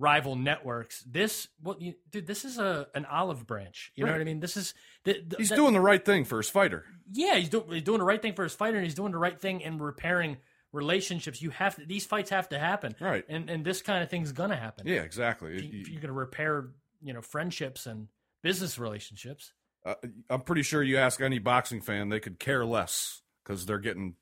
rival 0.00 0.34
networks. 0.34 1.02
This 1.02 1.46
what 1.62 1.80
you 1.80 1.94
dude, 2.10 2.26
this 2.26 2.44
is 2.44 2.58
a 2.58 2.88
an 2.94 3.04
olive 3.04 3.46
branch. 3.46 3.92
You 3.94 4.04
know 4.06 4.12
what 4.12 4.20
I 4.20 4.24
mean? 4.24 4.40
This 4.40 4.56
is 4.56 4.74
the, 5.04 5.22
the- 5.26 5.36
He's 5.36 5.50
that- 5.50 5.56
doing 5.56 5.74
the 5.74 5.80
right 5.80 6.04
thing 6.04 6.24
for 6.24 6.38
his 6.38 6.48
fighter. 6.50 6.84
yeah, 7.12 7.36
he's, 7.36 7.48
do, 7.50 7.64
he's 7.70 7.82
doing 7.82 7.98
the 7.98 8.04
right 8.04 8.20
thing 8.20 8.34
for 8.34 8.42
his 8.42 8.54
fighter, 8.54 8.76
and 8.78 8.84
he's 8.84 8.94
doing 8.94 9.12
the 9.12 9.18
right 9.18 9.38
thing 9.40 9.60
in 9.60 9.78
repairing 9.78 10.38
relationships. 10.72 11.42
You 11.42 11.50
have 11.50 11.76
to, 11.76 11.84
these 11.84 12.06
fights 12.06 12.30
have 12.30 12.48
to 12.50 12.58
happen, 12.58 12.94
Right. 13.00 13.24
And 13.28 13.50
and 13.50 13.64
this 13.64 13.82
kind 13.82 14.02
of 14.02 14.10
thing's 14.10 14.32
gonna 14.32 14.56
happen. 14.56 14.86
Yeah, 14.86 15.02
exactly. 15.02 15.56
If, 15.56 15.64
You- 15.64 15.84
you're 15.92 16.00
gonna 16.00 16.12
repair, 16.12 16.70
you 17.02 17.12
know, 17.12 17.20
friendships 17.22 17.86
and 17.86 18.08
business 18.42 18.78
relationships. 18.78 19.52
uh, 19.84 19.94
I'm 20.28 20.40
pretty 20.42 20.62
sure 20.62 20.82
you 20.82 20.96
ask 20.96 21.20
any 21.20 21.38
boxing 21.38 21.80
fan, 21.80 22.08
they 22.08 22.20
could 22.20 22.38
care 22.38 22.64
less 22.64 23.22
because 23.44 23.66
they're 23.66 23.78
getting 23.78 24.14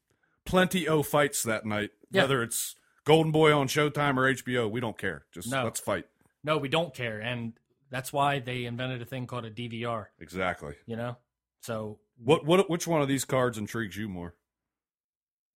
plenty 0.45 0.88
o 0.88 1.03
fights 1.03 1.43
that 1.45 1.67
night. 1.67 1.91
Yeah. 2.11 2.23
Whether 2.23 2.43
it's 2.43 2.75
Golden 3.09 3.33
Boy 3.33 3.53
on 3.53 3.66
Showtime 3.68 4.16
or 4.18 4.33
HBO, 4.33 4.71
we 4.71 4.81
don't 4.81 4.97
care. 4.99 5.25
Just 5.33 5.51
No. 5.51 5.64
let's 5.64 5.81
fight. 5.81 6.05
No, 6.44 6.59
we 6.59 6.68
don't 6.68 6.94
care, 6.94 7.18
and 7.21 7.55
that's 7.90 8.12
why 8.12 8.38
they 8.38 8.66
invented 8.66 9.01
a 9.03 9.05
thing 9.07 9.27
called 9.27 9.44
a 9.47 9.51
DVR. 9.51 10.07
Exactly. 10.21 10.75
You 10.87 10.97
know, 10.97 11.16
so 11.62 11.99
What 12.23 12.44
what 12.44 12.68
which 12.71 12.87
one 12.87 13.01
of 13.03 13.09
these 13.09 13.25
cards 13.25 13.57
intrigues 13.59 13.97
you 13.97 14.09
more? 14.09 14.35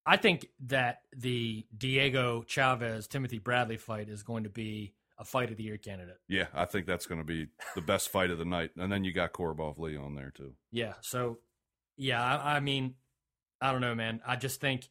I 0.07 0.17
think 0.17 0.47
that 0.67 1.03
the 1.17 1.67
Diego 1.77 2.43
Chavez 2.43 3.07
Timothy 3.07 3.39
Bradley 3.39 3.77
fight 3.77 4.09
is 4.09 4.23
going 4.23 4.45
to 4.45 4.51
be 4.51 4.95
a 5.19 5.25
fight 5.25 5.51
of 5.53 5.57
the 5.59 5.63
year 5.63 5.77
candidate. 5.77 6.19
Yeah, 6.29 6.47
I 6.55 6.65
think 6.65 6.87
that's 6.87 7.07
going 7.07 7.21
to 7.21 7.25
be 7.27 7.49
the 7.77 7.83
best 7.83 8.09
fight 8.09 8.31
of 8.31 8.39
the 8.39 8.45
night. 8.45 8.71
And 8.77 8.91
then 8.91 9.05
you 9.05 9.13
got 9.13 9.33
Korobov 9.33 9.79
Lee 9.79 9.97
on 9.97 10.15
there 10.17 10.33
too. 10.35 10.55
Yeah. 10.73 10.95
So, 11.03 11.39
yeah, 11.97 12.21
I, 12.21 12.57
I 12.57 12.61
mean, 12.61 12.95
I 13.61 13.71
don't 13.71 13.81
know, 13.83 13.95
man. 13.95 14.21
I 14.27 14.35
just 14.35 14.61
think 14.61 14.89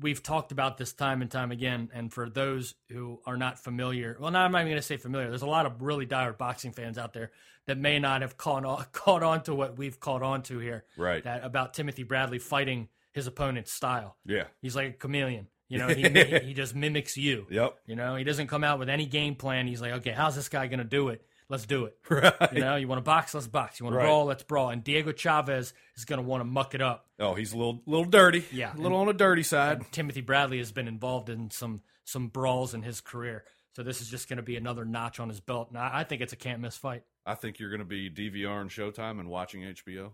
we've 0.00 0.22
talked 0.22 0.52
about 0.52 0.78
this 0.78 0.92
time 0.92 1.22
and 1.22 1.30
time 1.30 1.52
again. 1.52 1.90
And 1.92 2.12
for 2.12 2.28
those 2.28 2.74
who 2.88 3.20
are 3.26 3.36
not 3.36 3.58
familiar, 3.58 4.16
well, 4.18 4.30
now 4.30 4.44
I'm 4.44 4.52
not 4.52 4.60
even 4.60 4.72
going 4.72 4.80
to 4.80 4.86
say 4.86 4.96
familiar. 4.96 5.28
There's 5.28 5.42
a 5.42 5.46
lot 5.46 5.66
of 5.66 5.82
really 5.82 6.06
dire 6.06 6.32
boxing 6.32 6.72
fans 6.72 6.98
out 6.98 7.12
there 7.12 7.30
that 7.66 7.78
may 7.78 7.98
not 7.98 8.22
have 8.22 8.36
caught 8.36 8.64
on, 8.64 8.84
caught 8.92 9.22
on 9.22 9.42
to 9.44 9.54
what 9.54 9.78
we've 9.78 10.00
caught 10.00 10.22
on 10.22 10.42
to 10.44 10.58
here. 10.58 10.84
Right. 10.96 11.22
That 11.24 11.44
about 11.44 11.74
Timothy 11.74 12.02
Bradley 12.02 12.38
fighting 12.38 12.88
his 13.12 13.26
opponent's 13.26 13.72
style. 13.72 14.16
Yeah. 14.24 14.44
He's 14.60 14.74
like 14.74 14.88
a 14.88 14.92
chameleon. 14.92 15.48
You 15.68 15.78
know, 15.78 15.88
he, 15.88 16.02
he, 16.08 16.38
he 16.46 16.54
just 16.54 16.74
mimics 16.74 17.16
you. 17.16 17.46
Yep. 17.50 17.76
You 17.86 17.96
know, 17.96 18.16
he 18.16 18.24
doesn't 18.24 18.48
come 18.48 18.64
out 18.64 18.78
with 18.78 18.88
any 18.88 19.06
game 19.06 19.34
plan. 19.34 19.66
He's 19.66 19.80
like, 19.80 19.92
okay, 19.92 20.12
how's 20.12 20.34
this 20.36 20.48
guy 20.48 20.66
going 20.66 20.78
to 20.78 20.84
do 20.84 21.08
it? 21.08 21.24
Let's 21.52 21.66
do 21.66 21.84
it. 21.84 21.96
Right. 22.10 22.52
You 22.54 22.60
know, 22.60 22.76
you 22.76 22.88
want 22.88 22.98
to 22.98 23.02
box, 23.02 23.34
let's 23.34 23.46
box. 23.46 23.78
You 23.78 23.84
want 23.84 23.96
Right. 23.96 24.02
to 24.04 24.08
brawl, 24.08 24.24
let's 24.24 24.42
brawl. 24.42 24.70
And 24.70 24.82
Diego 24.82 25.12
Chavez 25.12 25.74
is 25.96 26.04
going 26.06 26.16
to 26.20 26.26
want 26.26 26.40
to 26.40 26.44
muck 26.46 26.74
it 26.74 26.80
up. 26.80 27.06
Oh, 27.20 27.34
he's 27.34 27.52
a 27.52 27.56
little 27.58 27.82
little 27.86 28.06
dirty. 28.06 28.44
Yeah. 28.50 28.74
A 28.74 28.78
little 28.78 28.96
on 28.98 29.06
the 29.06 29.12
dirty 29.12 29.42
side. 29.42 29.84
Timothy 29.92 30.22
Bradley 30.22 30.58
has 30.58 30.72
been 30.72 30.88
involved 30.88 31.28
in 31.28 31.50
some 31.50 31.82
some 32.04 32.28
brawls 32.28 32.72
in 32.74 32.82
his 32.82 33.00
career, 33.02 33.44
so 33.76 33.82
this 33.82 34.00
is 34.00 34.08
just 34.08 34.28
going 34.30 34.38
to 34.38 34.42
be 34.42 34.56
another 34.56 34.84
notch 34.84 35.20
on 35.20 35.28
his 35.28 35.40
belt. 35.40 35.68
And 35.68 35.78
I, 35.78 36.00
I 36.00 36.04
think 36.04 36.22
it's 36.22 36.32
a 36.32 36.36
can't 36.36 36.60
miss 36.60 36.76
fight. 36.76 37.02
I 37.26 37.34
think 37.34 37.58
you're 37.60 37.70
going 37.70 37.78
to 37.80 37.84
be 37.84 38.08
DVR 38.10 38.60
and 38.62 38.70
Showtime 38.70 39.20
and 39.20 39.28
watching 39.28 39.60
HBO. 39.62 40.12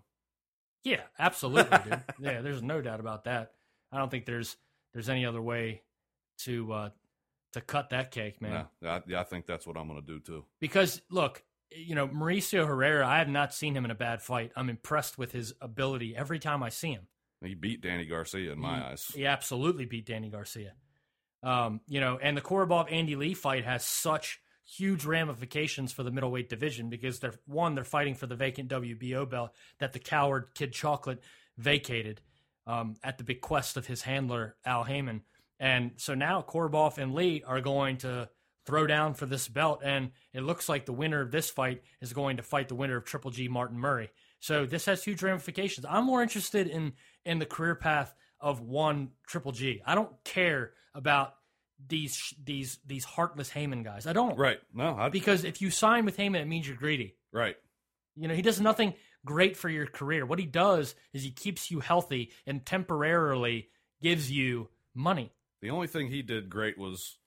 Yeah, 0.84 1.00
absolutely, 1.18 1.78
dude. 1.84 2.02
Yeah, 2.20 2.40
there's 2.42 2.62
no 2.62 2.82
doubt 2.82 3.00
about 3.00 3.24
that. 3.24 3.52
I 3.92 3.98
don't 3.98 4.10
think 4.10 4.26
there's 4.26 4.56
there's 4.92 5.08
any 5.08 5.24
other 5.24 5.40
way 5.40 5.82
to 6.44 6.72
uh 6.72 6.88
to 7.52 7.60
cut 7.60 7.90
that 7.90 8.10
cake, 8.10 8.40
man. 8.40 8.66
Yeah, 8.82 8.90
I, 8.90 9.02
yeah, 9.06 9.20
I 9.20 9.24
think 9.24 9.46
that's 9.46 9.66
what 9.66 9.76
I'm 9.76 9.88
going 9.88 10.00
to 10.00 10.06
do 10.06 10.20
too. 10.20 10.44
Because 10.60 11.00
look, 11.10 11.42
you 11.70 11.94
know, 11.94 12.08
Mauricio 12.08 12.66
Herrera, 12.66 13.06
I 13.06 13.18
have 13.18 13.28
not 13.28 13.54
seen 13.54 13.74
him 13.74 13.84
in 13.84 13.90
a 13.90 13.96
bad 13.96 14.22
fight. 14.22 14.52
I'm 14.56 14.70
impressed 14.70 15.18
with 15.18 15.32
his 15.32 15.54
ability 15.60 16.16
every 16.16 16.38
time 16.38 16.62
I 16.62 16.68
see 16.68 16.92
him. 16.92 17.06
He 17.42 17.54
beat 17.54 17.80
Danny 17.80 18.04
Garcia 18.04 18.52
in 18.52 18.58
my 18.58 18.90
eyes. 18.90 19.06
He 19.14 19.26
absolutely 19.26 19.84
beat 19.84 20.06
Danny 20.06 20.28
Garcia. 20.28 20.72
Um, 21.42 21.80
you 21.86 22.00
know, 22.00 22.18
and 22.20 22.36
the 22.36 22.40
Korobov 22.40 22.90
Andy 22.90 23.14
Lee 23.14 23.34
fight 23.34 23.64
has 23.64 23.84
such 23.84 24.40
huge 24.64 25.04
ramifications 25.04 25.92
for 25.92 26.02
the 26.02 26.10
middleweight 26.10 26.48
division 26.48 26.90
because 26.90 27.20
they're 27.20 27.34
one, 27.46 27.74
they're 27.74 27.84
fighting 27.84 28.14
for 28.14 28.26
the 28.26 28.34
vacant 28.34 28.70
WBO 28.70 29.28
belt 29.28 29.52
that 29.78 29.92
the 29.92 29.98
coward 29.98 30.48
Kid 30.54 30.72
Chocolate 30.72 31.22
vacated 31.56 32.20
um, 32.66 32.96
at 33.02 33.18
the 33.18 33.24
bequest 33.24 33.76
of 33.76 33.86
his 33.86 34.02
handler 34.02 34.56
Al 34.64 34.84
Haymon, 34.84 35.22
and 35.58 35.92
so 35.96 36.14
now 36.14 36.42
Korobov 36.46 36.98
and 36.98 37.14
Lee 37.14 37.42
are 37.46 37.60
going 37.60 37.98
to 37.98 38.28
throw 38.66 38.86
down 38.86 39.14
for 39.14 39.24
this 39.26 39.48
belt, 39.48 39.80
and 39.82 40.10
it 40.34 40.42
looks 40.42 40.68
like 40.68 40.84
the 40.84 40.92
winner 40.92 41.20
of 41.20 41.30
this 41.30 41.48
fight 41.50 41.82
is 42.00 42.12
going 42.12 42.36
to 42.36 42.42
fight 42.42 42.68
the 42.68 42.74
winner 42.74 42.96
of 42.96 43.04
Triple 43.04 43.30
G 43.30 43.48
Martin 43.48 43.78
Murray. 43.78 44.10
So 44.40 44.66
this 44.66 44.84
has 44.84 45.02
huge 45.02 45.22
ramifications. 45.22 45.86
I'm 45.88 46.04
more 46.04 46.22
interested 46.22 46.68
in 46.68 46.92
in 47.24 47.38
the 47.38 47.46
career 47.46 47.74
path 47.74 48.14
of 48.40 48.60
one 48.60 49.10
Triple 49.26 49.52
G. 49.52 49.82
I 49.84 49.94
don't 49.94 50.12
care 50.24 50.72
about 50.94 51.34
these 51.86 52.34
these 52.44 52.78
these 52.86 53.04
heartless 53.04 53.50
Haymon 53.50 53.82
guys. 53.82 54.06
I 54.06 54.12
don't. 54.12 54.36
Right. 54.36 54.58
No, 54.74 54.96
I, 54.96 55.08
Because 55.08 55.44
if 55.44 55.60
you 55.62 55.70
sign 55.70 56.04
with 56.04 56.16
Haymon, 56.16 56.40
it 56.40 56.46
means 56.46 56.66
you're 56.68 56.76
greedy. 56.76 57.16
right. 57.32 57.56
You 58.20 58.26
know, 58.26 58.34
he 58.34 58.42
does 58.42 58.60
nothing 58.60 58.94
great 59.24 59.56
for 59.56 59.68
your 59.68 59.86
career. 59.86 60.26
What 60.26 60.40
he 60.40 60.44
does 60.46 60.96
is 61.12 61.22
he 61.22 61.30
keeps 61.30 61.70
you 61.70 61.78
healthy 61.78 62.32
and 62.48 62.66
temporarily 62.66 63.68
gives 64.02 64.28
you 64.28 64.68
money. 64.92 65.32
The 65.62 65.70
only 65.70 65.86
thing 65.86 66.08
he 66.08 66.22
did 66.22 66.50
great 66.50 66.78
was 66.78 67.18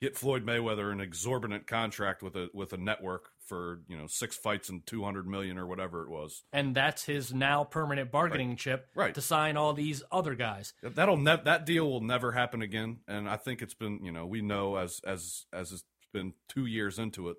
get 0.00 0.16
Floyd 0.16 0.44
Mayweather 0.44 0.92
an 0.92 1.00
exorbitant 1.00 1.66
contract 1.66 2.22
with 2.22 2.36
a 2.36 2.48
with 2.52 2.72
a 2.72 2.76
network 2.76 3.30
for 3.46 3.80
you 3.88 3.96
know 3.96 4.06
six 4.06 4.36
fights 4.36 4.68
and 4.68 4.84
two 4.86 5.02
hundred 5.04 5.26
million 5.26 5.58
or 5.58 5.66
whatever 5.66 6.02
it 6.04 6.10
was. 6.10 6.42
And 6.52 6.74
that's 6.74 7.04
his 7.04 7.32
now 7.32 7.64
permanent 7.64 8.10
bargaining 8.10 8.56
chip 8.56 8.88
Right. 8.94 9.14
to 9.14 9.20
sign 9.20 9.56
all 9.56 9.72
these 9.72 10.02
other 10.12 10.34
guys. 10.34 10.74
That'll 10.82 11.16
ne- 11.16 11.42
that 11.44 11.64
deal 11.66 11.88
will 11.90 12.00
never 12.02 12.32
happen 12.32 12.62
again. 12.62 12.98
And 13.08 13.28
I 13.28 13.36
think 13.36 13.62
it's 13.62 13.74
been 13.74 14.00
you 14.04 14.12
know 14.12 14.26
we 14.26 14.42
know 14.42 14.76
as 14.76 15.00
as 15.04 15.46
as 15.52 15.72
it's 15.72 15.84
been 16.12 16.34
two 16.48 16.66
years 16.66 16.98
into 16.98 17.28
it, 17.28 17.36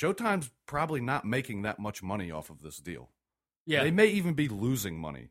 Showtime's 0.00 0.50
probably 0.66 1.00
not 1.00 1.24
making 1.24 1.62
that 1.62 1.78
much 1.78 2.02
money 2.02 2.30
off 2.30 2.48
of 2.50 2.62
this 2.62 2.78
deal. 2.78 3.10
Yeah. 3.66 3.82
They 3.84 3.90
may 3.90 4.06
even 4.06 4.34
be 4.34 4.48
losing 4.48 4.98
money. 4.98 5.30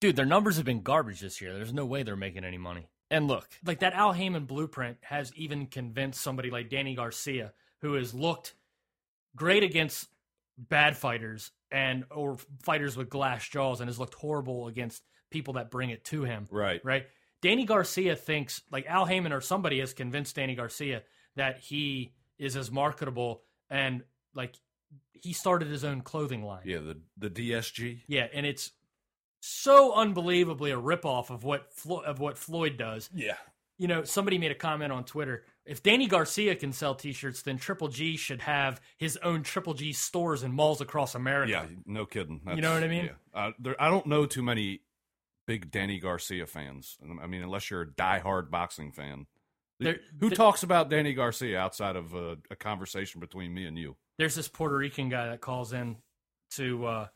Dude, 0.00 0.16
their 0.16 0.26
numbers 0.26 0.56
have 0.56 0.64
been 0.64 0.82
garbage 0.82 1.20
this 1.20 1.40
year. 1.40 1.54
There's 1.54 1.72
no 1.72 1.86
way 1.86 2.02
they're 2.02 2.16
making 2.16 2.44
any 2.44 2.58
money. 2.58 2.88
And 3.12 3.28
look, 3.28 3.46
like 3.66 3.80
that 3.80 3.92
Al 3.92 4.12
Haymon 4.12 4.46
blueprint 4.46 4.96
has 5.02 5.32
even 5.36 5.66
convinced 5.66 6.22
somebody 6.22 6.50
like 6.50 6.70
Danny 6.70 6.94
Garcia, 6.94 7.52
who 7.82 7.92
has 7.94 8.14
looked 8.14 8.54
great 9.36 9.62
against 9.62 10.08
bad 10.56 10.96
fighters 10.96 11.50
and 11.70 12.04
or 12.10 12.38
fighters 12.62 12.96
with 12.96 13.10
glass 13.10 13.46
jaws 13.46 13.80
and 13.80 13.88
has 13.88 13.98
looked 13.98 14.14
horrible 14.14 14.66
against 14.66 15.02
people 15.30 15.54
that 15.54 15.70
bring 15.70 15.90
it 15.90 16.04
to 16.06 16.24
him. 16.24 16.46
Right. 16.50 16.80
Right? 16.82 17.06
Danny 17.42 17.66
Garcia 17.66 18.16
thinks 18.16 18.62
like 18.70 18.86
Al 18.86 19.04
Haymon 19.04 19.32
or 19.32 19.42
somebody 19.42 19.80
has 19.80 19.92
convinced 19.92 20.36
Danny 20.36 20.54
Garcia 20.54 21.02
that 21.36 21.58
he 21.58 22.14
is 22.38 22.56
as 22.56 22.70
marketable 22.70 23.42
and 23.68 24.04
like 24.34 24.54
he 25.12 25.34
started 25.34 25.68
his 25.68 25.84
own 25.84 26.00
clothing 26.00 26.42
line. 26.44 26.62
Yeah. 26.64 26.78
The 26.78 26.98
the 27.18 27.28
DSG. 27.28 28.00
Yeah, 28.06 28.28
and 28.32 28.46
it's 28.46 28.70
so 29.44 29.92
unbelievably 29.92 30.70
a 30.70 30.76
ripoff 30.80 31.28
of 31.30 31.42
what 31.42 31.72
Flo- 31.72 32.00
of 32.00 32.20
what 32.20 32.38
Floyd 32.38 32.76
does. 32.76 33.10
Yeah. 33.12 33.36
You 33.78 33.88
know, 33.88 34.04
somebody 34.04 34.38
made 34.38 34.52
a 34.52 34.54
comment 34.54 34.92
on 34.92 35.02
Twitter. 35.04 35.44
if 35.66 35.82
Danny 35.82 36.06
Garcia 36.06 36.54
can 36.54 36.72
sell 36.72 36.94
T-shirts, 36.94 37.42
then 37.42 37.58
Triple 37.58 37.88
G 37.88 38.16
should 38.16 38.40
have 38.42 38.80
his 38.98 39.16
own 39.18 39.42
Triple 39.42 39.74
G 39.74 39.92
stores 39.92 40.44
and 40.44 40.54
malls 40.54 40.80
across 40.80 41.16
America. 41.16 41.50
Yeah, 41.50 41.66
no 41.84 42.06
kidding. 42.06 42.40
You 42.54 42.60
know 42.60 42.72
what 42.74 42.84
I 42.84 42.88
mean? 42.88 43.06
Yeah. 43.06 43.12
Uh, 43.34 43.50
there, 43.58 43.80
I 43.82 43.88
don't 43.90 44.06
know 44.06 44.24
too 44.26 44.42
many 44.42 44.82
big 45.48 45.72
Danny 45.72 45.98
Garcia 45.98 46.46
fans. 46.46 46.96
I 47.20 47.26
mean, 47.26 47.42
unless 47.42 47.70
you're 47.70 47.82
a 47.82 47.86
diehard 47.86 48.50
boxing 48.50 48.92
fan. 48.92 49.26
There- 49.80 49.98
Who 50.20 50.30
talks 50.30 50.62
about 50.62 50.88
Danny 50.88 51.14
Garcia 51.14 51.58
outside 51.58 51.96
of 51.96 52.14
a, 52.14 52.36
a 52.50 52.54
conversation 52.56 53.20
between 53.20 53.52
me 53.52 53.66
and 53.66 53.76
you? 53.76 53.96
There's 54.18 54.36
this 54.36 54.46
Puerto 54.46 54.76
Rican 54.76 55.08
guy 55.08 55.30
that 55.30 55.40
calls 55.40 55.72
in 55.72 55.96
to 56.52 56.86
uh, 56.86 57.06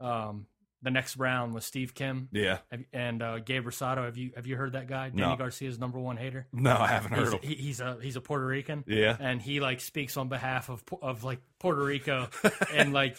um, 0.00 0.46
the 0.82 0.90
next 0.90 1.16
round 1.16 1.54
with 1.54 1.62
Steve 1.64 1.94
Kim 1.94 2.28
Yeah. 2.32 2.58
And 2.92 3.22
uh, 3.22 3.38
Gabe 3.40 3.66
Rosado. 3.66 4.04
Have 4.04 4.16
you 4.16 4.30
have 4.36 4.46
you 4.46 4.56
heard 4.56 4.72
that 4.72 4.86
guy? 4.88 5.10
Danny 5.10 5.20
No. 5.22 5.36
Garcia's 5.36 5.78
number 5.78 5.98
one 5.98 6.16
hater. 6.16 6.46
No, 6.52 6.76
I 6.76 6.86
haven't 6.88 7.12
heard 7.12 7.24
He's, 7.26 7.32
of. 7.34 7.42
he, 7.42 7.54
he's 7.54 7.80
a 7.80 7.98
he's 8.00 8.16
a 8.16 8.20
Puerto 8.20 8.46
Rican. 8.46 8.84
Yeah. 8.86 9.16
and 9.18 9.42
he 9.42 9.60
like 9.60 9.80
speaks 9.80 10.16
on 10.16 10.28
behalf 10.28 10.70
of 10.70 10.82
of 11.02 11.24
like 11.24 11.40
Puerto 11.58 11.82
Rico 11.84 12.28
and 12.74 12.92
like 12.92 13.16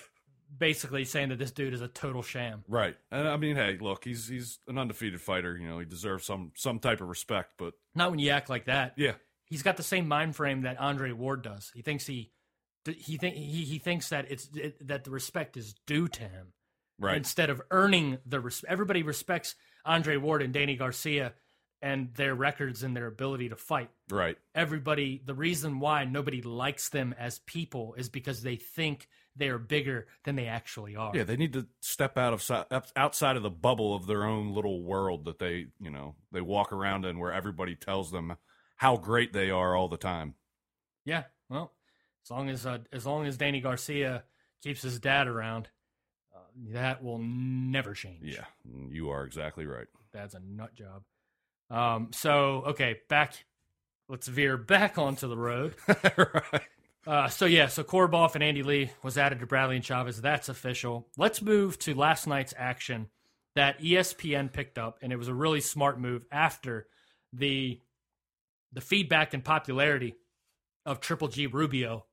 basically 0.58 1.06
saying 1.06 1.30
that 1.30 1.40
this 1.40 1.52
dude 1.52 1.74
is 1.74 1.82
a 1.82 1.88
total 1.88 2.22
sham. 2.22 2.64
Right. 2.68 2.96
And 3.12 3.28
I 3.28 3.38
mean, 3.38 3.56
hey, 3.56 3.78
look, 3.80 4.04
he's 4.04 4.28
he's 4.28 4.60
an 4.68 4.78
undefeated 4.78 5.22
fighter. 5.22 5.58
You 5.58 5.68
know, 5.68 5.80
he 5.80 5.86
deserves 5.86 6.26
some 6.26 6.52
some 6.56 6.80
type 6.80 7.02
of 7.02 7.08
respect. 7.10 7.54
But 7.58 7.74
Not 7.96 8.10
when 8.12 8.20
you 8.20 8.32
act 8.32 8.50
like 8.50 8.66
that. 8.66 8.94
yeah, 8.98 9.14
He's 9.46 9.64
got 9.64 9.78
the 9.78 9.84
same 9.84 10.08
mind 10.08 10.36
frame 10.36 10.62
that 10.64 10.80
Andre 10.80 11.12
Ward 11.12 11.42
does. 11.44 11.72
He 11.76 11.82
thinks 11.82 12.06
he 12.08 12.32
he 12.86 13.18
think 13.18 13.36
he, 13.36 13.64
he 13.66 13.78
thinks 13.80 14.10
that 14.10 14.26
it's 14.32 14.50
it, 14.56 14.88
that 14.88 15.04
the 15.04 15.12
respect 15.12 15.56
is 15.58 15.76
due 15.86 16.08
to 16.08 16.22
him 16.24 16.54
right. 17.02 17.18
instead 17.18 17.50
of 17.50 17.62
earning 17.72 18.20
the 18.26 18.40
res- 18.40 18.66
everybody 18.68 19.04
respects 19.04 19.56
Andre 19.86 20.18
Ward 20.18 20.42
and 20.42 20.54
Danny 20.54 20.76
Garcia 20.76 21.34
and 21.82 22.14
their 22.14 22.36
records 22.36 22.84
and 22.84 22.96
their 22.96 23.08
ability 23.08 23.50
to 23.50 23.56
fight. 23.56 23.90
right. 24.10 24.38
Everybody 24.54 25.22
the 25.26 25.34
reason 25.34 25.80
why 25.80 26.06
nobody 26.06 26.42
likes 26.42 26.90
them 26.90 27.16
as 27.18 27.40
people 27.40 27.96
is 27.98 28.10
because 28.10 28.44
they 28.44 28.56
think 28.56 29.08
they 29.36 29.48
are 29.50 29.58
bigger 29.58 30.08
than 30.24 30.36
they 30.36 30.48
actually 30.48 30.96
are. 30.96 31.12
Yeah, 31.16 31.24
they 31.24 31.38
need 31.38 31.54
to 31.54 31.68
step 31.80 32.18
out 32.18 32.34
of 32.34 32.88
outside 32.96 33.38
of 33.38 33.44
the 33.44 33.50
bubble 33.50 33.96
of 33.96 34.06
their 34.06 34.24
own 34.24 34.54
little 34.54 34.84
world 34.84 35.26
that 35.26 35.40
they, 35.40 35.68
you 35.80 35.90
know, 35.90 36.16
they 36.32 36.42
walk 36.42 36.72
around 36.74 37.06
in 37.06 37.18
where 37.18 37.32
everybody 37.32 37.76
tells 37.76 38.12
them 38.12 38.36
how 38.76 38.98
great 38.98 39.32
they 39.32 39.50
are 39.50 39.76
all 39.76 39.88
the 39.88 39.98
time. 39.98 40.36
Yeah, 41.06 41.24
well, 41.50 41.72
as 42.26 42.32
long 42.32 42.50
as 42.50 42.66
uh, 42.66 42.80
as 42.92 43.06
long 43.06 43.26
as 43.26 43.38
Danny 43.38 43.62
Garcia 43.62 44.24
keeps 44.62 44.82
his 44.82 45.00
dad 45.00 45.28
around, 45.28 45.70
that 46.74 47.04
will 47.04 47.20
never 47.20 47.94
change. 47.94 48.20
Yeah, 48.24 48.46
you 48.90 49.10
are 49.10 49.24
exactly 49.24 49.66
right. 49.66 49.88
That's 50.12 50.34
a 50.34 50.40
nut 50.40 50.74
job. 50.76 51.04
Um, 51.70 52.10
so 52.12 52.64
okay, 52.68 52.98
back. 53.10 53.34
Let's 54.10 54.28
veer 54.28 54.58
back 54.58 54.98
onto 54.98 55.28
the 55.30 55.38
road. 55.38 55.74
right. 55.88 56.62
Uh, 57.08 57.28
so 57.30 57.46
yeah, 57.46 57.68
so 57.68 57.84
Korobov 57.84 58.36
and 58.36 58.44
Andy 58.44 58.62
Lee 58.62 58.92
was 59.02 59.18
added 59.18 59.40
to 59.40 59.48
Bradley 59.48 59.78
and 59.78 59.86
Chavez. 59.86 60.22
That's 60.22 60.50
official. 60.50 61.08
Let's 61.18 61.42
move 61.42 61.80
to 61.80 61.96
last 61.96 62.28
night's 62.28 62.54
action 62.58 63.08
that 63.56 63.82
ESPN 63.82 64.52
picked 64.52 64.78
up, 64.78 65.00
and 65.02 65.12
it 65.12 65.18
was 65.18 65.28
a 65.28 65.34
really 65.34 65.62
smart 65.62 66.00
move 66.00 66.26
after 66.32 66.88
the 67.34 67.80
the 68.74 68.82
feedback 68.82 69.34
and 69.34 69.44
popularity 69.44 70.16
of 70.86 71.00
Triple 71.00 71.28
G 71.28 71.48
Rubio 71.48 72.06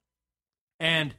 and 0.80 1.14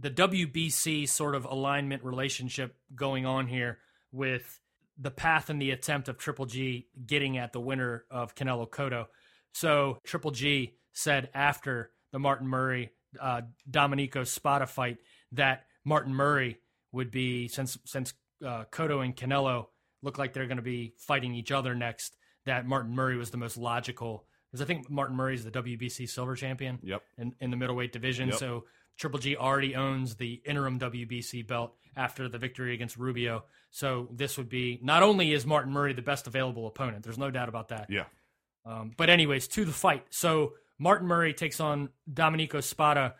the 0.00 0.10
WBC 0.10 1.08
sort 1.08 1.34
of 1.34 1.44
alignment 1.44 2.02
relationship 2.04 2.74
going 2.94 3.26
on 3.26 3.46
here 3.46 3.78
with 4.12 4.58
the 4.98 5.10
path 5.10 5.50
and 5.50 5.60
the 5.60 5.70
attempt 5.70 6.08
of 6.08 6.18
Triple 6.18 6.46
G 6.46 6.88
getting 7.06 7.38
at 7.38 7.52
the 7.52 7.60
winner 7.60 8.04
of 8.10 8.34
Canelo 8.34 8.68
Cotto. 8.68 9.06
So 9.52 9.98
Triple 10.04 10.30
G 10.30 10.74
said 10.92 11.30
after 11.34 11.90
the 12.12 12.18
Martin 12.18 12.46
Murray 12.48 12.92
uh, 13.20 13.42
Domenico 13.68 14.24
Spada 14.24 14.66
fight 14.66 14.98
that 15.32 15.64
Martin 15.84 16.14
Murray 16.14 16.58
would 16.92 17.10
be 17.10 17.48
since 17.48 17.78
since 17.84 18.14
uh, 18.44 18.64
Cotto 18.70 19.04
and 19.04 19.14
Canelo 19.16 19.66
look 20.02 20.18
like 20.18 20.32
they're 20.32 20.46
going 20.46 20.56
to 20.56 20.62
be 20.62 20.94
fighting 20.98 21.34
each 21.34 21.52
other 21.52 21.74
next. 21.74 22.16
That 22.46 22.66
Martin 22.66 22.94
Murray 22.94 23.16
was 23.16 23.30
the 23.30 23.36
most 23.36 23.56
logical 23.58 24.24
because 24.50 24.62
I 24.62 24.64
think 24.64 24.90
Martin 24.90 25.14
Murray 25.16 25.34
is 25.34 25.44
the 25.44 25.50
WBC 25.50 26.08
silver 26.08 26.34
champion 26.34 26.78
Yep. 26.82 27.02
in, 27.18 27.34
in 27.40 27.50
the 27.50 27.56
middleweight 27.56 27.92
division. 27.92 28.28
Yep. 28.30 28.38
So 28.38 28.64
Triple 29.00 29.18
G 29.18 29.34
already 29.34 29.74
owns 29.74 30.16
the 30.16 30.42
interim 30.44 30.78
WBC 30.78 31.46
belt 31.46 31.74
after 31.96 32.28
the 32.28 32.36
victory 32.36 32.74
against 32.74 32.98
Rubio. 32.98 33.44
So 33.70 34.08
this 34.12 34.36
would 34.36 34.50
be 34.50 34.78
not 34.82 35.02
only 35.02 35.32
is 35.32 35.46
Martin 35.46 35.72
Murray 35.72 35.94
the 35.94 36.02
best 36.02 36.26
available 36.26 36.66
opponent, 36.66 37.02
there's 37.02 37.16
no 37.16 37.30
doubt 37.30 37.48
about 37.48 37.68
that. 37.68 37.86
Yeah. 37.88 38.04
Um, 38.66 38.92
but 38.98 39.08
anyways, 39.08 39.48
to 39.48 39.64
the 39.64 39.72
fight. 39.72 40.04
So 40.10 40.52
Martin 40.78 41.08
Murray 41.08 41.32
takes 41.32 41.60
on 41.60 41.88
Domenico 42.12 42.60
Spada 42.60 43.14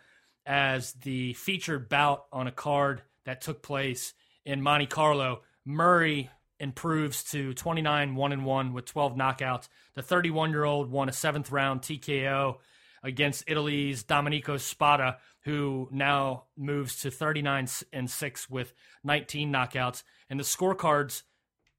as 0.44 0.92
the 0.92 1.32
featured 1.32 1.88
bout 1.88 2.26
on 2.30 2.46
a 2.46 2.52
card 2.52 3.00
that 3.24 3.40
took 3.40 3.62
place 3.62 4.12
in 4.44 4.60
Monte 4.60 4.86
Carlo. 4.86 5.40
Murray 5.64 6.28
improves 6.58 7.24
to 7.30 7.54
29 7.54 8.16
1 8.16 8.32
and 8.32 8.44
1 8.44 8.72
with 8.74 8.84
12 8.84 9.16
knockouts. 9.16 9.68
The 9.94 10.02
31 10.02 10.50
year 10.50 10.64
old 10.64 10.90
won 10.90 11.08
a 11.08 11.12
seventh 11.12 11.50
round 11.50 11.80
TKO 11.80 12.58
against 13.02 13.44
Italy's 13.46 14.02
Domenico 14.02 14.56
Spada, 14.56 15.18
who 15.44 15.88
now 15.90 16.44
moves 16.56 17.00
to 17.00 17.10
39 17.10 17.66
and 17.92 18.10
6 18.10 18.50
with 18.50 18.74
19 19.04 19.52
knockouts. 19.52 20.02
And 20.28 20.38
the 20.38 20.44
scorecards 20.44 21.22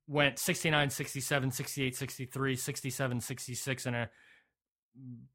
went 0.07 0.39
69 0.39 0.89
67, 0.89 1.51
68 1.51 1.95
63, 1.95 2.55
67 2.55 3.21
66 3.21 3.85
in 3.85 3.95
a 3.95 4.09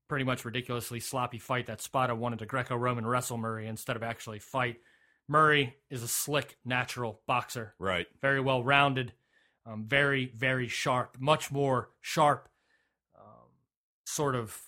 pretty 0.08 0.24
much 0.24 0.44
ridiculously 0.44 1.00
sloppy 1.00 1.38
fight 1.38 1.66
that 1.66 1.80
Spada 1.80 2.14
wanted 2.14 2.40
to 2.40 2.46
Greco 2.46 2.76
Roman 2.76 3.06
wrestle 3.06 3.38
Murray 3.38 3.66
instead 3.66 3.96
of 3.96 4.02
actually 4.02 4.38
fight. 4.38 4.80
Murray 5.28 5.76
is 5.90 6.02
a 6.02 6.08
slick, 6.08 6.58
natural 6.64 7.20
boxer 7.26 7.74
Right. 7.78 8.06
very 8.20 8.40
well 8.40 8.62
rounded, 8.62 9.12
um, 9.64 9.86
very 9.86 10.26
very 10.36 10.68
sharp, 10.68 11.16
much 11.18 11.50
more 11.50 11.90
sharp, 12.00 12.48
um, 13.18 13.48
sort 14.04 14.34
of 14.34 14.60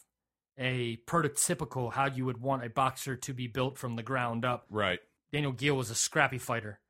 a 0.59 0.99
prototypical 1.07 1.93
how 1.93 2.07
you 2.07 2.25
would 2.25 2.41
want 2.41 2.65
a 2.65 2.69
boxer 2.69 3.17
to 3.17 3.33
be 3.33 3.47
built 3.47 3.79
from 3.79 3.97
the 3.97 4.03
ground 4.03 4.45
up. 4.45 4.67
Right. 4.71 4.99
Daniel 5.33 5.53
Geale 5.53 5.77
was 5.77 5.91
a 5.91 5.95
scrappy 5.95 6.39
fighter, 6.39 6.81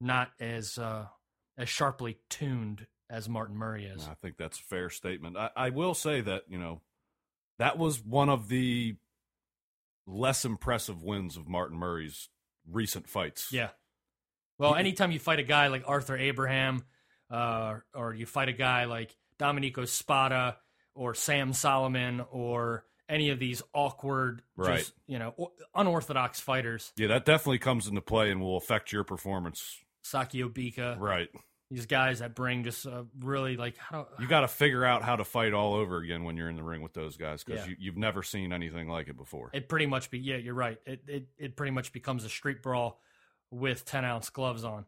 not 0.00 0.32
as 0.40 0.78
uh, 0.78 1.06
as 1.56 1.68
sharply 1.68 2.18
tuned 2.28 2.86
as 3.08 3.28
Martin 3.28 3.56
Murray 3.56 3.84
is. 3.84 4.08
I 4.08 4.14
think 4.14 4.36
that's 4.38 4.58
a 4.58 4.62
fair 4.62 4.90
statement. 4.90 5.36
I, 5.36 5.50
I 5.54 5.70
will 5.70 5.94
say 5.94 6.22
that, 6.22 6.44
you 6.48 6.58
know, 6.58 6.80
that 7.58 7.78
was 7.78 8.02
one 8.02 8.30
of 8.30 8.48
the 8.48 8.96
less 10.06 10.44
impressive 10.44 11.02
wins 11.02 11.36
of 11.36 11.46
Martin 11.46 11.76
Murray's 11.76 12.28
recent 12.70 13.08
fights. 13.08 13.52
Yeah. 13.52 13.68
Well, 14.58 14.74
anytime 14.74 15.12
you 15.12 15.18
fight 15.18 15.40
a 15.40 15.44
guy 15.44 15.68
like 15.68 15.84
Arthur 15.86 16.16
Abraham, 16.16 16.84
uh, 17.30 17.78
or 17.94 18.14
you 18.14 18.26
fight 18.26 18.48
a 18.48 18.52
guy 18.52 18.84
like 18.84 19.14
Domenico 19.38 19.84
Spada 19.84 20.56
or 20.94 21.14
Sam 21.14 21.52
Soliman 21.52 22.24
or 22.30 22.84
any 23.12 23.30
of 23.30 23.38
these 23.38 23.62
awkward, 23.74 24.42
Right. 24.56 24.78
just, 24.78 24.92
you 25.06 25.18
know, 25.18 25.52
unorthodox 25.74 26.40
fighters, 26.40 26.92
Yeah, 26.96 27.08
that 27.08 27.24
definitely 27.24 27.58
comes 27.58 27.86
into 27.86 28.00
play 28.00 28.30
and 28.30 28.40
will 28.40 28.56
affect 28.56 28.90
your 28.92 29.04
performance. 29.04 29.78
Sakio 30.04 30.48
Bika, 30.48 30.98
Right. 30.98 31.28
these 31.70 31.86
guys 31.86 32.18
that 32.20 32.34
bring 32.34 32.64
just 32.64 32.86
uh, 32.86 33.04
really 33.20 33.56
like 33.56 33.76
how 33.76 34.02
do, 34.04 34.22
You 34.22 34.28
got 34.28 34.40
to 34.40 34.48
figure 34.48 34.84
out 34.84 35.02
how 35.02 35.16
to 35.16 35.24
fight 35.24 35.52
all 35.52 35.74
over 35.74 35.98
again 35.98 36.24
when 36.24 36.36
you're 36.36 36.48
in 36.50 36.56
the 36.56 36.62
ring 36.62 36.82
with 36.82 36.92
those 36.94 37.16
guys 37.16 37.44
because 37.44 37.60
Yeah. 37.64 37.70
you, 37.70 37.76
you've 37.78 37.96
never 37.96 38.22
seen 38.22 38.52
anything 38.52 38.88
like 38.88 39.08
it 39.08 39.16
before. 39.16 39.50
it 39.52 39.68
pretty 39.68 39.86
much 39.86 40.10
be 40.10 40.18
yeah 40.18 40.36
you're 40.36 40.54
right 40.54 40.78
it 40.86 41.02
it, 41.06 41.28
it 41.38 41.56
pretty 41.56 41.70
much 41.70 41.92
becomes 41.92 42.24
a 42.24 42.28
street 42.28 42.62
brawl 42.62 43.00
with 43.50 43.84
10 43.84 44.04
ounce 44.04 44.28
gloves 44.30 44.64
on 44.64 44.86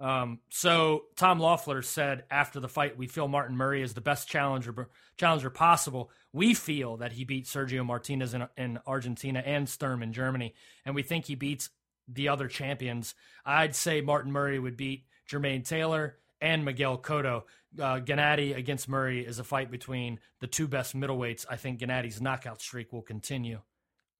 um, 0.00 0.40
so 0.48 1.04
tom 1.16 1.38
loeffler 1.38 1.82
said 1.82 2.24
after 2.30 2.60
the 2.60 2.68
fight 2.68 2.96
we 2.96 3.06
feel 3.06 3.28
martin 3.28 3.56
murray 3.56 3.82
is 3.82 3.94
the 3.94 4.00
best 4.00 4.28
challenger 4.28 4.88
challenger 5.16 5.50
possible 5.50 6.10
we 6.32 6.54
feel 6.54 6.96
that 6.96 7.12
he 7.12 7.24
beat 7.24 7.46
sergio 7.46 7.84
martinez 7.84 8.34
in, 8.34 8.46
in 8.56 8.78
argentina 8.86 9.42
and 9.44 9.68
sturm 9.68 10.02
in 10.02 10.12
germany 10.12 10.54
and 10.84 10.94
we 10.94 11.02
think 11.02 11.24
he 11.26 11.34
beats 11.34 11.70
the 12.08 12.28
other 12.28 12.48
champions 12.48 13.14
i'd 13.46 13.74
say 13.74 14.00
martin 14.00 14.32
murray 14.32 14.58
would 14.58 14.76
beat 14.76 15.04
jermaine 15.30 15.66
taylor 15.66 16.16
and 16.40 16.64
miguel 16.64 16.98
cotto 16.98 17.44
uh, 17.80 18.00
Gennady 18.00 18.56
against 18.56 18.88
Murray 18.88 19.24
is 19.24 19.38
a 19.38 19.44
fight 19.44 19.70
between 19.70 20.20
the 20.40 20.46
two 20.46 20.68
best 20.68 20.96
middleweights. 20.96 21.46
I 21.48 21.56
think 21.56 21.80
Gennady's 21.80 22.20
knockout 22.20 22.60
streak 22.60 22.92
will 22.92 23.02
continue. 23.02 23.60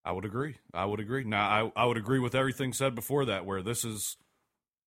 I 0.04 0.12
would 0.12 0.24
agree. 0.24 0.56
I 0.72 0.84
would 0.84 1.00
agree. 1.00 1.24
Now, 1.24 1.72
I, 1.76 1.82
I 1.82 1.86
would 1.86 1.96
agree 1.96 2.18
with 2.18 2.34
everything 2.34 2.72
said 2.72 2.94
before 2.94 3.24
that, 3.26 3.46
where 3.46 3.62
this 3.62 3.84
is 3.84 4.16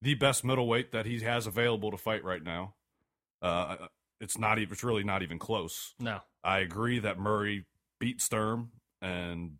the 0.01 0.13
best 0.15 0.43
middleweight 0.43 0.91
that 0.91 1.05
he 1.05 1.19
has 1.21 1.47
available 1.47 1.91
to 1.91 1.97
fight 1.97 2.23
right 2.23 2.43
now. 2.43 2.75
Uh, 3.41 3.75
it's 4.19 4.37
not 4.37 4.57
even. 4.59 4.73
It's 4.73 4.83
really 4.83 5.03
not 5.03 5.21
even 5.23 5.37
close. 5.39 5.93
No, 5.99 6.19
I 6.43 6.59
agree 6.59 6.99
that 6.99 7.19
Murray 7.19 7.65
beat 7.99 8.21
Sturm 8.21 8.71
and 9.01 9.53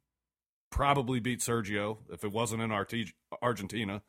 probably 0.71 1.19
beat 1.19 1.39
Sergio. 1.39 1.97
If 2.11 2.23
it 2.23 2.31
wasn't 2.31 2.61
in 2.61 2.71
Arti- 2.71 3.13
Argentina, 3.41 4.01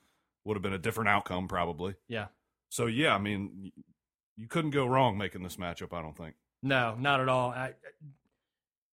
would 0.44 0.54
have 0.56 0.62
been 0.62 0.72
a 0.72 0.78
different 0.78 1.08
outcome 1.10 1.48
probably. 1.48 1.94
yeah, 2.08 2.26
So 2.70 2.86
yeah, 2.86 3.14
I 3.14 3.18
mean, 3.18 3.72
you 4.36 4.46
couldn't 4.48 4.70
go 4.70 4.86
wrong 4.86 5.18
making 5.18 5.42
this 5.42 5.56
matchup. 5.56 5.92
I 5.92 6.00
don't 6.02 6.16
think. 6.16 6.34
no, 6.62 6.94
not 6.98 7.20
at 7.20 7.28
all. 7.28 7.50
I, 7.50 7.74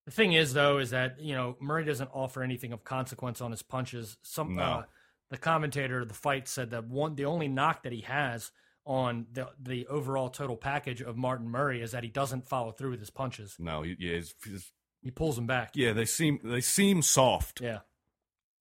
The 0.06 0.12
thing 0.12 0.34
is, 0.34 0.54
though, 0.54 0.78
is 0.80 0.90
that 0.90 1.20
you 1.22 1.36
know 1.36 1.56
Murray 1.62 1.86
doesn't 1.86 2.10
offer 2.14 2.44
anything 2.44 2.74
of 2.74 2.84
consequence 2.84 3.40
on 3.42 3.52
his 3.52 3.64
punches. 3.64 4.18
Some 4.24 4.56
No. 4.56 4.62
uh, 4.64 4.84
the 5.30 5.38
commentator 5.38 6.02
of 6.02 6.08
the 6.08 6.14
fight 6.14 6.48
said 6.48 6.72
that 6.72 6.86
one 6.88 7.16
the 7.16 7.26
only 7.26 7.48
knock 7.48 7.84
that 7.84 7.92
he 7.94 8.02
has 8.02 8.52
on 8.86 9.26
the 9.32 9.50
the 9.60 9.88
overall 9.88 10.30
total 10.30 10.56
package 10.56 11.02
of 11.02 11.18
Martin 11.18 11.50
Murray 11.50 11.82
is 11.82 11.92
that 11.92 12.04
he 12.04 12.10
doesn't 12.10 12.48
follow 12.48 12.72
through 12.72 12.92
with 12.92 13.00
his 13.00 13.10
punches. 13.10 13.56
No, 13.60 13.82
he, 13.82 13.96
yeah, 14.00 14.16
he's, 14.16 14.36
he's- 14.46 14.72
He 15.02 15.12
pulls 15.12 15.36
them 15.36 15.48
back. 15.48 15.72
yeah, 15.76 15.94
they 15.94 16.06
seem 16.06 16.40
they 16.44 16.62
seem 16.62 17.02
soft. 17.02 17.62
Yeah. 17.62 17.80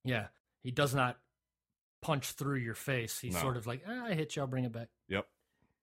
Yeah. 0.04 0.26
He 0.62 0.70
does 0.70 0.94
not 0.94 1.18
punch 2.00 2.32
through 2.32 2.56
your 2.58 2.74
face. 2.74 3.18
He's 3.20 3.34
No. 3.34 3.40
sort 3.40 3.56
of 3.56 3.66
like, 3.66 3.82
ah, 3.88 4.06
I 4.06 4.14
hit 4.14 4.36
you, 4.36 4.42
I'll 4.42 4.48
bring 4.48 4.64
it 4.64 4.72
back. 4.72 4.88
Yep. 5.08 5.26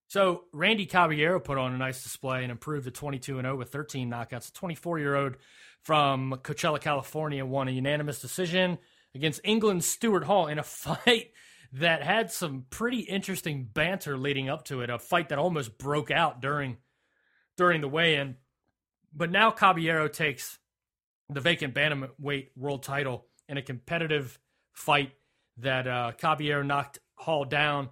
So 0.07 0.43
Randy 0.51 0.85
Caballero 0.85 1.39
put 1.39 1.57
on 1.57 1.73
a 1.73 1.77
nice 1.77 2.03
display 2.03 2.43
and 2.43 2.51
improved 2.51 2.85
to 2.85 2.91
22 2.91 3.37
and 3.39 3.45
0 3.45 3.55
with 3.55 3.69
13 3.71 4.09
knockouts. 4.09 4.49
A 4.49 4.53
24 4.53 4.99
year 4.99 5.15
old 5.15 5.37
from 5.81 6.33
Coachella, 6.43 6.81
California, 6.81 7.45
won 7.45 7.67
a 7.67 7.71
unanimous 7.71 8.19
decision 8.21 8.77
against 9.15 9.41
England's 9.43 9.85
Stuart 9.85 10.23
Hall 10.23 10.47
in 10.47 10.59
a 10.59 10.63
fight 10.63 11.31
that 11.73 12.03
had 12.03 12.31
some 12.31 12.65
pretty 12.69 12.99
interesting 12.99 13.63
banter 13.71 14.17
leading 14.17 14.49
up 14.49 14.65
to 14.65 14.81
it. 14.81 14.89
A 14.89 14.99
fight 14.99 15.29
that 15.29 15.39
almost 15.39 15.77
broke 15.77 16.11
out 16.11 16.41
during 16.41 16.77
during 17.57 17.81
the 17.81 17.87
weigh-in. 17.87 18.35
But 19.13 19.29
now 19.29 19.51
Caballero 19.51 20.07
takes 20.07 20.57
the 21.29 21.41
vacant 21.41 21.73
bantamweight 21.73 22.49
world 22.55 22.83
title 22.83 23.27
in 23.47 23.57
a 23.57 23.61
competitive 23.61 24.39
fight 24.71 25.11
that 25.57 25.87
uh, 25.87 26.11
Caballero 26.17 26.63
knocked 26.63 26.99
Hall 27.15 27.45
down 27.45 27.89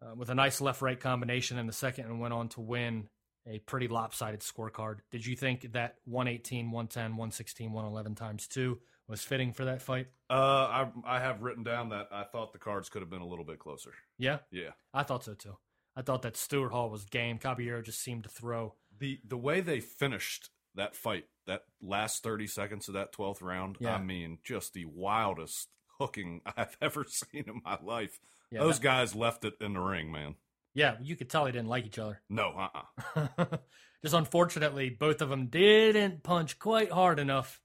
uh, 0.00 0.14
with 0.14 0.30
a 0.30 0.34
nice 0.34 0.60
left-right 0.60 1.00
combination 1.00 1.58
in 1.58 1.66
the 1.66 1.72
second 1.72 2.06
and 2.06 2.20
went 2.20 2.32
on 2.32 2.48
to 2.50 2.60
win 2.60 3.08
a 3.46 3.58
pretty 3.58 3.88
lopsided 3.88 4.40
scorecard. 4.40 5.00
Did 5.10 5.26
you 5.26 5.36
think 5.36 5.72
that 5.72 5.96
118, 6.06 6.70
110, 6.70 7.02
116, 7.12 7.72
111 7.72 8.14
times 8.14 8.48
two 8.48 8.78
was 9.08 9.22
fitting 9.22 9.52
for 9.52 9.64
that 9.66 9.82
fight? 9.82 10.08
Uh, 10.30 10.34
I 10.34 10.88
I 11.06 11.20
have 11.20 11.42
written 11.42 11.62
down 11.64 11.90
that 11.90 12.08
I 12.12 12.24
thought 12.24 12.52
the 12.52 12.58
cards 12.58 12.88
could 12.88 13.02
have 13.02 13.10
been 13.10 13.20
a 13.22 13.26
little 13.26 13.44
bit 13.44 13.58
closer. 13.58 13.92
Yeah, 14.18 14.38
Yeah. 14.50 14.70
I 14.92 15.02
thought 15.02 15.24
so 15.24 15.34
too. 15.34 15.56
I 15.96 16.02
thought 16.02 16.22
that 16.22 16.36
Stuart 16.36 16.70
Hall 16.70 16.90
was 16.90 17.04
game. 17.04 17.38
Caballero 17.38 17.80
just 17.82 18.00
seemed 18.00 18.24
to 18.24 18.30
throw. 18.30 18.74
the 18.98 19.20
the 19.26 19.36
way 19.38 19.60
they 19.60 19.80
finished 19.80 20.50
that 20.74 20.96
fight, 20.96 21.26
that 21.46 21.64
last 21.80 22.22
thirty 22.22 22.46
seconds 22.46 22.88
of 22.88 22.94
that 22.94 23.12
twelfth 23.12 23.42
round, 23.42 23.76
Yeah. 23.80 23.94
I 23.96 24.02
mean, 24.02 24.38
just 24.42 24.72
the 24.74 24.86
wildest 24.86 25.68
hooking 26.00 26.40
I've 26.56 26.76
ever 26.80 27.04
seen 27.06 27.44
in 27.46 27.60
my 27.64 27.78
life. 27.82 28.18
Yeah, 28.50 28.60
Those 28.60 28.78
that- 28.78 28.84
guys 28.84 29.14
left 29.14 29.44
it 29.44 29.54
in 29.60 29.74
the 29.74 29.80
ring, 29.80 30.10
man. 30.10 30.34
yeah, 30.74 30.96
you 31.00 31.14
could 31.16 31.30
tell 31.30 31.44
they 31.44 31.52
didn't 31.52 31.68
like 31.68 31.86
each 31.86 31.98
other. 31.98 32.20
No, 32.28 32.48
uh, 32.74 32.82
uh 33.38 33.44
just 34.02 34.14
unfortunately, 34.14 34.90
both 34.90 35.22
of 35.22 35.28
them 35.28 35.46
didn't 35.46 36.22
punch 36.24 36.58
quite 36.58 36.90
hard 36.90 37.18
enough 37.20 37.60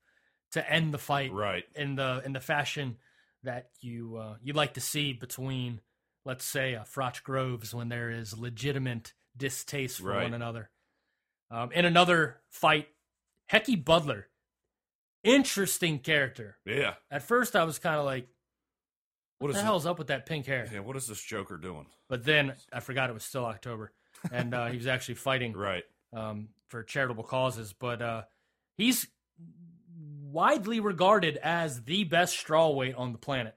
to 0.52 0.72
end 0.72 0.94
the 0.94 0.98
fight 0.98 1.32
right. 1.32 1.64
in 1.76 1.96
the 1.96 2.22
in 2.26 2.34
the 2.34 2.40
fashion 2.40 2.98
that 3.44 3.70
you 3.82 4.18
uh, 4.18 4.36
you 4.42 4.54
like 4.54 4.74
to 4.74 4.82
see 4.82 5.14
between, 5.14 5.82
let's 6.26 6.46
say, 6.46 6.76
uh, 6.76 6.84
Froch 6.84 7.24
Groves 7.24 7.74
when 7.74 7.90
there 7.90 8.10
is 8.10 8.38
legitimate 8.38 9.14
distaste 9.38 10.00
for 10.00 10.10
Right. 10.10 10.24
one 10.24 10.34
another. 10.34 10.70
Um, 11.52 11.72
in 11.72 11.86
another 11.86 12.42
fight, 12.50 12.90
Hekkie 13.52 13.82
Budler, 13.84 14.26
interesting 15.24 16.00
character. 16.00 16.58
Yeah. 16.66 16.94
At 17.10 17.24
first, 17.24 17.56
I 17.56 17.64
was 17.64 17.80
kind 17.80 17.96
of 17.98 18.06
like, 18.06 18.28
What 19.40 19.48
"What 19.50 19.56
the 19.56 19.64
hell's 19.64 19.86
up 19.86 19.98
with 19.98 20.08
that 20.08 20.26
pink 20.26 20.46
hair?" 20.46 20.68
Yeah. 20.72 20.80
What 20.80 20.96
is 20.98 21.08
this 21.08 21.22
Joker 21.24 21.58
doing? 21.58 21.86
But 22.08 22.26
then 22.26 22.54
I 22.74 22.80
forgot 22.82 23.10
it 23.10 23.14
was 23.14 23.24
still 23.24 23.46
October, 23.46 23.92
and 24.32 24.54
uh, 24.54 24.68
he 24.68 24.78
was 24.78 24.88
actually 24.88 25.16
fighting 25.16 25.54
Right. 25.56 25.84
um, 26.14 26.50
for 26.68 26.84
charitable 26.84 27.24
causes. 27.24 27.74
But 27.74 28.02
uh, 28.02 28.24
he's 28.78 29.08
widely 30.32 30.80
regarded 30.80 31.38
as 31.38 31.84
the 31.84 32.04
best 32.04 32.36
strawweight 32.36 32.98
on 32.98 33.12
the 33.12 33.18
planet. 33.18 33.56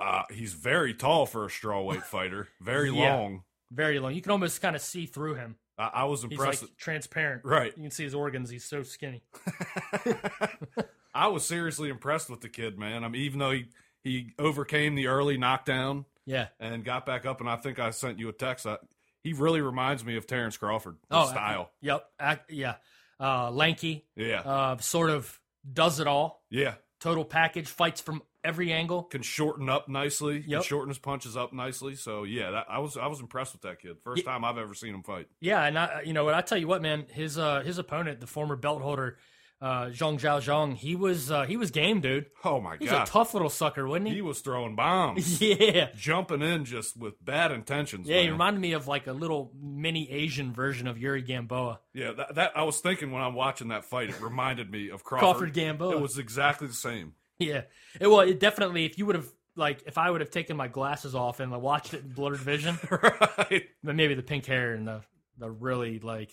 Uh, 0.00 0.22
he's 0.32 0.52
very 0.52 0.94
tall 0.94 1.26
for 1.26 1.44
a 1.44 1.48
strawweight 1.48 2.02
fighter. 2.02 2.48
Very 2.60 2.90
Yeah. 2.90 3.14
long. 3.14 3.42
Very 3.70 4.00
long. 4.00 4.14
You 4.14 4.20
can 4.20 4.32
almost 4.32 4.60
kind 4.60 4.74
of 4.74 4.82
see 4.82 5.06
through 5.06 5.34
him. 5.36 5.56
I, 5.78 5.90
I 5.94 6.04
was 6.04 6.24
impressed. 6.24 6.62
like 6.62 6.76
transparent. 6.76 7.44
Right. 7.44 7.72
You 7.76 7.82
can 7.84 7.90
see 7.92 8.02
his 8.04 8.14
organs. 8.14 8.50
He's 8.50 8.64
so 8.64 8.82
skinny. 8.82 9.22
I 11.14 11.28
was 11.28 11.44
seriously 11.44 11.88
impressed 11.88 12.30
with 12.30 12.40
the 12.40 12.48
kid, 12.48 12.78
man. 12.78 13.04
I 13.04 13.08
mean, 13.08 13.22
even 13.22 13.38
though 13.38 13.50
he 13.52 13.66
he 14.02 14.30
overcame 14.38 14.94
the 14.96 15.06
early 15.06 15.36
knockdown 15.38 16.04
Yeah. 16.26 16.48
and 16.58 16.84
got 16.84 17.06
back 17.06 17.24
up, 17.24 17.40
and 17.40 17.48
I 17.48 17.56
think 17.56 17.78
I 17.78 17.90
sent 17.90 18.18
you 18.18 18.28
a 18.28 18.32
text. 18.32 18.66
I, 18.66 18.78
he 19.22 19.32
really 19.34 19.60
reminds 19.60 20.04
me 20.04 20.16
of 20.16 20.26
Terrence 20.26 20.56
Crawford 20.56 20.96
Oh, 21.10 21.26
style. 21.28 21.70
Yep. 21.80 22.04
Ac- 22.20 22.40
yeah. 22.48 22.74
Uh, 23.20 23.52
lanky. 23.52 24.04
Yeah, 24.16 24.40
Uh, 24.40 24.76
sort 24.78 25.10
of 25.10 25.38
does 25.70 26.00
it 26.00 26.06
all. 26.06 26.42
yeah. 26.50 26.74
Total 27.00 27.24
package. 27.24 27.66
Fights 27.66 28.00
from 28.00 28.22
every 28.44 28.72
angle. 28.72 29.02
Can 29.02 29.22
shorten 29.22 29.68
up 29.68 29.88
nicely. 29.88 30.40
Can 30.40 30.62
shorten 30.62 30.88
his 30.88 31.00
punches 31.00 31.36
up 31.36 31.52
nicely. 31.52 31.96
So 31.96 32.22
yeah, 32.22 32.52
that, 32.52 32.66
I 32.68 32.78
was 32.78 32.96
I 32.96 33.08
was 33.08 33.18
impressed 33.18 33.54
with 33.54 33.62
that 33.62 33.80
kid. 33.80 33.98
First 34.04 34.24
time 34.24 34.44
I've 34.44 34.56
ever 34.56 34.72
seen 34.72 34.94
him 34.94 35.02
fight. 35.02 35.26
Yeah, 35.40 35.64
and 35.64 35.76
I, 35.76 36.02
you 36.04 36.12
know 36.12 36.24
what? 36.24 36.34
I 36.34 36.42
tell 36.42 36.58
you 36.58 36.68
what, 36.68 36.80
man. 36.80 37.06
His 37.10 37.38
uh, 37.38 37.62
his 37.62 37.78
opponent, 37.78 38.20
the 38.20 38.28
former 38.28 38.54
belt 38.54 38.82
holder, 38.82 39.18
uh, 39.62 39.86
Xiong 39.86 40.18
Zhao 40.18 40.40
Zhong, 40.40 40.74
he 40.74 40.96
was 40.96 41.30
uh, 41.30 41.44
he 41.44 41.56
was 41.56 41.70
game, 41.70 42.00
dude. 42.00 42.26
Oh 42.44 42.60
my 42.60 42.72
god. 42.72 42.80
He's 42.80 42.90
god, 42.90 43.06
a 43.06 43.10
tough 43.10 43.32
little 43.32 43.48
sucker, 43.48 43.86
wasn't 43.86 44.08
he? 44.08 44.14
he 44.14 44.20
was 44.20 44.40
throwing 44.40 44.74
bombs, 44.74 45.40
yeah. 45.40 45.90
jumping 45.94 46.42
in 46.42 46.64
just 46.64 46.96
with 46.96 47.14
bad 47.24 47.52
intentions. 47.52 48.08
Yeah, 48.08 48.22
he 48.22 48.28
reminded 48.28 48.60
me 48.60 48.72
of 48.72 48.88
like 48.88 49.06
a 49.06 49.12
little 49.12 49.52
mini 49.62 50.10
Asian 50.10 50.52
version 50.52 50.88
of 50.88 50.98
Yuri 50.98 51.22
Gamboa. 51.22 51.78
Yeah, 51.94 52.10
that, 52.12 52.34
that 52.34 52.52
I 52.56 52.64
was 52.64 52.80
thinking 52.80 53.12
when 53.12 53.22
I'm 53.22 53.34
watching 53.34 53.68
that 53.68 53.84
fight, 53.84 54.10
it 54.10 54.20
reminded 54.20 54.70
me 54.70 54.90
of 54.90 55.04
Crawford. 55.04 55.28
Crawford 55.28 55.54
Gamboa. 55.54 55.96
It 55.96 56.00
was 56.00 56.18
exactly 56.18 56.66
the 56.66 56.74
same. 56.74 57.12
Yeah. 57.38 57.62
It, 58.00 58.06
well, 58.06 58.20
it 58.20 58.40
definitely, 58.40 58.84
if 58.84 58.98
you 58.98 59.06
would 59.06 59.16
have, 59.16 59.28
like, 59.56 59.82
if 59.86 59.98
I 59.98 60.10
would 60.10 60.20
have 60.20 60.30
taken 60.30 60.56
my 60.56 60.68
glasses 60.68 61.14
off 61.14 61.40
and 61.40 61.52
like, 61.52 61.60
watched 61.60 61.94
it 61.94 62.02
in 62.02 62.08
blurred 62.10 62.38
vision, 62.38 62.78
right. 62.90 63.64
then 63.82 63.96
maybe 63.96 64.14
the 64.14 64.22
pink 64.22 64.46
hair 64.46 64.74
and 64.74 64.86
the, 64.86 65.02
the 65.42 65.50
really, 65.50 65.98
like, 65.98 66.32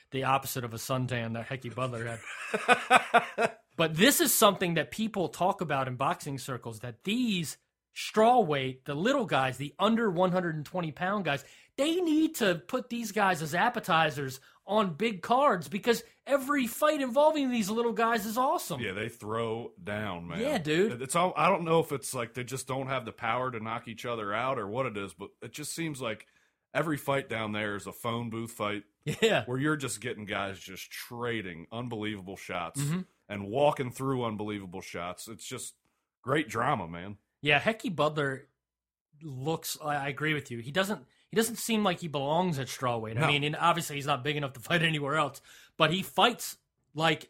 the 0.10 0.24
opposite 0.24 0.64
of 0.64 0.74
a 0.74 0.78
suntan 0.78 1.32
that 1.34 1.48
Hekkie 1.48 1.72
Budler 1.72 2.18
had. 2.56 3.52
But 3.78 3.94
this 3.94 4.20
is 4.20 4.34
something 4.34 4.74
that 4.74 4.90
people 4.90 5.28
talk 5.28 5.60
about 5.60 5.86
in 5.86 5.94
boxing 5.94 6.38
circles 6.38 6.80
that 6.80 7.04
these 7.04 7.58
straw 7.94 8.40
weight, 8.40 8.84
the 8.84 8.94
little 8.94 9.24
guys, 9.24 9.56
the 9.56 9.72
under 9.78 10.10
120 10.10 10.92
pound 10.92 11.24
guys, 11.24 11.44
they 11.76 11.94
need 12.00 12.34
to 12.36 12.56
put 12.56 12.88
these 12.88 13.12
guys 13.12 13.40
as 13.40 13.54
appetizers 13.54 14.40
on 14.66 14.94
big 14.94 15.22
cards 15.22 15.68
because 15.68 16.02
every 16.26 16.66
fight 16.66 17.00
involving 17.00 17.50
these 17.50 17.70
little 17.70 17.92
guys 17.92 18.26
is 18.26 18.36
awesome. 18.36 18.80
Yeah, 18.80 18.92
they 18.92 19.08
throw 19.08 19.70
down, 19.82 20.26
man. 20.26 20.40
Yeah, 20.40 20.58
dude. 20.58 21.00
It's 21.00 21.14
all. 21.14 21.32
I 21.36 21.48
don't 21.48 21.64
know 21.64 21.78
if 21.78 21.92
it's 21.92 22.12
like 22.12 22.34
they 22.34 22.42
just 22.42 22.66
don't 22.66 22.88
have 22.88 23.04
the 23.04 23.12
power 23.12 23.48
to 23.48 23.60
knock 23.60 23.86
each 23.86 24.04
other 24.04 24.34
out 24.34 24.58
or 24.58 24.66
what 24.66 24.86
it 24.86 24.96
is, 24.96 25.14
but 25.14 25.28
it 25.40 25.52
just 25.52 25.72
seems 25.72 26.02
like 26.02 26.26
every 26.74 26.96
fight 26.96 27.28
down 27.28 27.52
there 27.52 27.76
is 27.76 27.86
a 27.86 27.92
phone 27.92 28.30
booth 28.30 28.52
fight 28.52 28.84
Yeah. 29.22 29.44
where 29.46 29.58
you're 29.58 29.76
just 29.76 30.00
getting 30.00 30.24
guys 30.24 30.58
just 30.58 30.90
trading 30.90 31.66
unbelievable 31.72 32.36
shots 32.36 32.80
Mm-hmm. 32.80 33.00
and 33.28 33.46
walking 33.48 33.90
through 33.90 34.24
unbelievable 34.24 34.80
shots. 34.82 35.28
It's 35.28 35.44
just 35.46 35.74
great 36.22 36.48
drama, 36.48 36.86
man. 36.88 37.16
Yeah, 37.40 37.60
Hekkie 37.60 37.94
Budler 37.94 38.42
looks. 39.22 39.76
I 39.84 40.08
agree 40.08 40.34
with 40.34 40.50
you. 40.50 40.58
He 40.58 40.70
doesn't. 40.70 41.04
He 41.30 41.36
doesn't 41.36 41.56
seem 41.56 41.84
like 41.84 42.00
he 42.00 42.08
belongs 42.08 42.58
at 42.58 42.68
strawweight. 42.68 43.20
I 43.22 43.26
mean, 43.26 43.44
and 43.44 43.54
obviously 43.54 43.96
he's 43.96 44.06
not 44.06 44.24
big 44.24 44.36
enough 44.36 44.54
to 44.54 44.60
fight 44.68 44.82
anywhere 44.82 45.16
else, 45.16 45.42
but 45.76 45.92
he 45.92 46.02
fights 46.02 46.56
like 46.94 47.28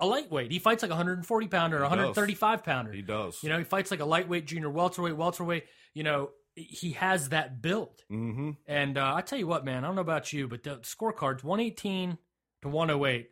a 0.00 0.06
lightweight. 0.06 0.50
He 0.50 0.58
fights 0.58 0.82
like 0.82 0.90
a 0.90 0.94
140 0.94 1.46
pounder, 1.46 1.76
a 1.78 1.88
He 1.88 1.90
does. 1.90 1.90
135 1.90 2.64
pounder. 2.64 2.90
He 2.92 3.02
does. 3.02 3.40
You 3.42 3.50
know, 3.50 3.58
he 3.58 3.64
fights 3.64 3.92
like 3.92 4.00
a 4.00 4.04
lightweight, 4.04 4.46
junior 4.46 4.68
welterweight, 4.68 5.16
welterweight. 5.16 5.64
You 5.94 6.02
know, 6.02 6.30
he 6.54 6.92
has 6.92 7.30
that 7.30 7.60
build. 7.60 8.04
mm-hmm. 8.10 8.50
And 8.66 8.98
uh, 8.98 9.14
I 9.14 9.20
tell 9.22 9.38
you 9.38 9.46
what, 9.46 9.64
man, 9.64 9.84
I 9.84 9.86
don't 9.86 9.96
know 9.96 10.02
about 10.02 10.32
you, 10.32 10.48
but 10.48 10.62
the 10.62 10.76
scorecards 10.78 11.42
118 11.42 12.18
to 12.62 12.68
108. 12.68 13.30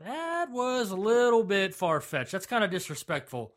That 0.00 0.50
was 0.50 0.90
a 0.90 0.96
little 0.96 1.44
bit 1.44 1.74
far 1.74 2.00
fetched. 2.00 2.32
That's 2.32 2.46
kind 2.46 2.64
of 2.64 2.70
disrespectful 2.70 3.54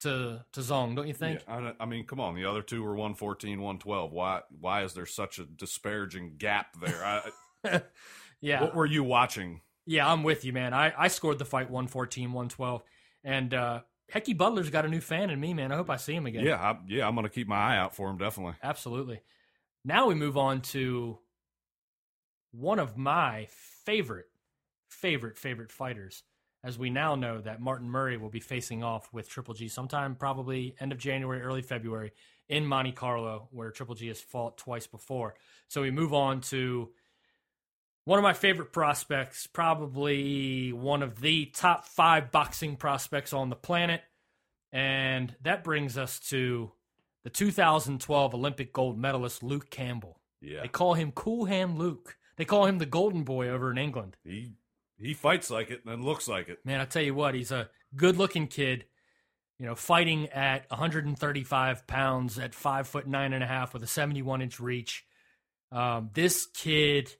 to 0.00 0.44
to 0.52 0.60
Zhong, 0.60 0.96
don't 0.96 1.08
you 1.08 1.14
think? 1.14 1.42
Yeah, 1.46 1.72
I, 1.78 1.82
I 1.82 1.86
mean, 1.86 2.06
come 2.06 2.20
on. 2.20 2.34
The 2.34 2.44
other 2.44 2.62
two 2.62 2.82
were 2.82 2.90
114, 2.94 3.60
112. 3.60 4.12
Why? 4.12 4.40
Why 4.60 4.84
is 4.84 4.94
there 4.94 5.06
such 5.06 5.38
a 5.38 5.44
disparaging 5.44 6.36
gap 6.38 6.76
there? 6.80 7.22
I, 7.64 7.82
Yeah. 8.40 8.62
What 8.62 8.74
were 8.74 8.86
you 8.86 9.04
watching? 9.04 9.60
Yeah, 9.86 10.10
I'm 10.10 10.22
with 10.22 10.44
you, 10.44 10.52
man. 10.52 10.72
I, 10.72 10.92
I 10.96 11.08
scored 11.08 11.38
the 11.38 11.44
fight 11.44 11.70
114, 11.70 12.32
112. 12.32 12.82
And 13.24 13.54
uh, 13.54 13.80
Hekkie 14.12 14.36
Budler's 14.36 14.70
got 14.70 14.84
a 14.84 14.88
new 14.88 15.00
fan 15.00 15.30
in 15.30 15.38
me, 15.38 15.54
man. 15.54 15.72
I 15.72 15.76
hope 15.76 15.90
I 15.90 15.96
see 15.96 16.14
him 16.14 16.26
again. 16.26 16.44
Yeah, 16.44 16.56
I, 16.56 16.78
yeah. 16.88 17.06
I'm 17.06 17.14
gonna 17.14 17.28
keep 17.28 17.48
my 17.48 17.56
eye 17.56 17.76
out 17.76 17.94
for 17.94 18.08
him. 18.08 18.18
Definitely. 18.18 18.54
Absolutely. 18.62 19.20
Now 19.84 20.08
we 20.08 20.14
move 20.14 20.36
on 20.36 20.60
to 20.62 21.18
one 22.52 22.78
of 22.78 22.96
my 22.96 23.46
favorite, 23.84 24.26
favorite, 24.88 25.38
favorite 25.38 25.72
fighters. 25.72 26.22
As 26.62 26.78
we 26.78 26.90
now 26.90 27.14
know 27.14 27.40
that 27.40 27.60
Martin 27.60 27.88
Murray 27.88 28.18
will 28.18 28.28
be 28.28 28.40
facing 28.40 28.82
off 28.82 29.08
with 29.14 29.30
Triple 29.30 29.54
G 29.54 29.68
sometime 29.68 30.14
probably 30.14 30.74
end 30.78 30.92
of 30.92 30.98
January, 30.98 31.40
early 31.40 31.62
February 31.62 32.12
in 32.50 32.66
Monte 32.66 32.92
Carlo, 32.92 33.48
where 33.50 33.70
Triple 33.70 33.94
G 33.94 34.08
has 34.08 34.20
fought 34.20 34.58
twice 34.58 34.86
before. 34.86 35.36
So 35.68 35.80
we 35.80 35.90
move 35.90 36.12
on 36.12 36.42
to 36.42 36.90
One 38.04 38.18
of 38.18 38.22
my 38.22 38.32
favorite 38.32 38.72
prospects, 38.72 39.46
probably 39.46 40.72
one 40.72 41.02
of 41.02 41.20
the 41.20 41.46
top 41.46 41.84
five 41.86 42.30
boxing 42.30 42.76
prospects 42.76 43.32
on 43.32 43.50
the 43.50 43.56
planet. 43.56 44.02
And 44.72 45.34
that 45.42 45.64
brings 45.64 45.98
us 45.98 46.18
to 46.30 46.72
the 47.24 47.30
2012 47.30 48.34
Olympic 48.34 48.72
gold 48.72 48.98
medalist, 48.98 49.42
Luke 49.42 49.70
Campbell. 49.70 50.20
Yeah, 50.40 50.62
They 50.62 50.68
call 50.68 50.94
him 50.94 51.12
Cool 51.12 51.44
Hand 51.44 51.78
Luke. 51.78 52.16
They 52.36 52.44
call 52.46 52.64
him 52.66 52.78
the 52.78 52.86
Golden 52.86 53.24
Boy 53.24 53.48
over 53.48 53.70
in 53.70 53.78
England. 53.78 54.16
he 54.24 54.54
he 54.98 55.14
fights 55.14 55.50
like 55.50 55.70
it 55.70 55.82
and 55.86 56.04
looks 56.04 56.28
like 56.28 56.48
it. 56.50 56.58
Man, 56.64 56.78
I 56.80 56.84
tell 56.84 57.02
you 57.02 57.14
what, 57.14 57.34
he's 57.34 57.50
a 57.52 57.70
good 57.96 58.16
looking 58.18 58.46
kid. 58.46 58.84
You 59.58 59.66
know, 59.66 59.74
fighting 59.74 60.28
at 60.28 60.68
135 60.70 61.86
pounds 61.86 62.38
at 62.38 62.54
five 62.54 62.86
foot 62.86 63.06
nine 63.06 63.32
and 63.32 63.42
a 63.42 63.46
half 63.46 63.72
with 63.74 63.82
a 63.82 63.86
71 63.86 64.40
inch 64.42 64.60
reach. 64.60 65.04
Um, 65.72 66.10
this 66.14 66.46
kid, 66.46 67.14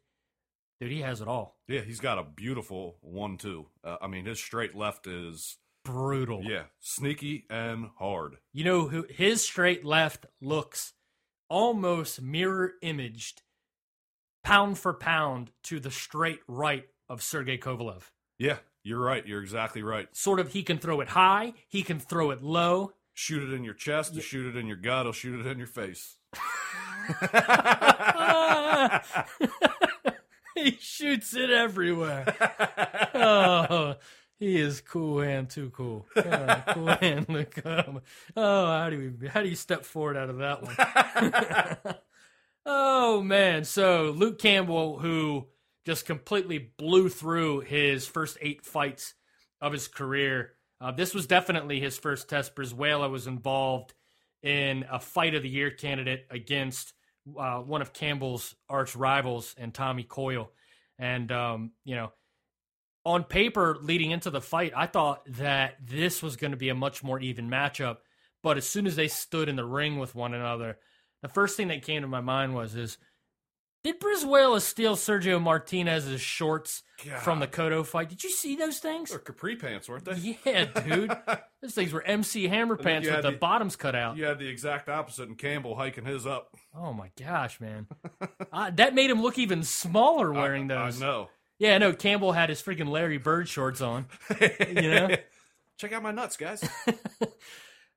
dude, 0.81 0.93
he 0.93 1.01
has 1.03 1.20
it 1.20 1.28
all. 1.28 1.57
Yeah, 1.68 1.83
he's 1.83 2.01
got 2.01 2.18
a 2.18 2.24
beautiful 2.24 2.97
one-two. 3.01 3.66
Uh, 3.85 3.97
I 4.01 4.07
mean, 4.07 4.26
his 4.26 4.41
straight 4.41 4.74
left 4.74 5.07
is 5.07 5.57
Brutal. 5.85 6.43
yeah 6.45 6.64
sneaky 6.78 7.47
and 7.49 7.91
hard. 7.99 8.37
You 8.53 8.64
know 8.64 8.89
who 8.89 9.07
his 9.09 9.45
straight 9.45 9.85
left 9.85 10.26
looks 10.41 10.93
almost 11.49 12.20
mirror 12.20 12.74
imaged, 12.83 13.43
pound 14.45 14.78
for 14.78 14.93
pound, 14.93 15.51
to 15.64 15.81
the 15.81 15.91
straight 15.91 16.41
right 16.47 16.87
of 17.09 17.22
Sergey 17.22 17.59
Kovalev. 17.59 18.03
Yeah, 18.39 18.59
you're 18.83 19.01
right. 19.01 19.26
You're 19.26 19.43
exactly 19.43 19.83
right. 19.83 20.14
Sort 20.14 20.39
of, 20.39 20.53
he 20.53 20.62
can 20.62 20.78
throw 20.78 21.01
it 21.01 21.09
high, 21.09 21.55
he 21.68 21.83
can 21.83 21.99
throw 21.99 22.31
it 22.31 22.43
low. 22.43 22.93
Shoot 23.12 23.51
it 23.51 23.55
in 23.55 23.64
your 23.64 23.74
chest, 23.74 24.16
or 24.16 24.22
shoot 24.22 24.55
it 24.55 24.59
in 24.59 24.66
your 24.66 24.78
gut, 24.78 25.07
or 25.07 25.12
shoot 25.12 25.41
it 25.41 25.47
in 25.47 25.59
your 25.59 25.66
face. 25.66 26.16
he 30.65 30.77
shoots 30.81 31.35
it 31.35 31.51
everywhere. 31.51 32.35
oh, 33.15 33.97
he 34.39 34.59
is 34.59 34.81
cool 34.81 35.21
hand, 35.21 35.51
too 35.51 35.71
cool. 35.71 36.07
Oh, 36.17 36.63
cool 36.69 36.87
hand, 37.01 37.27
look. 37.29 37.65
Um, 37.65 38.01
oh, 38.37 38.67
how 38.67 38.91
do 38.91 39.15
we? 39.21 39.29
How 39.29 39.43
do 39.43 39.49
you 39.49 39.57
step 39.57 39.85
forward 39.85 40.17
out 40.17 40.31
of 40.31 40.39
that 40.39 40.63
one? 41.83 41.95
oh 42.67 43.23
man! 43.23 43.65
So 43.65 44.15
Luke 44.17 44.39
Campbell, 44.39 44.99
who 44.99 45.47
just 45.87 46.07
completely 46.07 46.73
blew 46.77 47.09
through 47.09 47.61
his 47.61 48.07
first 48.07 48.39
eight 48.41 48.65
fights 48.65 49.15
of 49.61 49.73
his 49.73 49.89
career. 49.89 50.53
Uh, 50.81 50.91
this 50.91 51.13
was 51.15 51.27
definitely 51.27 51.81
his 51.81 51.99
first 51.99 52.29
test. 52.29 52.55
Brizuela 52.55 53.11
was 53.11 53.27
involved 53.27 53.93
in 54.43 54.87
a 54.91 54.99
fight 54.99 55.35
of 55.35 55.43
the 55.43 55.49
year 55.49 55.71
candidate 55.71 56.27
against 56.31 56.95
uh, 57.39 57.59
one 57.59 57.83
of 57.83 57.93
Campbell's 57.93 58.55
arch 58.68 58.97
rivals 58.97 59.55
and 59.59 59.73
Tommy 59.73 60.03
Coyle. 60.03 60.51
And, 60.99 61.31
um, 61.33 61.73
you 61.85 61.97
know, 61.97 62.12
on 63.05 63.25
paper 63.25 63.79
leading 63.81 64.11
into 64.11 64.31
the 64.31 64.41
fight, 64.41 64.73
I 64.77 64.87
thought 64.87 65.23
that 65.39 65.77
this 65.83 66.23
was 66.23 66.37
going 66.37 66.51
to 66.51 66.57
be 66.57 66.68
a 66.68 66.75
much 66.75 67.03
more 67.03 67.18
even 67.18 67.49
matchup. 67.49 67.99
But 68.43 68.57
as 68.57 68.68
soon 68.68 68.87
as 68.87 68.97
they 68.97 69.09
stood 69.09 69.49
in 69.49 69.57
the 69.57 69.64
ring 69.64 69.99
with 69.99 70.14
one 70.14 70.35
another, 70.35 70.79
the 71.23 71.29
first 71.29 71.57
thing 71.57 71.68
that 71.68 71.83
came 71.83 72.03
to 72.03 72.09
my 72.09 72.21
mind 72.21 72.55
was, 72.55 72.75
is 72.75 72.99
did 73.83 74.01
Brizuela 74.01 74.61
steal 74.61 74.97
Sergio 74.97 75.41
Martinez's 75.41 76.20
shorts 76.20 76.83
from 77.22 77.41
the 77.41 77.47
Cotto 77.47 77.85
fight? 77.85 78.11
Did 78.11 78.22
you 78.22 78.31
see 78.31 78.57
those 78.57 78.78
things? 78.78 79.11
They're 79.11 79.18
capri 79.18 79.57
pants, 79.57 79.89
weren't 79.89 80.05
they? 80.05 80.39
Yeah, 80.45 80.64
dude. 80.64 81.12
Those 81.62 81.74
things 81.74 81.93
were 81.93 82.03
MC 82.03 82.49
Hammer 82.49 82.76
pants 82.76 83.09
with 83.09 83.22
the, 83.22 83.31
the- 83.31 83.37
bottoms 83.37 83.76
cut 83.76 83.95
out. 83.95 84.16
You 84.16 84.24
had 84.24 84.39
the 84.39 84.49
exact 84.49 84.89
opposite, 84.89 85.28
and 85.28 85.37
Campbell 85.37 85.76
hiking 85.76 86.05
his 86.05 86.26
up. 86.26 86.55
Oh 86.74 86.93
my 86.93 87.11
gosh, 87.18 87.61
man. 87.61 87.87
uh, 88.53 88.70
that 88.76 88.95
made 88.95 89.11
him 89.11 89.22
look 89.22 89.39
even 89.39 89.62
smaller 89.62 90.33
wearing 90.33 90.70
I, 90.70 90.87
those. 90.87 91.03
I 91.03 91.07
know. 91.07 91.28
Yeah, 91.59 91.78
no, 91.78 91.93
Campbell 91.93 92.33
had 92.33 92.49
his 92.49 92.62
freaking 92.62 92.89
Larry 92.89 93.18
Bird 93.18 93.49
shorts 93.49 93.81
on. 93.81 94.07
You 94.41 94.91
know? 94.91 95.16
Check 95.76 95.93
out 95.93 96.03
my 96.03 96.11
nuts, 96.11 96.37
guys. 96.37 96.62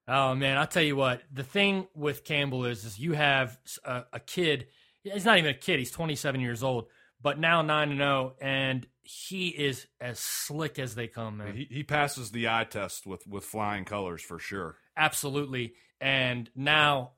Oh 0.07 0.35
man, 0.35 0.57
I'll 0.57 0.67
tell 0.67 0.83
you 0.83 0.95
what. 0.95 1.21
The 1.31 1.43
thing 1.43 1.87
with 1.95 2.25
Campbell 2.25 2.65
is, 2.65 2.83
is 2.83 2.99
you 2.99 3.13
have 3.13 3.57
a, 3.85 4.03
a 4.13 4.19
kid. 4.19 4.67
He's 5.03 5.25
not 5.25 5.37
even 5.37 5.51
a 5.51 5.55
kid. 5.55 5.79
He's 5.79 5.91
27 5.91 6.41
years 6.41 6.63
old, 6.63 6.87
but 7.21 7.39
now 7.39 7.61
nine 7.61 7.89
and 7.89 7.99
zero, 7.99 8.35
and 8.41 8.87
he 9.01 9.49
is 9.49 9.87
as 9.99 10.19
slick 10.19 10.79
as 10.79 10.95
they 10.95 11.07
come, 11.07 11.37
man. 11.37 11.55
he, 11.55 11.67
he 11.69 11.83
passes 11.83 12.31
the 12.31 12.47
eye 12.47 12.65
test 12.69 13.05
with, 13.05 13.27
with 13.27 13.43
flying 13.43 13.85
colors 13.85 14.21
for 14.21 14.39
sure. 14.39 14.77
Absolutely. 14.95 15.73
And 15.99 16.49
now 16.55 17.11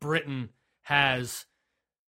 Britain 0.00 0.50
has 0.82 1.46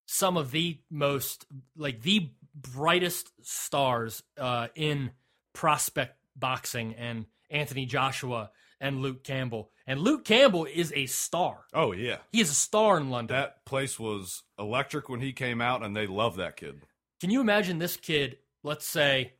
some 0.05 0.37
of 0.37 0.51
the 0.51 0.79
most, 0.91 1.45
like 1.75 2.01
the 2.01 2.29
brightest 2.55 3.31
stars 3.41 4.21
uh, 4.37 4.67
in 4.75 5.11
prospect 5.53 6.17
boxing, 6.35 6.93
and 6.95 7.25
Anthony 7.49 7.85
Joshua 7.85 8.51
and 8.83 9.01
Luke 9.01 9.23
Campbell. 9.23 9.71
And 9.87 9.99
Luke 9.99 10.25
Campbell 10.25 10.65
is 10.65 10.93
a 10.95 11.07
star. 11.07 11.65
Oh 11.73 11.91
yeah, 11.93 12.17
He 12.31 12.41
is 12.41 12.51
a 12.51 12.55
star 12.55 12.97
in 12.97 13.09
London. 13.09 13.35
that 13.35 13.65
place 13.65 13.97
was 13.99 14.43
electric 14.59 15.09
when 15.09 15.21
he 15.21 15.33
came 15.33 15.61
out, 15.61 15.81
and 15.83 15.95
they 15.95 16.05
love 16.05 16.35
that 16.35 16.57
kid. 16.57 16.81
Can 17.19 17.29
you 17.31 17.41
imagine 17.41 17.79
this 17.79 17.97
kid, 17.97 18.37
let's 18.63 18.85
say, 18.85 19.33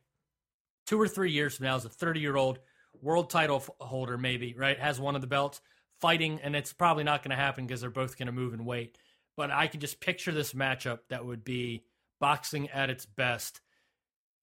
two 0.86 1.00
or 1.00 1.06
three 1.06 1.30
years 1.30 1.56
from 1.56 1.66
now, 1.66 1.76
is 1.76 1.84
a 1.84 1.88
30 1.90 2.20
year 2.20 2.36
old 2.36 2.58
world 3.00 3.28
title 3.30 3.62
holder, 3.80 4.16
maybe, 4.18 4.54
right? 4.56 4.78
Has 4.78 4.98
one 4.98 5.14
of 5.14 5.20
the 5.20 5.26
belts, 5.26 5.60
fighting, 6.00 6.40
and 6.42 6.56
it's 6.56 6.72
probably 6.72 7.04
not 7.04 7.22
going 7.22 7.30
to 7.30 7.36
happen 7.42 7.66
because 7.66 7.82
they're 7.82 7.90
both 7.90 8.16
going 8.18 8.26
to 8.26 8.32
move 8.32 8.54
in 8.54 8.64
weight. 8.64 8.96
But 9.36 9.50
I 9.50 9.66
can 9.66 9.80
just 9.80 10.00
picture 10.00 10.32
this 10.32 10.52
matchup 10.54 11.00
that 11.10 11.24
would 11.26 11.44
be 11.44 11.84
boxing 12.20 12.70
at 12.70 12.88
its 12.88 13.04
best, 13.04 13.60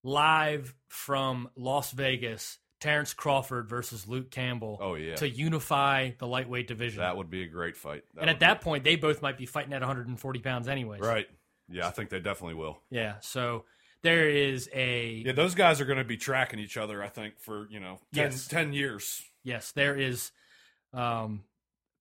live 0.03 0.75
from 0.89 1.49
Las 1.55 1.91
Vegas. 1.91 2.59
Terrence 2.81 3.13
Crawford 3.13 3.69
versus 3.69 4.07
Luke 4.07 4.29
Campbell 4.31 4.77
Oh 4.81 4.95
yeah, 4.95 5.15
to 5.15 5.29
unify 5.29 6.11
the 6.17 6.27
lightweight 6.27 6.67
division. 6.67 6.99
that 6.99 7.15
would 7.15 7.29
be 7.29 7.43
a 7.43 7.47
great 7.47 7.77
fight. 7.77 8.03
and 8.19 8.29
at 8.29 8.41
that 8.41 8.59
point, 8.59 8.83
they 8.83 8.97
both 8.97 9.21
might 9.21 9.37
be 9.37 9.45
fighting 9.45 9.71
at 9.71 9.79
140 9.81 10.39
pounds, 10.39 10.67
anyways. 10.67 10.99
right? 10.99 11.27
Yeah, 11.69 11.87
I 11.87 11.91
think 11.91 12.09
they 12.09 12.19
definitely 12.19 12.55
will. 12.55 12.79
Yeah. 12.89 13.15
So 13.21 13.63
there 14.01 14.27
is 14.29 14.67
a 14.73 15.23
Yeah, 15.25 15.31
those 15.31 15.55
guys 15.55 15.79
are 15.79 15.85
going 15.85 15.99
to 15.99 16.03
be 16.03 16.17
tracking 16.17 16.59
each 16.59 16.75
other. 16.75 17.01
I 17.01 17.07
think 17.07 17.39
for 17.39 17.67
you 17.69 17.79
know 17.79 17.99
10, 18.13 18.31
Yes. 18.31 18.47
10 18.47 18.73
years. 18.73 19.23
yes, 19.43 19.71
there 19.71 19.95
is 19.95 20.31
um, 20.93 21.43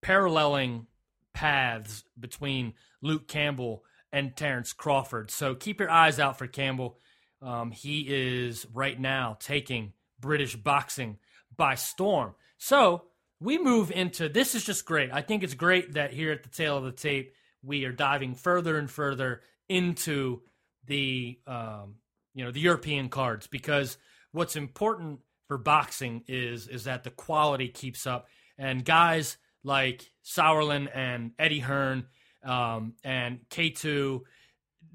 paralleling 0.03 0.87
paths 1.33 2.05
between 2.18 2.74
Luke 3.03 3.28
Campbell 3.28 3.85
and 4.12 4.35
Terrence 4.35 4.72
Crawford. 4.72 5.31
So 5.31 5.55
keep 5.55 5.78
your 5.78 5.91
eyes 5.91 6.18
out 6.18 6.39
for 6.39 6.47
Campbell. 6.47 6.99
Um, 7.43 7.70
he 7.70 8.07
is 8.09 8.66
right 8.72 8.99
now 8.99 9.37
taking 9.41 9.93
British 10.21 10.57
boxing 10.57 11.18
by 11.57 11.75
storm. 11.75 12.35
So 12.59 13.05
we 13.41 13.59
move 13.59 13.91
into 13.91 14.29
this 14.29 14.55
is 14.55 14.64
just 14.64 14.85
great. 14.85 15.11
I 15.12 15.23
think 15.23 15.43
it's 15.43 15.55
great 15.55 15.95
that 15.95 16.12
here 16.12 16.33
at 16.33 16.43
the 16.43 16.49
tail 16.49 16.77
of 16.77 16.85
the 16.85 16.93
tape 16.93 17.35
we 17.62 17.85
are 17.85 17.93
diving 17.93 18.35
further 18.35 18.79
and 18.79 18.91
further 18.91 19.43
into 19.68 20.41
the 20.87 21.39
um, 21.47 21.97
you 22.35 22.45
know 22.45 22.51
the 22.51 22.61
European 22.61 23.09
cards 23.09 23.47
because 23.47 23.97
what's 24.33 24.57
important 24.57 25.21
for 25.49 25.59
boxing 25.59 26.25
is 26.29 26.68
is 26.68 26.85
that 26.85 27.05
the 27.05 27.11
quality 27.11 27.68
keeps 27.68 28.07
up 28.07 28.29
and 28.59 28.85
guys 28.85 29.37
like 29.62 30.11
Sauerland 30.25 30.89
and 30.95 31.33
Eddie 31.39 31.61
Hearn 31.61 32.07
um, 32.45 32.95
and 33.05 33.41
K2 33.51 34.21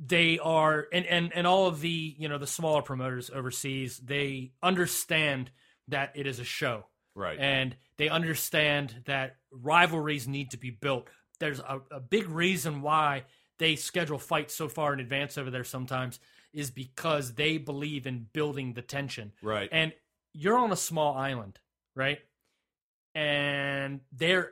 they 0.04 0.40
are 0.40 0.88
and, 0.92 1.06
and 1.06 1.32
and 1.34 1.48
all 1.48 1.68
of 1.68 1.82
the 1.82 2.16
you 2.18 2.28
know 2.28 2.38
the 2.38 2.48
smaller 2.48 2.82
promoters 2.82 3.30
overseas 3.34 3.98
they 3.98 4.52
understand 4.62 5.52
that 5.88 6.12
it 6.16 6.28
is 6.28 6.40
a 6.40 6.44
show 6.44 6.86
Right. 7.16 7.40
and 7.40 7.78
they 7.98 8.10
understand 8.10 9.04
that 9.06 9.38
rivalries 9.50 10.28
need 10.28 10.52
to 10.52 10.58
be 10.58 10.70
built. 10.70 11.08
There's 11.40 11.60
a, 11.60 11.80
a 11.90 12.00
big 12.02 12.28
reason 12.28 12.82
why 12.82 13.24
they 13.58 13.78
schedule 13.78 14.20
fights 14.20 14.54
so 14.54 14.68
far 14.68 14.92
in 14.92 15.00
advance 15.00 15.38
over 15.38 15.50
there 15.50 15.64
sometimes 15.64 16.20
is 16.54 16.72
because 16.72 17.36
they 17.36 17.58
believe 17.58 18.06
in 18.06 18.28
building 18.34 18.74
the 18.74 18.82
tension. 18.82 19.32
right. 19.42 19.70
And 19.72 19.94
you're 20.34 20.58
on 20.58 20.74
a 20.74 20.76
small 20.76 21.16
island, 21.16 21.58
right? 21.96 22.20
And 23.14 24.02
there 24.12 24.52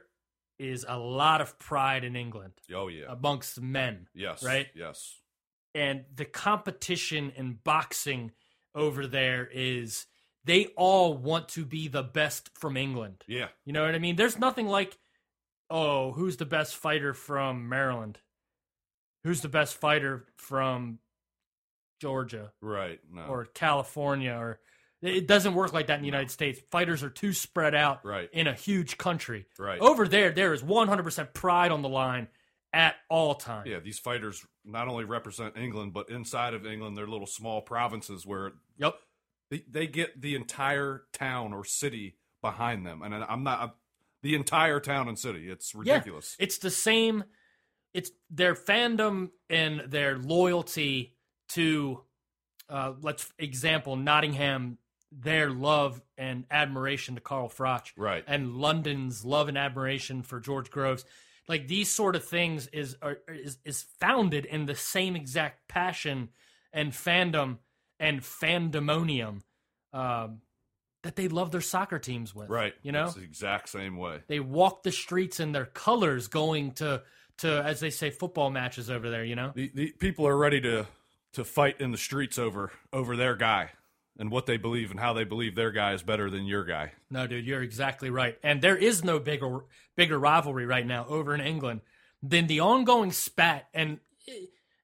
is 0.58 0.86
a 0.88 0.98
lot 0.98 1.42
of 1.42 1.60
pride 1.60 2.06
in 2.06 2.16
England 2.16 2.54
oh 2.74 2.88
yeah. 2.88 3.06
amongst 3.10 3.60
men 3.60 4.08
yes. 4.14 4.42
right? 4.42 4.68
Yes. 4.76 5.20
And 5.76 6.06
the 6.16 6.26
competition 6.26 7.32
in 7.36 7.60
boxing 7.64 8.32
over 8.76 9.08
there 9.08 9.48
is 9.52 10.06
they 10.46 10.66
all 10.78 11.14
want 11.16 11.50
to 11.50 11.66
be 11.66 11.88
the 11.88 12.04
best 12.04 12.50
from 12.58 12.76
England. 12.78 13.24
Yeah. 13.28 13.48
You 13.66 13.74
know 13.74 13.84
what 13.86 13.96
I 13.96 14.00
mean? 14.00 14.16
There's 14.16 14.38
nothing 14.38 14.68
like, 14.68 14.98
oh, 15.70 16.12
who's 16.12 16.38
the 16.38 16.46
best 16.46 16.76
fighter 16.76 17.14
from 17.14 17.70
Maryland? 17.70 18.20
Who's 19.24 19.42
the 19.42 19.50
best 19.50 19.76
fighter 19.76 20.26
from 20.38 21.00
Georgia 22.02 22.52
Right. 22.62 23.00
No. 23.12 23.24
or 23.28 23.46
California? 23.46 24.34
Or 24.34 24.60
it 25.02 25.28
doesn't 25.28 25.54
work 25.54 25.74
like 25.74 25.88
that 25.88 25.96
in 25.96 26.02
the 26.02 26.08
United 26.08 26.32
States. 26.32 26.60
Fighters 26.72 27.04
are 27.04 27.10
too 27.10 27.34
spread 27.34 27.74
out 27.76 28.04
Right. 28.06 28.30
in 28.34 28.48
a 28.48 28.54
huge 28.54 28.98
country. 28.98 29.46
Right. 29.58 29.80
Over 29.80 30.08
there, 30.08 30.32
there 30.32 30.54
is 30.54 30.62
100% 30.62 31.34
pride 31.34 31.72
on 31.72 31.82
the 31.82 31.90
line, 31.90 32.28
at 32.74 32.96
all 33.10 33.36
times. 33.36 33.68
Yeah, 33.70 33.80
these 33.80 34.00
fighters 34.00 34.46
not 34.66 34.88
only 34.88 35.06
represent 35.06 35.56
England, 35.56 35.94
but 35.94 36.10
inside 36.10 36.54
of 36.56 36.66
England, 36.66 36.98
they're 36.98 37.08
little 37.08 37.28
small 37.28 37.62
provinces 37.62 38.26
where 38.26 38.54
Yep. 38.78 38.96
they, 39.52 39.64
they 39.70 39.88
get 39.88 40.20
the 40.20 40.34
entire 40.36 41.04
town 41.14 41.54
or 41.54 41.64
city 41.64 42.16
behind 42.42 42.86
them. 42.86 43.02
And 43.04 43.14
I'm 43.14 43.44
not 43.44 43.62
I'm, 43.62 43.72
the 44.24 44.34
entire 44.36 44.80
town 44.80 45.08
and 45.08 45.20
city. 45.20 45.50
It's 45.50 45.76
ridiculous. 45.76 46.36
Yeah, 46.40 46.46
it's 46.46 46.58
the 46.58 46.72
same. 46.72 47.24
It's 47.94 48.10
their 48.32 48.56
fandom 48.56 49.30
and 49.50 49.82
their 49.82 50.18
loyalty 50.18 51.16
to, 51.50 52.02
uh, 52.70 52.94
let's 53.02 53.32
example 53.38 53.96
Nottingham, 53.98 54.80
their 55.12 55.52
love 55.52 56.02
and 56.18 56.46
admiration 56.50 57.14
to 57.16 57.22
Carl 57.22 57.50
Froch, 57.50 57.92
Right. 57.96 58.24
and 58.26 58.56
London's 58.56 59.24
love 59.24 59.48
and 59.48 59.58
admiration 59.60 60.24
for 60.24 60.40
George 60.40 60.72
Groves. 60.72 61.06
Like 61.48 61.68
these 61.68 61.90
sort 61.92 62.16
of 62.16 62.24
things 62.24 62.68
is 62.68 62.96
are, 63.02 63.18
is 63.28 63.58
is 63.66 63.86
founded 64.00 64.46
in 64.46 64.66
the 64.66 64.76
same 64.76 65.16
exact 65.16 65.68
passion 65.68 66.30
and 66.72 66.92
fandom 66.92 67.58
and 68.00 68.22
fandemonium 68.22 69.42
um, 69.94 70.42
that 71.04 71.16
they 71.16 71.28
love 71.28 71.52
their 71.52 71.62
soccer 71.62 72.00
teams 72.00 72.34
with. 72.34 72.50
right. 72.50 72.74
You 72.82 72.92
know, 72.92 73.06
It's 73.06 73.16
the 73.16 73.24
exact 73.24 73.70
same 73.70 73.98
way. 73.98 74.22
they 74.28 74.40
walk 74.40 74.84
the 74.84 74.92
streets 74.92 75.40
in 75.40 75.52
their 75.52 75.66
colors 75.66 76.28
going 76.28 76.72
to 76.74 77.04
to 77.40 77.64
as 77.64 77.80
they 77.80 77.90
say 77.90 78.10
football 78.10 78.50
matches 78.52 78.90
over 78.92 79.10
there 79.10 79.24
you 79.24 79.36
know 79.36 79.52
The, 79.56 79.72
the 79.74 79.92
people 80.00 80.28
are 80.28 80.38
ready 80.38 80.62
to 80.62 80.86
to 81.34 81.44
fight 81.44 81.82
in 81.82 81.92
the 81.92 81.98
streets 81.98 82.38
over 82.38 82.72
over 82.94 83.18
their 83.18 83.36
guy 83.36 83.72
and 84.18 84.30
what 84.32 84.46
they 84.46 84.58
believe 84.58 84.92
and 84.92 85.00
how 85.00 85.14
they 85.14 85.24
believe 85.24 85.56
their 85.56 85.72
guy 85.72 85.94
is 85.94 86.04
better 86.04 86.30
than 86.30 86.46
your 86.46 86.64
guy. 86.66 86.92
no 87.10 87.26
dude 87.28 87.46
you're 87.46 87.62
exactly 87.64 88.10
right 88.10 88.38
and 88.44 88.62
there 88.62 88.78
is 88.78 89.04
no 89.04 89.20
bigger 89.20 89.62
bigger 89.96 90.20
rivalry 90.20 90.66
right 90.66 90.86
now 90.86 91.06
over 91.08 91.34
in 91.34 91.42
england 91.42 91.82
than 92.22 92.48
the 92.48 92.60
ongoing 92.60 93.12
spat 93.12 93.68
and 93.74 94.00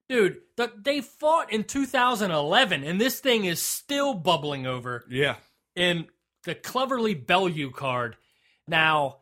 dude 0.10 0.38
the, 0.58 0.72
they 0.82 1.00
fought 1.02 1.52
in 1.54 1.64
2011 1.64 2.84
and 2.84 3.00
this 3.00 3.20
thing 3.20 3.46
is 3.46 3.62
still 3.62 4.14
bubbling 4.14 4.66
over 4.68 5.06
Yeah. 5.10 5.36
in 5.76 6.08
the 6.46 6.56
cleverly 6.56 7.14
Bellew 7.16 7.70
card. 7.72 8.16
Now, 8.68 9.18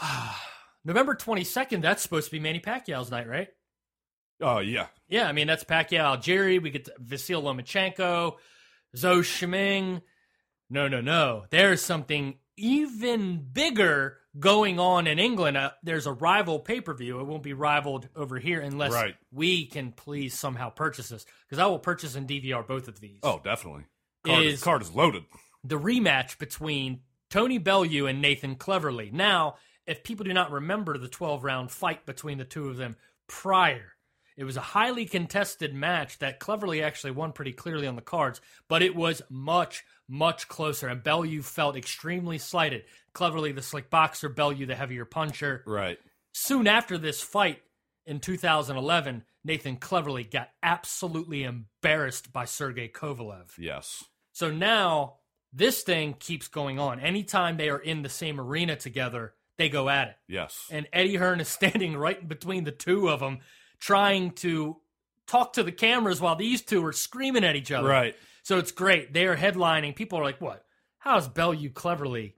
November 0.84 1.14
22nd, 1.14 1.80
that's 1.82 2.02
supposed 2.02 2.26
to 2.26 2.32
be 2.32 2.40
Manny 2.40 2.60
Pacquiao's 2.60 3.10
night, 3.10 3.28
right? 3.28 3.48
Oh 4.40 4.58
yeah. 4.58 4.86
Yeah, 5.08 5.28
I 5.28 5.32
mean, 5.32 5.46
that's 5.46 5.62
Pacquiao 5.64 6.16
Algieri. 6.18 6.60
We 6.60 6.70
get 6.70 6.88
Vasil 7.00 7.42
Lomachenko, 7.42 8.34
Zou 8.96 9.22
Shiming. 9.22 10.02
No, 10.70 10.88
no, 10.88 11.00
no. 11.00 11.44
There's 11.50 11.82
something 11.82 12.38
even 12.56 13.46
bigger 13.52 14.18
going 14.38 14.78
on 14.78 15.06
in 15.06 15.18
England. 15.18 15.56
Uh, 15.56 15.70
there's 15.82 16.06
a 16.06 16.12
rival 16.12 16.58
pay 16.58 16.80
per 16.80 16.94
view. 16.94 17.20
It 17.20 17.24
won't 17.26 17.42
be 17.42 17.52
rivaled 17.52 18.08
over 18.16 18.38
here 18.38 18.60
unless 18.60 18.92
Right. 18.92 19.14
we 19.30 19.66
can 19.66 19.92
please 19.92 20.38
somehow 20.38 20.70
purchase 20.70 21.08
this. 21.10 21.26
Because 21.46 21.58
I 21.58 21.66
will 21.66 21.78
purchase 21.78 22.14
and 22.14 22.26
DVR 22.28 22.62
both 22.66 22.88
of 22.88 23.00
these. 23.00 23.20
Oh, 23.22 23.40
definitely. 23.44 23.84
Card 24.24 24.44
is, 24.44 24.54
Is- 24.54 24.62
card 24.62 24.82
is 24.82 24.90
loaded. 24.92 25.24
the 25.64 25.78
rematch 25.78 26.38
between 26.38 27.00
Tony 27.28 27.58
Bellew 27.58 28.06
and 28.06 28.22
Nathan 28.22 28.56
Cleverly. 28.56 29.10
Now, 29.12 29.56
if 29.86 30.04
people 30.04 30.24
do 30.24 30.32
not 30.32 30.50
remember 30.50 30.96
the 30.96 31.08
12 31.08 31.44
round 31.44 31.70
fight 31.70 32.06
between 32.06 32.38
the 32.38 32.44
two 32.44 32.68
of 32.68 32.76
them 32.76 32.96
prior, 33.26 33.91
it 34.36 34.44
was 34.44 34.56
a 34.56 34.60
highly 34.60 35.04
contested 35.04 35.74
match 35.74 36.18
that 36.18 36.40
Cleverly 36.40 36.82
actually 36.82 37.12
won 37.12 37.32
pretty 37.32 37.52
clearly 37.52 37.86
on 37.86 37.96
the 37.96 38.02
cards, 38.02 38.40
but 38.68 38.82
it 38.82 38.94
was 38.94 39.22
much, 39.28 39.84
much 40.08 40.48
closer, 40.48 40.88
and 40.88 41.02
Bellew 41.02 41.42
felt 41.42 41.76
extremely 41.76 42.38
slighted. 42.38 42.84
Cleverly, 43.12 43.52
the 43.52 43.62
slick 43.62 43.90
boxer, 43.90 44.28
Bellew, 44.28 44.66
the 44.66 44.74
heavier 44.74 45.04
puncher. 45.04 45.62
Right. 45.66 45.98
Soon 46.32 46.66
after 46.66 46.96
this 46.96 47.20
fight 47.20 47.60
in 48.06 48.20
2011, 48.20 49.24
Nathan 49.44 49.76
Cleverly 49.76 50.24
got 50.24 50.50
absolutely 50.62 51.44
embarrassed 51.44 52.32
by 52.32 52.44
Sergey 52.44 52.88
Kovalev. 52.88 53.50
Yes. 53.58 54.04
So 54.32 54.50
now 54.50 55.16
this 55.52 55.82
thing 55.82 56.14
keeps 56.18 56.48
going 56.48 56.78
on. 56.78 57.00
Anytime 57.00 57.56
they 57.56 57.68
are 57.68 57.78
in 57.78 58.02
the 58.02 58.08
same 58.08 58.40
arena 58.40 58.76
together, 58.76 59.34
they 59.58 59.68
go 59.68 59.88
at 59.88 60.08
it. 60.08 60.16
Yes. 60.28 60.66
And 60.70 60.88
Eddie 60.92 61.16
Hearn 61.16 61.40
is 61.40 61.48
standing 61.48 61.96
right 61.96 62.20
in 62.20 62.28
between 62.28 62.64
the 62.64 62.72
two 62.72 63.08
of 63.08 63.20
them, 63.20 63.40
trying 63.82 64.30
to 64.30 64.76
talk 65.26 65.54
to 65.54 65.62
the 65.64 65.72
cameras 65.72 66.20
while 66.20 66.36
these 66.36 66.62
two 66.62 66.84
are 66.84 66.92
screaming 66.92 67.42
at 67.42 67.56
each 67.56 67.72
other. 67.72 67.88
right. 67.88 68.14
So 68.44 68.58
it's 68.58 68.72
great. 68.72 69.12
They 69.12 69.26
are 69.26 69.36
headlining. 69.36 69.94
People 69.96 70.18
are 70.18 70.24
like, 70.24 70.40
what? 70.40 70.64
How 70.98 71.18
is 71.18 71.28
Bellew 71.28 71.68
cleverly? 71.68 72.36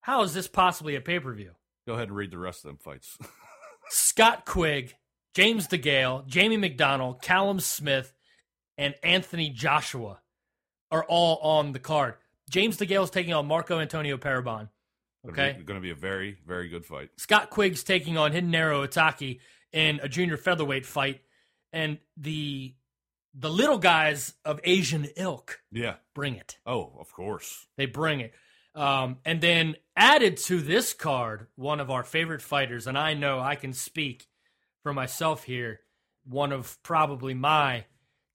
How 0.00 0.22
is 0.22 0.32
this 0.32 0.48
possibly 0.48 0.94
a 0.96 1.00
pay 1.00 1.18
per 1.20 1.32
view? 1.34 1.52
Go 1.86 1.94
ahead 1.94 2.08
and 2.08 2.16
read 2.16 2.30
the 2.30 2.38
rest 2.38 2.64
of 2.64 2.68
them 2.68 2.78
fights. 2.78 3.18
Scott 3.90 4.44
Quigg, 4.44 4.94
James 5.34 5.66
DeGale, 5.66 6.26
Jamie 6.26 6.56
McDonald, 6.56 7.20
Callum 7.20 7.58
Smith, 7.60 8.12
and 8.78 8.94
Anthony 9.02 9.50
Joshua 9.50 10.20
are 10.92 11.04
all 11.04 11.38
on 11.38 11.72
the 11.72 11.78
card. 11.78 12.14
James 12.48 12.76
DeGale 12.76 13.04
is 13.04 13.10
taking 13.10 13.34
on 13.34 13.46
Marco 13.46 13.80
Antonio 13.80 14.16
Periban. 14.16 14.68
Okay. 15.28 15.52
Going 15.64 15.78
to 15.78 15.82
be 15.82 15.90
a 15.90 15.96
very, 15.96 16.38
very 16.46 16.68
good 16.68 16.84
fight. 16.84 17.10
Scott 17.16 17.50
Quigg's 17.50 17.84
taking 17.84 18.16
on 18.16 18.32
Hidenori 18.32 18.88
Otake 18.88 19.40
in 19.72 20.00
a 20.02 20.08
junior 20.08 20.36
featherweight 20.36 20.86
fight. 20.86 21.20
And 21.72 21.98
the 22.16 22.74
the 23.32 23.50
little 23.50 23.78
guys 23.78 24.34
of 24.44 24.58
Asian 24.64 25.06
ilk 25.16 25.60
Yeah. 25.70 25.96
bring 26.14 26.34
it. 26.34 26.58
Oh, 26.66 26.96
of 26.98 27.12
course. 27.12 27.68
They 27.76 27.86
bring 27.86 28.18
it. 28.20 28.34
Um, 28.74 29.18
and 29.24 29.40
then 29.40 29.76
added 29.96 30.36
to 30.38 30.60
this 30.60 30.92
card, 30.92 31.46
one 31.54 31.78
of 31.78 31.90
our 31.90 32.02
favorite 32.02 32.42
fighters, 32.42 32.88
and 32.88 32.98
I 32.98 33.14
know 33.14 33.38
I 33.38 33.54
can 33.54 33.72
speak 33.72 34.26
for 34.82 34.92
myself 34.92 35.44
here, 35.44 35.80
one 36.24 36.50
of 36.52 36.82
probably 36.82 37.34
my 37.34 37.84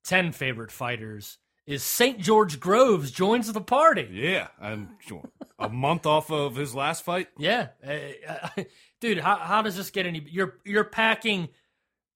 10 0.05 0.31
favorite 0.31 0.71
fighters 0.71 1.39
is 1.65 1.83
St. 1.83 2.19
George 2.19 2.59
Groves 2.59 3.11
joins 3.11 3.51
the 3.51 3.59
party. 3.61 4.07
Yeah. 4.11 4.47
And 4.61 4.89
sure. 4.99 5.29
a 5.59 5.67
month 5.67 6.05
off 6.05 6.31
of 6.31 6.55
his 6.55 6.73
last 6.75 7.03
fight. 7.03 7.27
Yeah. 7.37 7.69
Dude, 9.01 9.19
how, 9.19 9.37
how 9.37 9.61
does 9.61 9.75
this 9.75 9.89
get 9.89 10.05
any 10.05 10.25
you're 10.29 10.57
you're 10.65 10.83
packing 10.83 11.49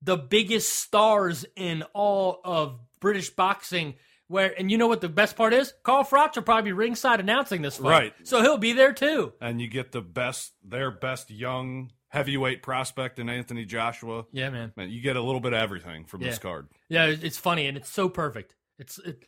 the 0.01 0.17
biggest 0.17 0.71
stars 0.71 1.45
in 1.55 1.83
all 1.93 2.39
of 2.43 2.79
British 2.99 3.29
boxing 3.29 3.95
where 4.27 4.53
and 4.57 4.71
you 4.71 4.77
know 4.77 4.87
what 4.87 5.01
the 5.01 5.09
best 5.09 5.35
part 5.35 5.53
is? 5.53 5.73
Carl 5.83 6.03
Froch 6.03 6.35
will 6.35 6.43
probably 6.43 6.69
be 6.69 6.73
ringside 6.73 7.19
announcing 7.19 7.61
this 7.61 7.77
fight. 7.77 7.89
Right. 7.89 8.13
So 8.23 8.41
he'll 8.41 8.57
be 8.57 8.73
there 8.73 8.93
too. 8.93 9.33
And 9.41 9.59
you 9.61 9.67
get 9.67 9.91
the 9.91 10.01
best, 10.01 10.53
their 10.63 10.91
best 10.91 11.29
young 11.29 11.91
heavyweight 12.09 12.63
prospect 12.63 13.19
in 13.19 13.29
Anthony 13.29 13.65
Joshua. 13.65 14.25
Yeah, 14.31 14.49
man. 14.49 14.73
Man, 14.75 14.89
you 14.89 15.01
get 15.01 15.15
a 15.15 15.21
little 15.21 15.41
bit 15.41 15.53
of 15.53 15.59
everything 15.59 16.05
from 16.05 16.21
this 16.21 16.39
card. 16.39 16.67
Yeah, 16.87 17.05
it's 17.05 17.37
funny 17.37 17.67
and 17.67 17.77
it's 17.77 17.89
so 17.89 18.09
perfect. 18.09 18.55
It's 18.77 18.99
it's 18.99 19.25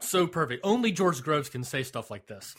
so 0.00 0.26
perfect. 0.26 0.60
Only 0.64 0.92
George 0.92 1.22
Groves 1.22 1.48
can 1.48 1.64
say 1.64 1.82
stuff 1.82 2.10
like 2.10 2.26
this. 2.26 2.54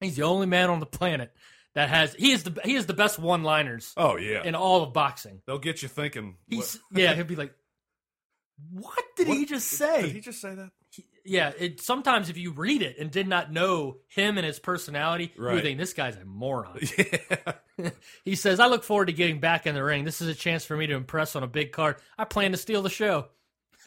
He's 0.00 0.16
the 0.16 0.22
only 0.22 0.46
man 0.46 0.70
on 0.70 0.80
the 0.80 0.86
planet 0.86 1.32
that 1.74 1.88
has 1.88 2.14
he 2.14 2.32
is 2.32 2.42
the 2.44 2.60
he 2.64 2.74
is 2.74 2.86
the 2.86 2.94
best 2.94 3.18
one-liners 3.18 3.92
Oh, 3.96 4.16
yeah. 4.16 4.42
in 4.44 4.54
all 4.54 4.82
of 4.82 4.92
boxing. 4.92 5.42
They'll 5.46 5.58
get 5.58 5.82
you 5.82 5.88
thinking. 5.88 6.36
He's 6.48 6.78
yeah, 6.92 7.14
he'll 7.14 7.24
be 7.24 7.36
like, 7.36 7.54
"What 8.72 9.04
did 9.16 9.28
he 9.28 9.44
just 9.46 9.68
say?" 9.68 10.02
Did 10.02 10.12
he 10.12 10.20
just 10.20 10.40
say 10.40 10.54
that? 10.54 10.70
yeah, 11.24 11.52
it 11.58 11.80
sometimes 11.82 12.30
if 12.30 12.38
you 12.38 12.52
read 12.52 12.80
it 12.82 12.96
and 12.98 13.10
did 13.10 13.28
not 13.28 13.52
know 13.52 13.98
him 14.08 14.38
and 14.38 14.46
his 14.46 14.58
personality, 14.58 15.30
you 15.36 15.44
Right. 15.44 15.54
would 15.54 15.62
think 15.62 15.78
this 15.78 15.92
guy's 15.92 16.16
a 16.16 16.24
moron. 16.24 16.78
Yeah. 16.96 17.90
he 18.24 18.34
says, 18.34 18.58
"I 18.58 18.66
look 18.66 18.82
forward 18.82 19.06
to 19.06 19.12
getting 19.12 19.38
back 19.38 19.64
in 19.66 19.74
the 19.76 19.84
ring. 19.84 20.04
This 20.04 20.20
is 20.20 20.26
a 20.28 20.34
chance 20.34 20.64
for 20.64 20.76
me 20.76 20.88
to 20.88 20.94
impress 20.94 21.36
on 21.36 21.44
a 21.44 21.46
big 21.46 21.70
card. 21.70 21.96
I 22.18 22.24
plan 22.24 22.50
to 22.52 22.58
steal 22.58 22.82
the 22.82 22.90
show." 22.90 23.26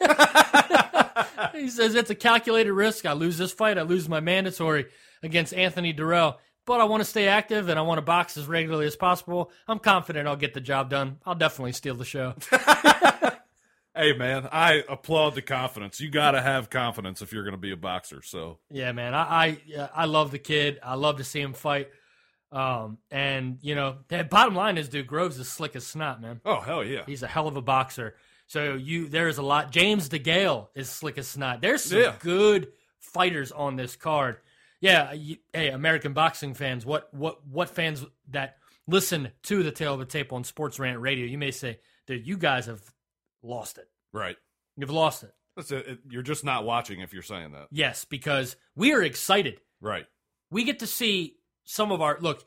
he 1.52 1.68
says 1.68 1.94
it's 1.94 2.10
a 2.10 2.14
calculated 2.14 2.72
risk. 2.72 3.04
I 3.06 3.12
lose 3.12 3.38
this 3.38 3.52
fight, 3.52 3.78
I 3.78 3.82
lose 3.82 4.08
my 4.08 4.20
mandatory 4.20 4.86
against 5.22 5.52
Anthony 5.54 5.92
Dirrell. 5.92 6.36
But 6.64 6.80
I 6.80 6.84
want 6.84 7.00
to 7.02 7.04
stay 7.08 7.26
active 7.26 7.68
and 7.68 7.78
I 7.78 7.82
want 7.82 7.98
to 7.98 8.02
box 8.02 8.36
as 8.36 8.46
regularly 8.46 8.86
as 8.86 8.94
possible. 8.96 9.50
I'm 9.66 9.78
confident 9.80 10.28
I'll 10.28 10.36
get 10.36 10.54
the 10.54 10.60
job 10.60 10.90
done. 10.90 11.18
I'll 11.26 11.34
definitely 11.34 11.72
steal 11.72 11.94
the 11.96 12.04
show. 12.04 12.34
Hey, 13.94 14.14
man, 14.16 14.48
I 14.50 14.82
applaud 14.88 15.34
the 15.34 15.42
confidence. 15.42 16.00
You 16.00 16.08
got 16.08 16.30
to 16.30 16.40
have 16.40 16.70
confidence 16.70 17.20
if 17.20 17.30
you're 17.30 17.42
going 17.42 17.52
to 17.52 17.58
be 17.58 17.72
a 17.72 17.76
boxer. 17.76 18.22
So, 18.22 18.58
Yeah, 18.70 18.90
man. 18.92 19.12
I 19.12 19.22
I, 19.22 19.58
yeah, 19.66 19.88
I 19.94 20.06
love 20.06 20.30
the 20.30 20.38
kid. 20.38 20.78
I 20.82 20.94
love 20.94 21.18
to 21.18 21.24
see 21.24 21.42
him 21.42 21.52
fight. 21.52 21.90
Um, 22.50 22.96
and 23.10 23.58
you 23.60 23.74
know, 23.74 23.96
the 24.08 24.24
bottom 24.24 24.54
line 24.54 24.78
is, 24.78 24.88
dude, 24.88 25.06
Groves 25.06 25.38
is 25.38 25.46
slick 25.50 25.76
as 25.76 25.86
snot, 25.86 26.22
man. 26.22 26.40
oh, 26.46 26.60
hell 26.60 26.82
yeah. 26.82 27.02
He's 27.04 27.22
a 27.22 27.26
hell 27.26 27.46
of 27.48 27.56
a 27.56 27.60
boxer. 27.62 28.16
So 28.46 28.76
you, 28.76 29.08
there 29.08 29.28
is 29.28 29.36
a 29.36 29.42
lot. 29.42 29.70
James 29.72 30.08
DeGale 30.08 30.68
is 30.74 30.88
slick 30.88 31.18
as 31.18 31.28
snot. 31.28 31.60
There's 31.60 31.84
some 31.84 31.98
Yeah. 32.00 32.14
good 32.18 32.68
fighters 32.98 33.52
on 33.52 33.76
this 33.76 33.94
card. 33.94 34.38
Yeah, 34.82 35.12
you, 35.12 35.36
hey, 35.54 35.68
American 35.70 36.12
boxing 36.12 36.52
fans, 36.54 36.84
what 36.84 37.08
what 37.14 37.46
what 37.46 37.70
fans 37.70 38.04
that 38.30 38.56
listen 38.86 39.30
to 39.44 39.62
the 39.62 39.70
tail 39.72 39.94
of 39.94 40.00
the 40.00 40.04
tape 40.04 40.32
on 40.32 40.44
Sports 40.44 40.78
Rant 40.78 41.00
Radio? 41.00 41.24
You 41.24 41.38
may 41.38 41.52
say, 41.52 41.78
dude, 42.06 42.26
you 42.26 42.36
guys 42.36 42.66
have 42.66 42.82
lost 43.42 43.78
it. 43.78 43.88
Right. 44.12 44.36
You've 44.76 44.90
lost 44.90 45.22
it. 45.22 45.32
It- 45.56 46.00
You're 46.10 46.22
just 46.22 46.44
not 46.44 46.64
watching 46.64 47.00
if 47.00 47.12
you're 47.12 47.22
saying 47.22 47.52
that. 47.52 47.68
Yes, 47.70 48.04
because 48.04 48.56
we 48.74 48.92
are 48.92 49.02
excited 49.02 49.60
Right. 49.80 50.06
we 50.50 50.64
get 50.64 50.80
to 50.80 50.86
see 50.86 51.36
some 51.64 51.92
of 51.92 52.00
our 52.02 52.18
look 52.20 52.44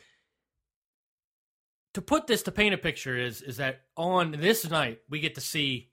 to 1.93 2.01
put 2.01 2.27
this 2.27 2.43
to 2.43 2.51
paint 2.51 2.73
a 2.73 2.77
picture 2.77 3.15
is 3.17 3.41
is 3.41 3.57
that 3.57 3.81
on 3.95 4.31
this 4.31 4.69
night 4.69 4.99
we 5.09 5.19
get 5.21 5.35
to 5.35 5.41
see 5.41 5.89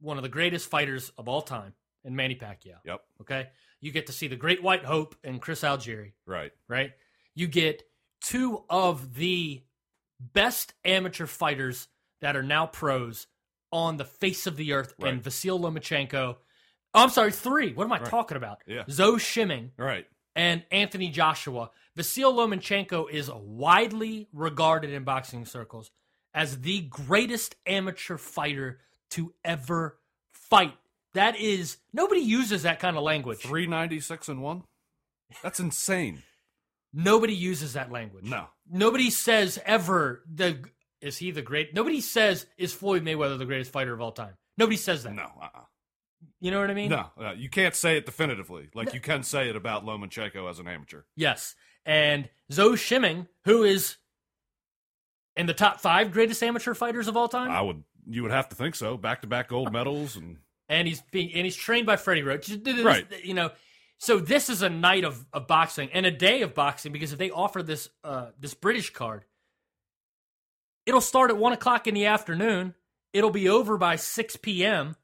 one 0.00 0.16
of 0.16 0.22
the 0.24 0.28
greatest 0.28 0.68
fighters 0.68 1.10
of 1.16 1.28
all 1.28 1.40
time 1.42 1.74
in 2.04 2.16
Manny 2.16 2.34
Pacquiao. 2.34 2.78
Yep. 2.84 3.00
Okay, 3.20 3.46
you 3.84 3.92
get 3.92 4.06
to 4.06 4.12
see 4.12 4.28
the 4.28 4.34
Great 4.36 4.62
White 4.62 4.84
Hope 4.84 5.14
and 5.22 5.40
Chris 5.42 5.60
Algieri. 5.62 6.12
Right. 6.26 6.52
Right, 6.68 6.92
you 7.34 7.46
get 7.46 7.82
two 8.22 8.64
of 8.70 9.14
the 9.14 9.62
best 10.18 10.72
amateur 10.84 11.26
fighters 11.26 11.88
that 12.22 12.34
are 12.34 12.42
now 12.42 12.64
pros 12.66 13.26
on 13.70 13.98
the 13.98 14.04
face 14.04 14.46
of 14.46 14.56
the 14.56 14.72
earth, 14.72 14.94
Right. 14.98 15.12
and 15.12 15.22
Vasil 15.22 15.60
Lomachenko. 15.60 16.36
Oh, 16.94 17.02
I'm 17.02 17.10
sorry, 17.10 17.32
three. 17.32 17.74
What 17.74 17.84
am 17.84 17.92
I 17.92 17.98
Right. 17.98 18.08
talking 18.08 18.36
about? 18.38 18.62
Yeah. 18.66 18.84
Zou 18.88 19.18
Shiming 19.18 19.72
Right. 19.76 20.06
and 20.34 20.64
Anthony 20.70 21.10
Joshua. 21.10 21.70
Vasil 21.96 22.32
Lomachenko 22.32 23.10
is 23.10 23.30
widely 23.30 24.28
regarded 24.32 24.90
in 24.90 25.04
boxing 25.04 25.44
circles 25.44 25.90
as 26.32 26.62
the 26.62 26.82
greatest 26.82 27.56
amateur 27.66 28.16
fighter 28.16 28.80
to 29.10 29.34
ever 29.44 29.98
fight. 30.32 30.78
That 31.14 31.36
is, 31.36 31.78
nobody 31.92 32.20
uses 32.20 32.64
that 32.64 32.80
kind 32.80 32.96
of 32.96 33.02
language. 33.02 33.38
Three 33.38 33.66
ninety 33.66 34.00
six 34.00 34.28
and 34.28 34.42
one. 34.42 34.64
That's 35.42 35.60
insane. 35.60 36.22
Nobody 36.92 37.34
uses 37.34 37.72
that 37.72 37.90
language. 37.90 38.24
No. 38.24 38.46
Nobody 38.70 39.10
says 39.10 39.58
ever 39.64 40.22
the 40.32 40.64
is 41.00 41.16
he 41.16 41.30
the 41.30 41.42
great. 41.42 41.74
Nobody 41.74 42.00
says 42.00 42.46
is 42.56 42.72
Floyd 42.72 43.04
Mayweather 43.04 43.38
the 43.38 43.46
greatest 43.46 43.72
fighter 43.72 43.92
of 43.92 44.00
all 44.00 44.12
time. 44.12 44.34
Nobody 44.58 44.76
says 44.76 45.02
that. 45.04 45.14
No. 45.14 45.24
Uh-uh. 45.40 45.60
You 46.40 46.50
know 46.50 46.60
what 46.60 46.70
I 46.70 46.74
mean? 46.74 46.90
No. 46.90 47.06
Uh, 47.20 47.32
you 47.36 47.48
can't 47.48 47.74
say 47.74 47.96
it 47.96 48.06
definitively. 48.06 48.68
Like 48.74 48.94
you 48.94 49.00
can 49.00 49.22
say 49.22 49.48
it 49.48 49.56
about 49.56 49.84
Lomachenko 49.84 50.48
as 50.48 50.58
an 50.58 50.68
amateur. 50.68 51.02
Yes. 51.16 51.54
And 51.84 52.28
Zou 52.52 52.76
Shiming, 52.76 53.26
who 53.44 53.64
is 53.64 53.96
in 55.36 55.46
the 55.46 55.54
top 55.54 55.80
five 55.80 56.12
greatest 56.12 56.42
amateur 56.42 56.74
fighters 56.74 57.08
of 57.08 57.16
all 57.16 57.28
time. 57.28 57.50
I 57.50 57.60
would. 57.60 57.82
You 58.06 58.22
would 58.22 58.32
have 58.32 58.48
to 58.50 58.56
think 58.56 58.74
so. 58.74 58.96
Back 58.96 59.22
to 59.22 59.26
back 59.26 59.48
gold 59.48 59.72
medals 59.72 60.16
and 60.16 60.36
and 60.68 60.88
he's 60.88 61.02
being 61.10 61.32
and 61.34 61.44
he's 61.44 61.56
trained 61.56 61.86
by 61.86 61.96
Freddie 61.96 62.22
Roach. 62.22 62.50
Right. 62.64 63.06
You 63.22 63.34
know, 63.34 63.50
so 63.98 64.18
this 64.18 64.48
is 64.48 64.62
a 64.62 64.68
night 64.68 65.04
of, 65.04 65.24
of 65.32 65.46
boxing 65.46 65.90
and 65.92 66.04
a 66.06 66.10
day 66.10 66.42
of 66.42 66.54
boxing 66.54 66.92
because 66.92 67.12
if 67.12 67.18
they 67.18 67.30
offer 67.30 67.62
this 67.62 67.88
uh, 68.02 68.30
this 68.38 68.54
British 68.54 68.90
card, 68.90 69.24
it'll 70.86 71.00
start 71.00 71.30
at 71.30 71.36
one 71.36 71.52
o'clock 71.52 71.86
in 71.86 71.94
the 71.94 72.06
afternoon. 72.06 72.74
It'll 73.12 73.30
be 73.30 73.48
over 73.48 73.78
by 73.78 73.96
six 73.96 74.36
p.m. 74.36 74.96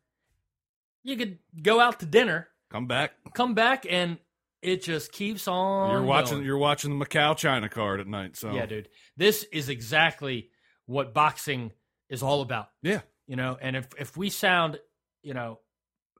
You 1.03 1.17
could 1.17 1.39
go 1.63 1.81
out 1.81 2.01
to 2.01 2.07
dinner, 2.07 2.49
come 2.71 2.87
back. 2.87 3.13
come 3.35 3.55
back, 3.55 3.87
and 3.89 4.19
it 4.63 4.83
just 4.83 5.13
keeps 5.13 5.49
on. 5.49 5.91
You're 5.91 6.03
watching. 6.03 6.39
going. 6.39 6.45
You're 6.45 6.59
watching 6.59 6.99
the 6.99 7.05
Macau 7.05 7.37
China 7.37 7.69
card 7.69 8.01
at 8.01 8.07
night. 8.07 8.37
So 8.37 8.53
Yeah, 8.53 8.67
dude. 8.67 8.89
This 9.17 9.45
is 9.45 9.69
exactly 9.69 10.51
what 10.87 11.15
boxing 11.15 11.73
is 12.09 12.23
all 12.23 12.43
about. 12.43 12.69
Yeah. 12.83 13.01
You 13.27 13.37
know, 13.37 13.57
and 13.61 13.77
if 13.77 13.87
if 13.99 14.17
we 14.17 14.29
sound, 14.29 14.79
you 15.23 15.35
know, 15.35 15.59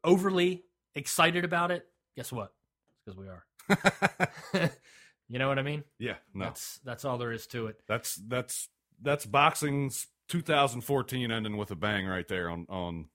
overly 0.05 0.65
excited 0.95 1.45
about 1.45 1.71
it, 1.71 1.87
guess 2.17 2.33
what? 2.33 2.53
Because 3.05 3.19
we 3.19 3.27
are. 3.29 3.45
you 5.29 5.39
know 5.39 5.49
what 5.49 5.59
I 5.59 5.63
mean? 5.63 5.85
yeah. 5.99 6.17
No. 6.35 6.47
That's 6.47 6.81
that's 6.85 7.05
all 7.05 7.19
there 7.19 7.33
is 7.33 7.47
to 7.49 7.67
it. 7.69 7.81
That's 7.89 8.17
that's 8.17 8.69
that's 9.03 9.27
boxing's 9.27 10.07
2014 10.29 11.31
ending 11.31 11.57
with 11.57 11.71
a 11.71 11.77
bang 11.77 12.07
right 12.07 12.27
there 12.29 12.51
on 12.51 12.67
on 12.69 13.07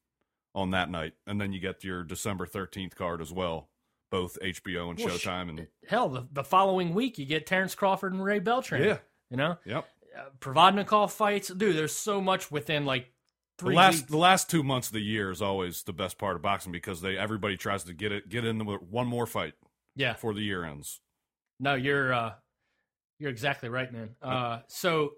on 0.54 0.72
that 0.72 0.90
night, 0.90 1.14
and 1.28 1.40
then 1.40 1.52
you 1.52 1.60
get 1.60 1.84
your 1.84 2.04
December 2.04 2.46
13th 2.46 2.96
card 2.96 3.20
as 3.22 3.32
well, 3.34 3.70
both 4.10 4.38
HBO 4.42 4.90
and 4.90 4.98
Well, 4.98 5.10
Showtime, 5.10 5.50
and 5.50 5.68
Hell, 5.86 6.08
the, 6.08 6.26
the 6.32 6.46
following 6.46 6.94
week 6.94 7.18
you 7.20 7.26
get 7.26 7.46
Terrence 7.46 7.76
Crawford 7.76 8.14
and 8.14 8.24
Ray 8.24 8.40
Beltran. 8.40 8.82
yeah, 8.82 8.98
You 9.30 9.36
know, 9.36 9.58
yep. 9.66 9.86
uh, 10.18 10.30
Provodnikov 10.40 11.12
fights, 11.12 11.50
dude. 11.50 11.76
There's 11.76 11.94
so 11.94 12.22
much 12.22 12.52
within 12.52 12.86
like 12.86 13.12
The 13.58 13.70
last 13.70 13.96
weeks. 13.96 14.12
the 14.12 14.18
last 14.18 14.50
two 14.50 14.64
months 14.64 14.88
of 14.88 14.94
the 14.94 15.02
year 15.02 15.32
is 15.32 15.42
always 15.42 15.84
the 15.84 15.94
best 15.94 16.18
part 16.18 16.36
of 16.36 16.42
boxing 16.42 16.72
because 16.72 17.02
they 17.02 17.18
everybody 17.18 17.56
tries 17.56 17.84
to 17.86 17.94
get 17.94 18.12
it 18.12 18.28
get 18.28 18.44
in 18.44 18.66
with 18.66 18.82
one 18.82 19.08
more 19.08 19.26
fight 19.26 19.54
yeah, 19.96 20.14
before 20.14 20.34
the 20.34 20.42
year 20.42 20.66
ends. 20.66 21.00
No, 21.60 21.76
you're 21.76 22.14
uh, 22.14 22.34
you're 23.20 23.32
exactly 23.32 23.70
right, 23.70 23.92
man. 23.92 24.10
Uh, 24.22 24.60
so, 24.68 25.14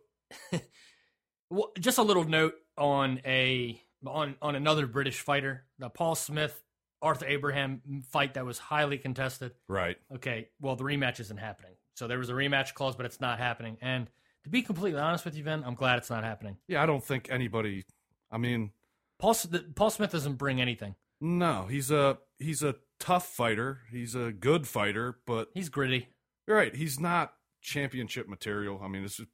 just 1.80 1.98
a 1.98 2.04
little 2.04 2.26
note 2.26 2.54
on 2.78 3.22
a 3.26 3.82
on 4.06 4.36
on 4.42 4.56
another 4.56 4.86
British 4.86 5.20
fighter, 5.20 5.66
the 5.80 5.90
Paul 5.90 6.14
Smith 6.14 6.62
Arthur 7.02 7.26
Abraham 7.26 7.82
fight 8.10 8.36
that 8.36 8.46
was 8.46 8.60
highly 8.60 8.98
contested. 8.98 9.54
Right. 9.68 9.98
Okay, 10.16 10.50
well 10.62 10.76
the 10.76 10.84
rematch 10.84 11.20
isn't 11.20 11.38
happening. 11.38 11.74
So 11.96 12.08
there 12.08 12.20
was 12.20 12.30
a 12.30 12.34
rematch 12.34 12.74
clause, 12.74 12.96
but 12.96 13.06
it's 13.06 13.20
not 13.20 13.40
happening. 13.40 13.78
And 13.82 14.10
to 14.44 14.50
be 14.50 14.62
completely 14.62 15.00
honest 15.00 15.26
with 15.26 15.36
you, 15.36 15.44
Ben, 15.44 15.64
I'm 15.66 15.76
glad 15.76 15.98
it's 15.98 16.10
not 16.10 16.24
happening. 16.24 16.58
Yeah, 16.68 16.84
I 16.84 16.86
don't 16.86 17.04
think 17.04 17.30
anybody. 17.32 17.84
I 18.32 18.38
mean, 18.38 18.72
Paul 19.20 19.36
Paul 19.76 19.90
Smith 19.90 20.12
doesn't 20.12 20.36
bring 20.36 20.62
anything. 20.62 20.96
no, 21.22 21.68
he's 21.70 21.92
a 21.92 22.18
he's 22.40 22.64
a 22.64 22.76
tough 23.00 23.28
fighter. 23.28 23.82
He's 23.92 24.16
a 24.16 24.32
good 24.32 24.68
fighter, 24.68 25.20
but 25.26 25.50
He's 25.54 25.70
gritty. 25.70 26.10
You're 26.48 26.58
right. 26.58 26.76
He's 26.76 27.00
not 27.00 27.34
championship 27.62 28.28
material. 28.28 28.80
I 28.84 28.88
mean, 28.88 29.04
this 29.04 29.20
is 29.20 29.28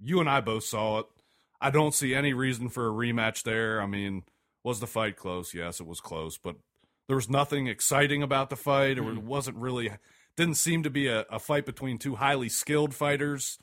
you 0.00 0.20
and 0.20 0.28
I 0.28 0.40
both 0.40 0.64
saw 0.64 1.00
it. 1.00 1.06
I 1.60 1.70
don't 1.70 1.94
see 1.94 2.14
any 2.14 2.32
reason 2.32 2.68
for 2.68 2.86
a 2.86 2.92
rematch 2.92 3.42
there. 3.42 3.80
I 3.80 3.86
mean, 3.86 4.22
was 4.62 4.80
the 4.80 4.86
fight 4.86 5.16
close? 5.16 5.54
Yes, 5.54 5.80
it 5.80 5.86
was 5.86 6.00
close, 6.00 6.38
but 6.38 6.56
there 7.08 7.16
was 7.16 7.28
nothing 7.28 7.66
exciting 7.66 8.22
about 8.22 8.50
the 8.50 8.56
fight. 8.56 8.98
Or 8.98 9.10
it 9.10 9.16
mm-hmm. 9.16 9.26
wasn't 9.26 9.56
really 9.56 9.90
didn't 10.36 10.54
seem 10.54 10.84
to 10.84 10.90
be 10.90 11.08
a, 11.08 11.20
a 11.30 11.38
fight 11.38 11.66
between 11.66 11.98
two 11.98 12.16
highly 12.16 12.48
skilled 12.48 12.94
fighters. 12.94 13.58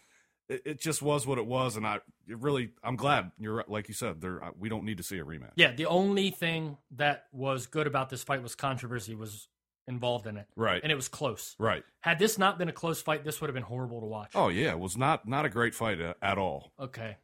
It, 0.47 0.61
it 0.65 0.79
just 0.79 1.01
was 1.01 1.25
what 1.25 1.37
it 1.37 1.45
was, 1.45 1.75
and 1.75 1.85
I 1.87 1.95
it 2.27 2.37
really 2.39 2.71
I'm 2.83 2.95
glad 2.95 3.31
you're 3.39 3.63
like 3.67 3.87
you 3.87 3.93
said. 3.93 4.21
There 4.21 4.43
uh, 4.43 4.51
we 4.57 4.69
don't 4.69 4.83
need 4.83 4.97
to 4.97 5.03
see 5.03 5.17
a 5.17 5.25
rematch. 5.25 5.51
Yeah, 5.55 5.71
the 5.71 5.87
only 5.87 6.29
thing 6.31 6.77
that 6.91 7.25
was 7.31 7.65
good 7.67 7.87
about 7.87 8.09
this 8.09 8.23
fight 8.23 8.43
was 8.43 8.53
controversy 8.55 9.15
was 9.15 9.47
involved 9.87 10.25
in 10.27 10.37
it, 10.37 10.47
Right. 10.55 10.81
and 10.81 10.91
it 10.91 10.95
was 10.95 11.07
close. 11.07 11.55
Right. 11.59 11.83
Had 12.01 12.17
this 12.19 12.37
not 12.39 12.57
been 12.57 12.69
a 12.69 12.73
close 12.73 13.01
fight, 13.01 13.23
this 13.23 13.39
would 13.41 13.47
have 13.49 13.53
been 13.53 13.63
horrible 13.63 14.01
to 14.01 14.07
watch. 14.07 14.31
Oh 14.35 14.49
yeah, 14.49 14.71
it 14.71 14.79
was 14.79 14.95
not 14.97 15.27
not 15.27 15.45
a 15.45 15.49
great 15.49 15.73
fight 15.75 15.99
at, 15.99 16.17
at 16.21 16.37
all. 16.37 16.71
Okay. 16.79 17.17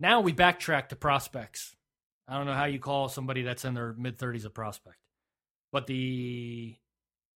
Now 0.00 0.20
we 0.20 0.32
backtrack 0.32 0.88
to 0.88 0.96
prospects. 0.96 1.74
I 2.28 2.36
don't 2.36 2.46
know 2.46 2.54
how 2.54 2.64
you 2.64 2.78
call 2.78 3.08
somebody 3.08 3.42
that's 3.42 3.64
in 3.64 3.74
their 3.74 3.94
mid 3.98 4.18
30s 4.18 4.44
a 4.44 4.50
prospect, 4.50 4.96
but 5.72 5.86
the 5.86 6.76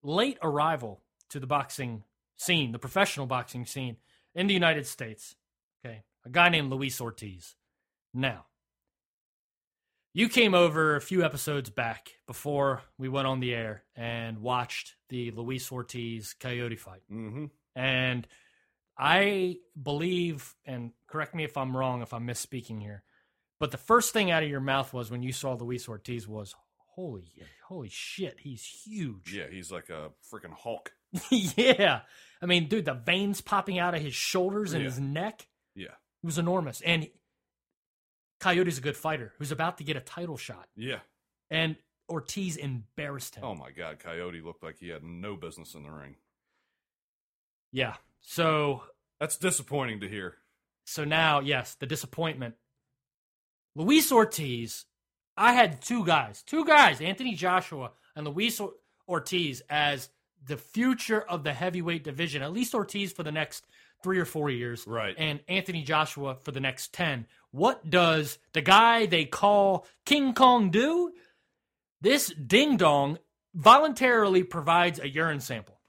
late 0.02 0.38
arrival 0.42 1.02
to 1.30 1.40
the 1.40 1.46
boxing 1.46 2.04
scene, 2.36 2.70
the 2.72 2.78
professional 2.78 3.26
boxing 3.26 3.66
scene 3.66 3.96
in 4.36 4.46
the 4.46 4.54
United 4.54 4.86
States, 4.86 5.34
okay, 5.84 6.04
a 6.24 6.28
guy 6.28 6.50
named 6.50 6.70
Luis 6.70 7.00
Ortiz. 7.00 7.56
Now, 8.14 8.46
you 10.12 10.28
came 10.28 10.54
over 10.54 10.94
a 10.94 11.00
few 11.00 11.24
episodes 11.24 11.70
back 11.70 12.12
before 12.26 12.82
we 12.96 13.08
went 13.08 13.26
on 13.26 13.40
the 13.40 13.54
air 13.54 13.82
and 13.96 14.38
watched 14.38 14.94
the 15.08 15.30
Luis 15.32 15.72
Ortiz 15.72 16.34
Kayode 16.38 16.78
fight. 16.78 17.02
Mm-hmm. 17.10 17.46
And 17.74 18.26
I 18.98 19.56
believe, 19.80 20.54
and 20.64 20.92
correct 21.06 21.34
me 21.34 21.44
if 21.44 21.56
I'm 21.56 21.76
wrong, 21.76 22.02
if 22.02 22.14
I'm 22.14 22.26
misspeaking 22.26 22.80
here, 22.80 23.02
but 23.58 23.70
the 23.70 23.78
first 23.78 24.12
thing 24.12 24.30
out 24.30 24.42
of 24.42 24.48
your 24.48 24.60
mouth 24.60 24.92
was 24.92 25.10
when 25.10 25.22
you 25.22 25.32
saw 25.32 25.54
Luis 25.54 25.88
Ortiz 25.88 26.26
was, 26.26 26.54
"Holy, 26.94 27.30
holy 27.68 27.90
shit, 27.90 28.40
he's 28.40 28.64
huge." 28.64 29.34
Yeah, 29.34 29.48
he's 29.50 29.70
like 29.70 29.90
a 29.90 30.12
freaking 30.32 30.54
Hulk. 30.54 30.92
yeah. 31.30 32.00
I 32.42 32.46
mean, 32.46 32.68
dude, 32.68 32.84
the 32.84 32.94
veins 32.94 33.40
popping 33.40 33.78
out 33.78 33.94
of 33.94 34.02
his 34.02 34.14
shoulders 34.14 34.72
and 34.72 34.82
Yeah. 34.82 34.90
his 34.90 35.00
neck, 35.00 35.46
Yeah. 35.74 35.86
it 36.22 36.26
was 36.26 36.38
enormous. 36.38 36.80
And 36.82 37.08
Kayode's 38.40 38.78
a 38.78 38.82
good 38.82 38.96
fighter 38.96 39.32
who's 39.38 39.52
about 39.52 39.78
to 39.78 39.84
get 39.84 39.96
a 39.96 40.00
title 40.00 40.36
shot, 40.36 40.68
Yeah. 40.76 41.00
and 41.50 41.76
Ortiz 42.08 42.56
embarrassed 42.56 43.34
him. 43.36 43.44
Oh 43.44 43.54
my 43.54 43.70
God, 43.72 43.98
Coyote 43.98 44.40
looked 44.42 44.62
like 44.62 44.78
he 44.78 44.88
had 44.88 45.02
no 45.02 45.34
business 45.36 45.74
in 45.74 45.82
the 45.82 45.90
ring. 45.90 46.16
Yeah. 47.72 47.96
So 48.20 48.82
That's 49.18 49.38
disappointing 49.38 50.00
to 50.00 50.08
hear. 50.08 50.36
So 50.84 51.04
now, 51.04 51.40
yes, 51.40 51.74
the 51.74 51.86
disappointment. 51.86 52.54
Luis 53.74 54.12
Ortiz, 54.12 54.84
I 55.36 55.52
had 55.52 55.80
two 55.82 56.04
guys, 56.04 56.42
two 56.42 56.64
guys, 56.64 57.00
Anthony 57.00 57.34
Joshua 57.34 57.92
and 58.14 58.26
Luis 58.28 58.60
Ortiz 59.08 59.62
as 59.68 60.10
the 60.46 60.56
future 60.56 61.20
of 61.20 61.44
the 61.44 61.52
heavyweight 61.52 62.04
division. 62.04 62.42
At 62.42 62.52
least 62.52 62.74
Ortiz 62.74 63.12
for 63.12 63.22
the 63.22 63.32
next 63.32 63.66
three 64.02 64.18
or 64.18 64.24
four 64.24 64.50
years. 64.50 64.86
Right. 64.86 65.14
And 65.18 65.40
Anthony 65.48 65.82
Joshua 65.82 66.36
for 66.42 66.52
the 66.52 66.60
next 66.60 66.92
10. 66.92 67.26
What 67.50 67.88
does 67.88 68.38
the 68.52 68.60
guy 68.60 69.06
they 69.06 69.24
call 69.24 69.86
King 70.04 70.34
Kong 70.34 70.70
do? 70.70 71.12
This 72.00 72.28
ding 72.34 72.76
dong 72.76 73.18
voluntarily 73.54 74.42
provides 74.42 75.00
a 75.00 75.08
urine 75.08 75.40
sample. 75.40 75.80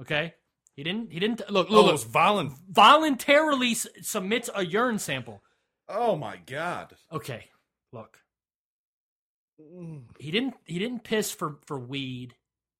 Okay? 0.00 0.34
He 0.74 0.82
didn't, 0.82 1.12
he 1.12 1.20
didn't, 1.20 1.48
look, 1.50 1.68
Oh, 1.70 1.74
look, 1.74 1.86
those 1.86 2.04
violent. 2.04 2.52
voluntarily 2.68 3.72
s- 3.72 3.86
submits 4.02 4.50
a 4.54 4.64
urine 4.64 4.98
sample. 4.98 5.42
Oh 5.88 6.16
my 6.16 6.36
God. 6.46 6.94
Okay, 7.12 7.46
look. 7.92 8.18
Mm. 9.60 10.02
He 10.18 10.30
didn't 10.30 10.54
he 10.64 10.78
didn't 10.78 11.04
piss 11.04 11.32
for 11.32 11.58
for 11.66 11.78
weed. 11.78 12.34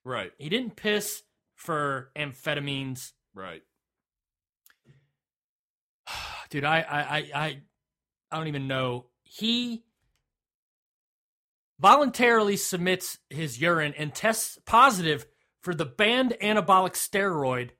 Right. 0.04 0.32
He 0.38 0.48
didn't 0.48 0.76
piss 0.76 1.22
for 1.54 2.10
amphetamines. 2.16 3.12
Right. 3.34 3.62
dude, 6.50 6.64
I, 6.64 6.80
I, 6.80 7.00
I, 7.00 7.30
I, 7.34 7.62
I 8.32 8.36
don't 8.36 8.48
even 8.48 8.66
know. 8.68 9.06
He 9.22 9.84
voluntarily 11.78 12.56
submits 12.56 13.18
his 13.28 13.60
urine 13.60 13.94
and 13.96 14.14
tests 14.14 14.58
positive 14.66 15.26
for 15.62 15.74
the 15.74 15.84
banned 15.86 16.36
anabolic 16.42 16.92
steroid 16.92 17.70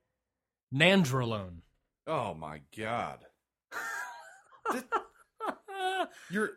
nandrolone. 0.75 1.59
Oh 2.07 2.35
my 2.35 2.61
god. 2.77 3.21
You're 6.31 6.51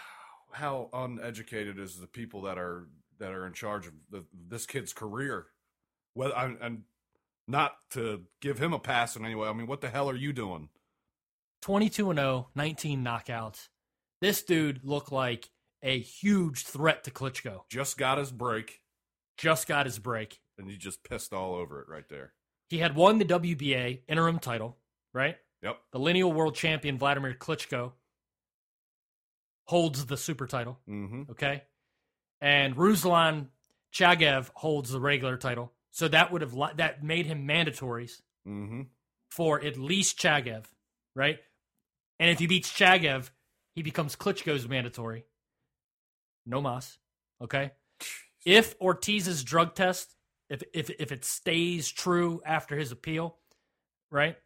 how 0.52 0.88
uneducated 0.92 1.78
is 1.78 1.98
the 1.98 2.06
people 2.06 2.42
that 2.42 2.58
are 2.58 2.88
that 3.18 3.32
are 3.32 3.46
in 3.46 3.52
charge 3.52 3.86
of 3.86 3.92
the, 4.10 4.24
this 4.48 4.66
kid's 4.66 4.92
career? 4.92 5.46
Well, 6.14 6.32
I'm, 6.36 6.58
and 6.60 6.82
not 7.46 7.72
to 7.90 8.22
give 8.40 8.58
him 8.58 8.72
a 8.72 8.78
pass 8.78 9.16
in 9.16 9.24
any 9.24 9.34
way. 9.34 9.48
I 9.48 9.52
mean, 9.52 9.66
what 9.66 9.80
the 9.80 9.88
hell 9.88 10.08
are 10.10 10.16
you 10.16 10.32
doing? 10.32 10.68
22 11.62 12.10
and 12.10 12.18
0, 12.18 12.48
19 12.54 13.04
knockouts. 13.04 13.68
This 14.20 14.42
dude 14.42 14.80
looked 14.84 15.12
like 15.12 15.50
a 15.82 15.98
huge 15.98 16.64
threat 16.66 17.04
to 17.04 17.10
Klitschko. 17.10 17.60
Just 17.70 17.96
got 17.98 18.18
his 18.18 18.30
break, 18.32 18.80
Just 19.36 19.66
got 19.68 19.86
his 19.86 19.98
break. 19.98 20.40
and 20.58 20.68
he 20.68 20.76
just 20.76 21.04
pissed 21.04 21.32
all 21.32 21.54
over 21.54 21.80
it 21.80 21.88
right 21.88 22.08
there. 22.08 22.32
He 22.68 22.78
had 22.78 22.94
won 22.96 23.18
the 23.18 23.24
WBA 23.24 24.02
interim 24.08 24.38
title, 24.40 24.76
right? 25.14 25.36
Yep. 25.62 25.78
The 25.92 25.98
lineal 25.98 26.32
world 26.32 26.54
champion 26.54 26.98
Vladimir 26.98 27.34
Klitschko 27.34 27.92
holds 29.66 30.06
the 30.06 30.16
super 30.16 30.46
title, 30.46 30.78
Mm-hmm. 30.88 31.30
okay? 31.30 31.62
And 32.40 32.76
Ruslan 32.76 33.48
Chagaev 33.92 34.50
holds 34.54 34.90
the 34.90 35.00
regular 35.00 35.36
title. 35.36 35.72
So 35.90 36.08
that 36.08 36.30
would 36.30 36.42
have 36.42 36.54
that 36.76 37.02
made 37.02 37.26
him 37.26 37.46
mandatories 37.46 38.20
Mm-hmm. 38.46 38.82
for 39.30 39.62
at 39.62 39.76
least 39.76 40.18
Chagaev, 40.18 40.64
right? 41.14 41.38
And 42.18 42.30
if 42.30 42.38
he 42.38 42.46
beats 42.46 42.72
Chagaev, 42.72 43.28
he 43.74 43.82
becomes 43.82 44.16
Klitschko's 44.16 44.66
mandatory. 44.66 45.24
No 46.46 46.62
mas, 46.62 46.96
okay? 47.42 47.72
If 48.46 48.78
Ortiz's 48.78 49.44
drug 49.44 49.74
test, 49.74 50.14
if 50.48 50.62
if 50.72 50.88
if 50.98 51.12
it 51.12 51.24
stays 51.26 51.90
true 51.90 52.40
after 52.46 52.76
his 52.78 52.90
appeal, 52.90 53.36
right? 54.10 54.36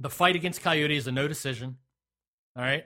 The 0.00 0.10
fight 0.10 0.34
against 0.34 0.62
Kayode 0.62 0.96
is 0.96 1.06
a 1.06 1.12
no 1.12 1.28
decision. 1.28 1.76
All 2.56 2.64
right. 2.64 2.84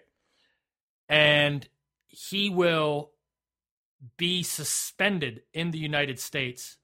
And 1.09 1.67
he 2.09 2.51
will 2.51 3.13
be 4.17 4.43
suspended 4.43 5.43
in 5.53 5.71
the 5.71 5.79
United 5.79 6.19
States 6.19 6.77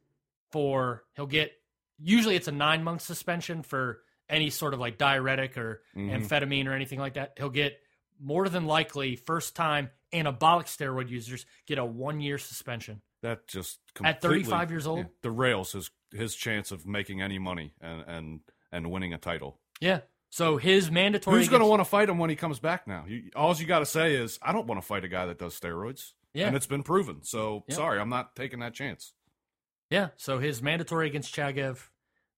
for 0.50 1.04
he'll 1.16 1.26
get 1.26 1.52
usually 1.98 2.36
it's 2.36 2.48
a 2.48 2.52
nine 2.52 2.82
month 2.82 3.02
suspension 3.02 3.62
for 3.62 4.00
any 4.28 4.50
sort 4.50 4.74
of 4.74 4.80
like 4.80 4.96
diuretic 4.98 5.58
or 5.58 5.82
Mhm. 5.96 6.26
amphetamine 6.28 6.66
or 6.66 6.72
anything 6.72 6.98
like 6.98 7.14
that. 7.14 7.34
He'll 7.36 7.50
get 7.50 7.80
more 8.20 8.48
than 8.48 8.64
likely 8.66 9.16
first 9.16 9.56
time 9.56 9.90
anabolic 10.12 10.64
steroid 10.66 11.08
users 11.08 11.46
get 11.66 11.78
a 11.78 11.84
one 11.84 12.20
year 12.20 12.38
suspension. 12.38 13.02
That 13.22 13.46
just 13.48 13.80
At 14.02 14.20
35 14.22 14.70
years 14.70 14.86
old? 14.86 15.06
derails 15.22 15.72
his 15.72 15.90
his 16.12 16.34
chance 16.34 16.72
of 16.72 16.86
making 16.86 17.20
any 17.22 17.38
money 17.38 17.74
and 17.80 18.02
and 18.06 18.40
and 18.72 18.90
winning 18.90 19.12
a 19.12 19.18
title. 19.18 19.60
Yeah. 19.80 20.00
So 20.32 20.56
his 20.58 20.90
mandatory 20.92 21.38
Who's 21.38 21.48
going 21.48 21.60
to 21.60 21.66
want 21.66 21.80
to 21.80 21.84
fight 21.84 22.08
him 22.08 22.18
when 22.18 22.30
he 22.30 22.36
comes 22.36 22.60
back 22.60 22.86
now? 22.86 23.04
You, 23.08 23.30
all 23.34 23.54
you 23.56 23.66
got 23.66 23.80
to 23.80 23.86
say 23.86 24.14
is, 24.14 24.38
I 24.40 24.52
don't 24.52 24.66
want 24.68 24.80
to 24.80 24.86
fight 24.86 25.04
a 25.04 25.08
guy 25.08 25.26
that 25.26 25.38
does 25.40 25.58
steroids. 25.58 26.12
Yeah. 26.34 26.46
And 26.46 26.56
it's 26.56 26.66
been 26.66 26.82
proven. 26.82 27.22
So 27.22 27.64
Yeah. 27.68 27.74
sorry, 27.76 27.98
I'm 28.00 28.08
not 28.08 28.36
taking 28.36 28.60
that 28.60 28.74
chance. 28.74 29.14
Yeah, 29.90 30.10
so 30.16 30.38
his 30.38 30.62
mandatory 30.62 31.08
against 31.08 31.34
Chagaev 31.34 31.88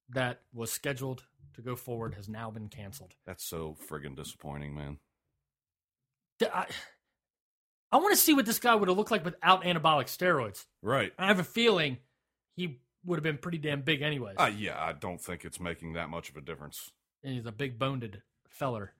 that 0.09 0.41
was 0.55 0.73
scheduled 0.73 1.25
to 1.55 1.61
go 1.63 1.77
forward 1.77 2.15
has 2.15 2.29
now 2.29 2.51
been 2.51 2.69
canceled. 2.69 3.15
That's 3.27 3.45
so 3.45 3.77
friggin' 3.87 4.17
disappointing, 4.17 4.75
man. 4.75 4.99
I 6.41 7.97
want 7.99 8.11
to 8.13 8.17
see 8.17 8.33
what 8.35 8.47
this 8.47 8.59
guy 8.59 8.75
would 8.75 8.89
have 8.89 8.97
looked 8.97 9.11
like 9.11 9.25
without 9.25 9.65
anabolic 9.65 10.07
steroids. 10.07 10.65
Right. 10.81 11.13
I 11.19 11.27
have 11.27 11.39
a 11.39 11.45
feeling 11.45 11.99
he 12.57 12.81
would 13.05 13.17
have 13.19 13.23
been 13.23 13.37
pretty 13.39 13.59
damn 13.59 13.83
big 13.83 14.01
anyways. 14.01 14.37
Uh, 14.39 14.51
yeah, 14.57 14.83
I 14.83 14.93
don't 14.95 15.21
think 15.21 15.45
it's 15.45 15.61
making 15.61 15.93
that 15.93 16.09
much 16.09 16.31
of 16.31 16.37
a 16.37 16.41
difference. 16.41 16.91
And 17.23 17.35
he's 17.35 17.47
a 17.47 17.53
big 17.53 17.79
boned 17.79 18.23
feller. 18.49 18.95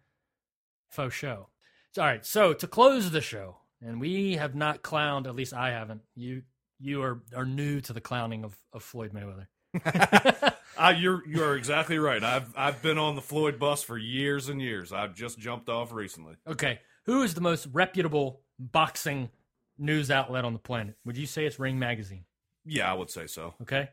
Faux 0.91 1.15
show. 1.15 1.49
All 1.97 2.05
right, 2.05 2.25
so 2.25 2.53
to 2.53 2.67
close 2.67 3.11
the 3.11 3.21
show, 3.23 3.59
and 3.85 4.01
we 4.01 4.37
have 4.37 4.55
not 4.55 4.83
clowned, 4.83 5.27
at 5.27 5.35
least 5.35 5.53
I 5.53 5.71
haven't. 5.71 6.03
You 6.15 6.43
you 6.81 7.03
are, 7.03 7.23
are 7.37 7.45
new 7.45 7.81
to 7.83 7.93
the 7.93 8.01
clowning 8.01 8.45
of, 8.45 8.57
of 8.73 8.83
Floyd 8.83 9.13
Mayweather. 9.13 9.47
Uh, 10.75 10.95
you're 10.97 11.23
you're 11.29 11.55
exactly 11.55 11.99
right. 11.99 12.25
I've 12.25 12.51
I've 12.57 12.81
been 12.81 12.97
on 12.97 13.15
the 13.15 13.21
Floyd 13.21 13.59
bus 13.59 13.83
for 13.83 13.99
years 13.99 14.49
and 14.49 14.61
years. 14.61 14.91
I've 14.91 15.15
just 15.15 15.39
jumped 15.39 15.69
off 15.69 15.93
recently. 15.93 16.37
Okay, 16.49 16.81
who 17.05 17.23
is 17.23 17.35
the 17.35 17.43
most 17.43 17.69
reputable 17.75 18.41
boxing 18.59 19.29
news 19.77 20.11
outlet 20.11 20.47
on 20.47 20.55
the 20.55 20.59
planet? 20.59 20.97
Would 21.05 21.19
you 21.19 21.27
say 21.27 21.45
it's 21.45 21.59
Ring 21.59 21.79
Magazine? 21.79 22.25
Yeah, 22.65 22.91
I 22.91 22.95
would 22.95 23.11
say 23.11 23.27
so. 23.27 23.53
Okay, 23.61 23.91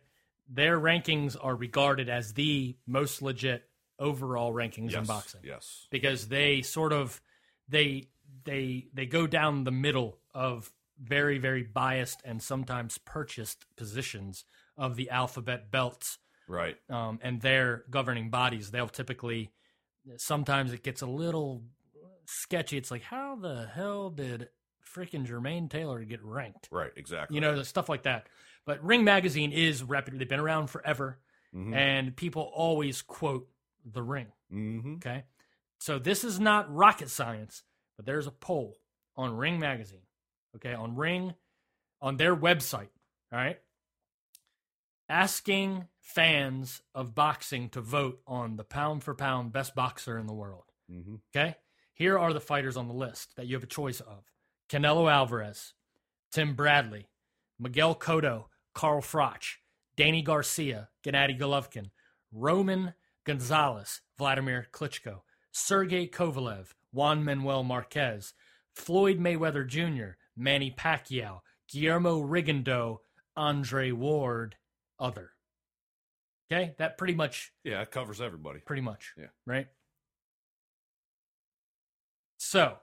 their 0.49 0.79
rankings 0.79 1.35
are 1.39 1.53
regarded 1.53 2.07
as 2.07 2.33
the 2.33 2.77
most 2.87 3.21
legit 3.21 3.67
overall 3.99 4.53
rankings 4.53 4.93
in 4.93 5.03
boxing 5.03 5.41
Yes. 5.43 5.85
because 5.91 6.29
they 6.29 6.61
sort 6.61 6.93
of 6.93 7.21
they 7.67 8.07
they 8.49 8.87
they 8.93 9.05
go 9.05 9.27
down 9.27 9.63
the 9.63 9.71
middle 9.71 10.17
of 10.33 10.71
very 11.01 11.37
very 11.37 11.63
biased 11.63 12.21
and 12.25 12.41
sometimes 12.41 12.97
purchased 12.97 13.65
positions 13.77 14.43
of 14.77 14.95
the 14.95 15.09
alphabet 15.09 15.71
belts 15.71 16.17
Right. 16.47 16.77
um, 16.89 17.19
and 17.21 17.41
their 17.41 17.83
governing 17.91 18.29
bodies, 18.31 18.71
they'll 18.71 18.87
typically 18.87 19.51
sometimes 20.17 20.73
it 20.73 20.81
gets 20.83 21.01
a 21.03 21.05
little 21.05 21.61
sketchy. 22.25 22.77
It's 22.77 22.89
like, 22.91 23.03
how 23.03 23.35
the 23.35 23.67
hell 23.73 24.09
did 24.09 24.49
freaking 24.83 25.27
Jermaine 25.27 25.69
Taylor 25.69 26.03
get 26.03 26.23
ranked? 26.23 26.67
Right. 26.71 26.91
Exactly. 26.95 27.35
You 27.35 27.41
know, 27.41 27.61
stuff 27.63 27.87
like 27.89 28.03
that. 28.03 28.27
But 28.65 28.83
Ring 28.83 29.03
Magazine 29.03 29.51
is 29.51 29.83
reputable. 29.83 30.19
They've 30.19 30.29
been 30.29 30.39
around 30.39 30.67
forever, 30.67 31.19
Mhm. 31.55 31.75
and 31.75 32.15
people 32.15 32.43
always 32.53 33.01
quote 33.03 33.47
the 33.85 34.01
Ring. 34.03 34.31
Mm-hmm. 34.51 34.95
Okay, 34.95 35.23
so 35.79 35.99
this 35.99 36.23
is 36.23 36.39
not 36.39 36.73
rocket 36.73 37.09
science, 37.09 37.63
but 37.99 38.05
there's 38.05 38.27
a 38.27 38.31
poll 38.31 38.77
on 39.17 39.35
Ring 39.35 39.59
Magazine. 39.59 40.07
Okay, 40.55 40.73
on 40.73 40.95
Ring, 40.95 41.33
on 42.01 42.15
their 42.15 42.33
website. 42.33 42.87
All 43.29 43.37
right, 43.37 43.59
asking 45.09 45.85
fans 45.99 46.81
of 46.95 47.13
boxing 47.13 47.67
to 47.71 47.81
vote 47.81 48.21
on 48.25 48.55
the 48.55 48.63
pound 48.63 49.03
for 49.03 49.13
pound 49.13 49.51
best 49.51 49.75
boxer 49.75 50.17
in 50.17 50.27
the 50.27 50.33
world. 50.33 50.63
Mm-hmm. 50.89 51.15
Okay, 51.35 51.57
here 51.93 52.17
are 52.17 52.31
the 52.31 52.39
fighters 52.39 52.77
on 52.77 52.87
the 52.87 52.93
list 52.93 53.35
that 53.35 53.47
you 53.47 53.55
have 53.57 53.63
a 53.63 53.67
choice 53.67 53.99
of: 53.99 54.31
Canelo 54.69 55.11
Alvarez, 55.11 55.73
Tim 56.31 56.53
Bradley, 56.53 57.09
Miguel 57.59 57.95
Cotto, 57.95 58.45
Carl 58.73 59.01
Froch, 59.01 59.57
Danny 59.97 60.21
Garcia, 60.21 60.87
Gennady 61.05 61.37
Golovkin, 61.37 61.89
Roman 62.31 62.93
Gonzalez, 63.25 63.99
Vladimir 64.17 64.67
Klitschko, 64.71 65.23
Sergey 65.51 66.07
Kovalev, 66.07 66.67
Juan 66.91 67.23
Manuel 67.23 67.63
Marquez, 67.63 68.33
Floyd 68.75 69.19
Mayweather 69.19 69.67
Jr., 69.67 70.17
Manny 70.35 70.71
Pacquiao, 70.71 71.39
Guillermo 71.71 72.21
Rigondeaux, 72.21 72.99
Andre 73.35 73.91
Ward, 73.91 74.55
other. 74.99 75.31
Okay, 76.51 76.73
that 76.77 76.97
pretty 76.97 77.13
much, 77.13 77.51
Yeah, 77.63 77.81
it 77.81 77.91
covers 77.91 78.19
everybody. 78.21 78.59
pretty 78.59 78.81
much. 78.81 79.13
Yeah. 79.17 79.27
Right. 79.45 79.67
So, 82.37 82.77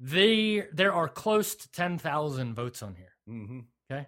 they 0.00 0.64
there 0.72 0.92
are 0.92 1.08
close 1.08 1.54
to 1.54 1.70
ten 1.70 1.98
thousand 1.98 2.54
votes 2.54 2.82
on 2.82 2.96
here. 2.96 3.12
Mm-hmm. 3.28 3.60
Okay. 3.90 4.06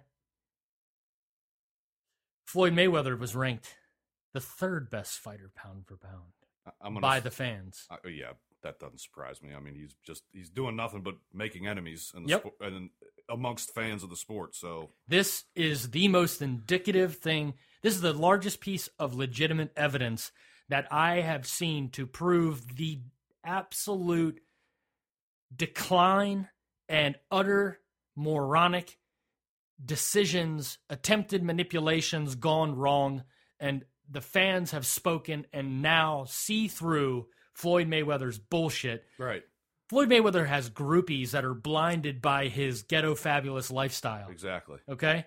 Floyd 2.45 2.73
Mayweather 2.73 3.17
was 3.17 3.35
ranked 3.35 3.75
the 4.33 4.41
third 4.41 4.89
best 4.89 5.19
fighter 5.19 5.51
pound 5.55 5.85
for 5.87 5.97
pound 5.97 7.01
by 7.01 7.17
s- 7.17 7.23
the 7.23 7.31
fans. 7.31 7.85
Uh, 7.89 8.07
yeah, 8.09 8.31
that 8.63 8.79
doesn't 8.79 9.01
surprise 9.01 9.41
me. 9.41 9.53
I 9.55 9.59
mean, 9.59 9.75
he's 9.75 9.95
just 10.05 10.23
he's 10.33 10.49
doing 10.49 10.75
nothing 10.75 11.01
but 11.01 11.15
making 11.33 11.67
enemies 11.67 12.11
in 12.15 12.23
the 12.23 12.29
Yep. 12.29 12.39
sport, 12.41 12.55
and 12.61 12.89
amongst 13.29 13.73
fans 13.73 14.03
of 14.03 14.09
the 14.09 14.15
sport. 14.15 14.55
So 14.55 14.91
This 15.07 15.43
is 15.55 15.91
the 15.91 16.07
most 16.07 16.41
indicative 16.41 17.17
thing. 17.17 17.55
This 17.81 17.93
is 17.95 18.01
the 18.01 18.13
largest 18.13 18.61
piece 18.61 18.87
of 18.99 19.15
legitimate 19.15 19.71
evidence 19.75 20.31
that 20.69 20.87
I 20.91 21.21
have 21.21 21.45
seen 21.45 21.89
to 21.91 22.05
prove 22.07 22.75
the 22.75 23.01
absolute 23.43 24.41
decline 25.55 26.49
and 26.89 27.15
utter 27.31 27.79
moronic 28.15 28.97
decisions, 29.83 30.77
attempted 30.89 31.43
manipulations 31.43 32.35
gone 32.35 32.75
wrong, 32.75 33.23
and 33.59 33.85
the 34.09 34.21
fans 34.21 34.71
have 34.71 34.85
spoken 34.85 35.45
and 35.53 35.81
now 35.81 36.25
see 36.27 36.67
through 36.67 37.27
Floyd 37.57 37.87
Mayweather's 37.89 38.39
bullshit. 38.39 39.03
right, 39.19 39.43
Floyd 39.89 40.09
Mayweather 40.09 40.47
has 40.47 40.69
groupies 40.69 41.31
that 41.31 41.43
are 41.45 41.53
blinded 41.53 42.21
by 42.21 42.47
his 42.47 42.83
ghetto 42.83 43.15
fabulous 43.15 43.69
lifestyle. 43.71 44.29
exactly. 44.29 44.79
Okay. 44.87 45.25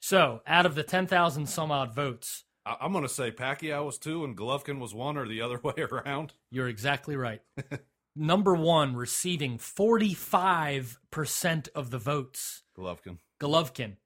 So 0.00 0.40
out 0.46 0.66
of 0.66 0.74
the 0.74 0.82
10,000 0.82 1.46
some 1.46 1.70
odd 1.70 1.94
votes, 1.94 2.44
I, 2.66 2.76
I'm 2.80 2.92
gonna 2.92 3.08
say 3.08 3.30
Pacquiao 3.30 3.86
was 3.86 3.98
two 3.98 4.24
and 4.24 4.36
Golovkin 4.36 4.78
was 4.78 4.94
one, 4.94 5.16
or 5.16 5.26
the 5.26 5.40
other 5.42 5.58
way 5.62 5.74
around. 5.78 6.34
you're 6.50 6.68
exactly 6.68 7.16
right. 7.16 7.40
number 8.16 8.54
one 8.54 8.94
receiving 8.96 9.58
45% 9.58 11.68
of 11.74 11.90
the 11.90 11.98
votes. 11.98 12.62
Golovkin. 12.78 13.18
Golovkin. 13.40 13.96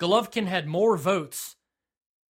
Golovkin 0.00 0.46
had 0.46 0.66
more 0.66 0.96
votes 0.96 1.56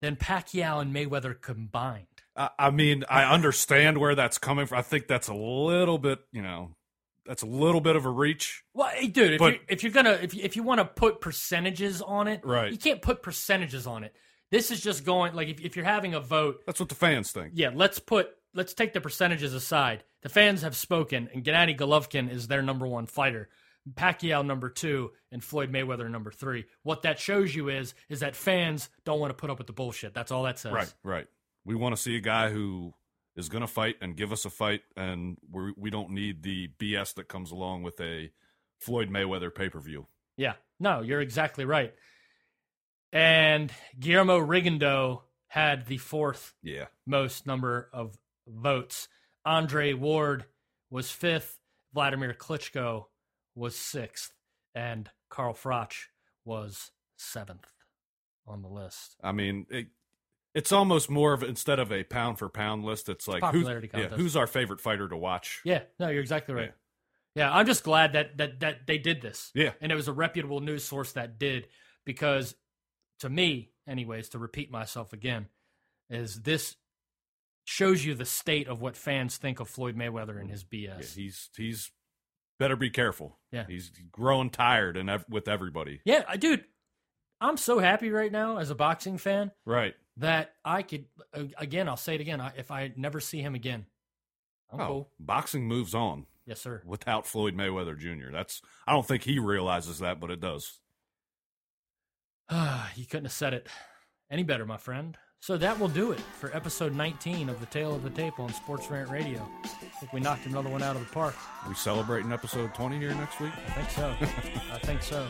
than 0.02 0.16
Pacquiao 0.16 0.80
and 0.80 0.94
Mayweather 0.94 1.38
combined. 1.40 2.06
I, 2.40 2.50
I 2.58 2.70
mean, 2.70 3.04
I 3.10 3.24
understand 3.24 3.98
where 3.98 4.14
that's 4.14 4.38
coming 4.38 4.66
from. 4.66 4.78
I 4.78 4.82
think 4.82 5.06
that's 5.06 5.28
a 5.28 5.34
little 5.34 5.98
bit, 5.98 6.20
you 6.32 6.40
know, 6.42 6.74
that's 7.26 7.42
a 7.42 7.46
little 7.46 7.80
bit 7.82 7.96
of 7.96 8.06
a 8.06 8.10
reach. 8.10 8.64
Well, 8.72 8.88
hey, 8.94 9.08
dude, 9.08 9.34
if, 9.34 9.38
But- 9.38 9.52
you're, 9.54 9.62
if 9.68 9.82
you're 9.82 9.92
gonna 9.92 10.18
if 10.22 10.34
you, 10.34 10.42
if 10.42 10.56
you 10.56 10.62
want 10.62 10.78
to 10.78 10.84
put 10.86 11.20
percentages 11.20 12.00
on 12.02 12.28
it, 12.28 12.40
Right. 12.44 12.72
You 12.72 12.78
can't 12.78 13.02
put 13.02 13.22
percentages 13.22 13.86
on 13.86 14.04
it. 14.04 14.14
This 14.50 14.70
is 14.70 14.80
just 14.80 15.04
going 15.04 15.34
like 15.34 15.48
if, 15.48 15.60
if 15.60 15.76
you're 15.76 15.84
having 15.84 16.14
a 16.14 16.20
vote, 16.20 16.62
That's 16.66 16.80
what 16.80 16.88
the 16.88 16.94
fans 16.94 17.30
think. 17.30 17.52
yeah. 17.54 17.70
Let's 17.74 17.98
put 17.98 18.30
let's 18.54 18.74
take 18.74 18.94
the 18.94 19.00
percentages 19.00 19.52
aside. 19.54 20.02
The 20.22 20.28
fans 20.28 20.62
have 20.62 20.74
spoken, 20.76 21.28
and 21.32 21.44
Gennady 21.44 21.76
Golovkin 21.78 22.30
is 22.30 22.48
their 22.48 22.62
number 22.62 22.86
one 22.86 23.06
fighter. 23.06 23.48
Pacquiao 23.94 24.44
number 24.44 24.68
two 24.68 25.12
and 25.32 25.42
Floyd 25.42 25.72
Mayweather 25.72 26.10
number 26.10 26.30
three. 26.30 26.64
What 26.82 27.02
that 27.02 27.18
shows 27.18 27.54
you 27.54 27.68
is 27.68 27.94
is 28.08 28.20
that 28.20 28.36
fans 28.36 28.88
don't 29.04 29.20
want 29.20 29.30
to 29.30 29.34
put 29.34 29.50
up 29.50 29.58
with 29.58 29.66
the 29.66 29.72
bullshit. 29.72 30.14
That's 30.14 30.30
all 30.32 30.42
that 30.44 30.58
says. 30.58 30.72
Right, 30.72 30.94
right. 31.02 31.26
We 31.64 31.74
want 31.74 31.94
to 31.94 32.00
see 32.00 32.16
a 32.16 32.20
guy 32.20 32.50
who 32.50 32.94
is 33.36 33.48
going 33.48 33.62
to 33.62 33.66
fight 33.66 33.96
and 34.00 34.16
give 34.16 34.32
us 34.32 34.44
a 34.44 34.50
fight, 34.50 34.82
and 34.96 35.36
we 35.50 35.72
we 35.76 35.90
don't 35.90 36.10
need 36.10 36.42
the 36.42 36.68
BS 36.78 37.14
that 37.14 37.28
comes 37.28 37.50
along 37.50 37.82
with 37.82 38.00
a 38.00 38.30
Floyd 38.80 39.10
Mayweather 39.10 39.54
pay 39.54 39.68
per 39.68 39.80
view. 39.80 40.06
Yeah. 40.36 40.54
No, 40.78 41.02
you're 41.02 41.20
exactly 41.20 41.64
right. 41.64 41.94
And 43.12 43.72
Guillermo 43.98 44.38
Rigondeaux 44.38 45.22
had 45.48 45.86
the 45.86 45.98
fourth 45.98 46.54
Yeah, 46.62 46.86
most 47.06 47.46
number 47.46 47.90
of 47.92 48.16
votes. 48.46 49.08
Andre 49.44 49.92
Ward 49.92 50.46
was 50.90 51.10
fifth. 51.10 51.58
Vladimir 51.92 52.32
Klitschko 52.34 53.06
was 53.54 53.76
sixth. 53.76 54.32
And 54.74 55.10
Carl 55.28 55.54
Froch 55.54 55.92
was 56.44 56.92
seventh 57.16 57.66
on 58.46 58.62
the 58.62 58.68
list. 58.68 59.16
I 59.22 59.32
mean, 59.32 59.66
it, 59.70 59.88
it's 60.54 60.72
almost 60.72 61.08
more 61.10 61.32
of 61.32 61.42
instead 61.42 61.78
of 61.78 61.92
a 61.92 62.02
pound 62.04 62.38
for 62.38 62.48
pound 62.48 62.84
list, 62.84 63.08
it's 63.08 63.28
like 63.28 63.42
who's, 63.42 63.52
popularity 63.62 63.88
yeah, 63.92 64.00
contest. 64.00 64.20
who's 64.20 64.36
our 64.36 64.46
favorite 64.46 64.80
fighter 64.80 65.08
to 65.08 65.16
watch? 65.16 65.60
Yeah, 65.64 65.82
no, 65.98 66.08
you're 66.08 66.20
exactly 66.20 66.54
right. 66.54 66.72
Yeah, 67.36 67.54
I'm 67.54 67.66
just 67.66 67.84
glad 67.84 68.14
that 68.14 68.36
that 68.38 68.60
that 68.60 68.86
they 68.86 68.98
did 68.98 69.22
this. 69.22 69.50
Yeah. 69.54 69.72
And 69.80 69.92
it 69.92 69.94
was 69.94 70.08
a 70.08 70.12
reputable 70.12 70.60
news 70.60 70.82
source 70.84 71.12
that 71.12 71.38
did 71.38 71.68
because 72.04 72.54
to 73.20 73.28
me, 73.28 73.70
anyways, 73.88 74.30
to 74.30 74.38
repeat 74.38 74.70
myself 74.70 75.12
again, 75.12 75.46
is 76.08 76.42
this 76.42 76.74
shows 77.64 78.04
you 78.04 78.14
the 78.14 78.24
state 78.24 78.66
of 78.66 78.80
what 78.80 78.96
fans 78.96 79.36
think 79.36 79.60
of 79.60 79.68
Floyd 79.68 79.96
Mayweather 79.96 80.40
and 80.40 80.50
his 80.50 80.64
Yeah, 80.72 80.96
BS. 80.98 81.14
he's 81.14 81.50
he's 81.56 81.92
better 82.58 82.74
be 82.74 82.90
careful. 82.90 83.38
Yeah. 83.52 83.64
he's 83.68 83.92
growing 84.10 84.50
tired 84.50 84.96
and 84.96 85.08
ev- 85.08 85.26
with 85.28 85.46
everybody. 85.46 86.00
Yeah, 86.04 86.24
I- 86.28 86.36
dude, 86.36 86.64
I'm 87.40 87.56
so 87.56 87.78
happy 87.78 88.10
right 88.10 88.32
now 88.32 88.58
as 88.58 88.70
a 88.70 88.74
boxing 88.74 89.18
fan 89.18 89.52
Right. 89.64 89.94
That 90.20 90.54
I 90.64 90.82
could 90.82 91.04
again. 91.58 91.88
I'll 91.88 91.96
say 91.96 92.14
it 92.14 92.20
again. 92.20 92.40
If 92.56 92.70
I 92.70 92.92
never 92.96 93.20
see 93.20 93.40
him 93.42 93.54
again, 93.54 93.84
I'm 94.72 94.80
Oh, 94.80 94.86
cool. 94.86 95.10
boxing 95.18 95.66
moves 95.66 95.94
on 95.94 96.26
Yes, 96.46 96.60
sir. 96.60 96.82
without 96.86 97.26
Floyd 97.26 97.54
Mayweather 97.56 97.98
Jr. 97.98 98.30
That's 98.32 98.62
I 98.86 98.92
don't 98.92 99.06
think 99.06 99.24
he 99.24 99.38
realizes 99.38 99.98
that, 99.98 100.20
but 100.20 100.30
it 100.30 100.40
does. 100.40 100.78
you 102.96 103.06
couldn't 103.06 103.24
have 103.26 103.32
said 103.32 103.54
it 103.54 103.68
any 104.30 104.42
better, 104.42 104.64
my 104.66 104.76
friend. 104.76 105.16
So 105.42 105.56
that 105.56 105.78
will 105.80 105.88
do 105.88 106.12
it 106.12 106.20
for 106.38 106.54
episode 106.54 106.94
19 106.94 107.48
of 107.48 107.58
the 107.60 107.66
Tale 107.66 107.94
of 107.94 108.02
the 108.02 108.10
Tape 108.10 108.38
on 108.38 108.52
Sports 108.52 108.90
Rant 108.90 109.08
Radio. 109.08 109.48
I 109.64 109.68
think 109.98 110.12
we 110.12 110.20
knocked 110.20 110.44
another 110.44 110.68
one 110.68 110.82
out 110.82 110.96
of 110.96 111.02
the 111.06 111.12
park. 111.12 111.34
We 111.66 111.74
celebrating 111.74 112.30
episode 112.30 112.74
twenty 112.74 112.98
here 112.98 113.14
next 113.14 113.40
week. 113.40 113.52
I 113.66 113.70
think 113.70 113.90
so. 113.90 114.14
I 114.74 114.78
think 114.80 115.02
so. 115.02 115.26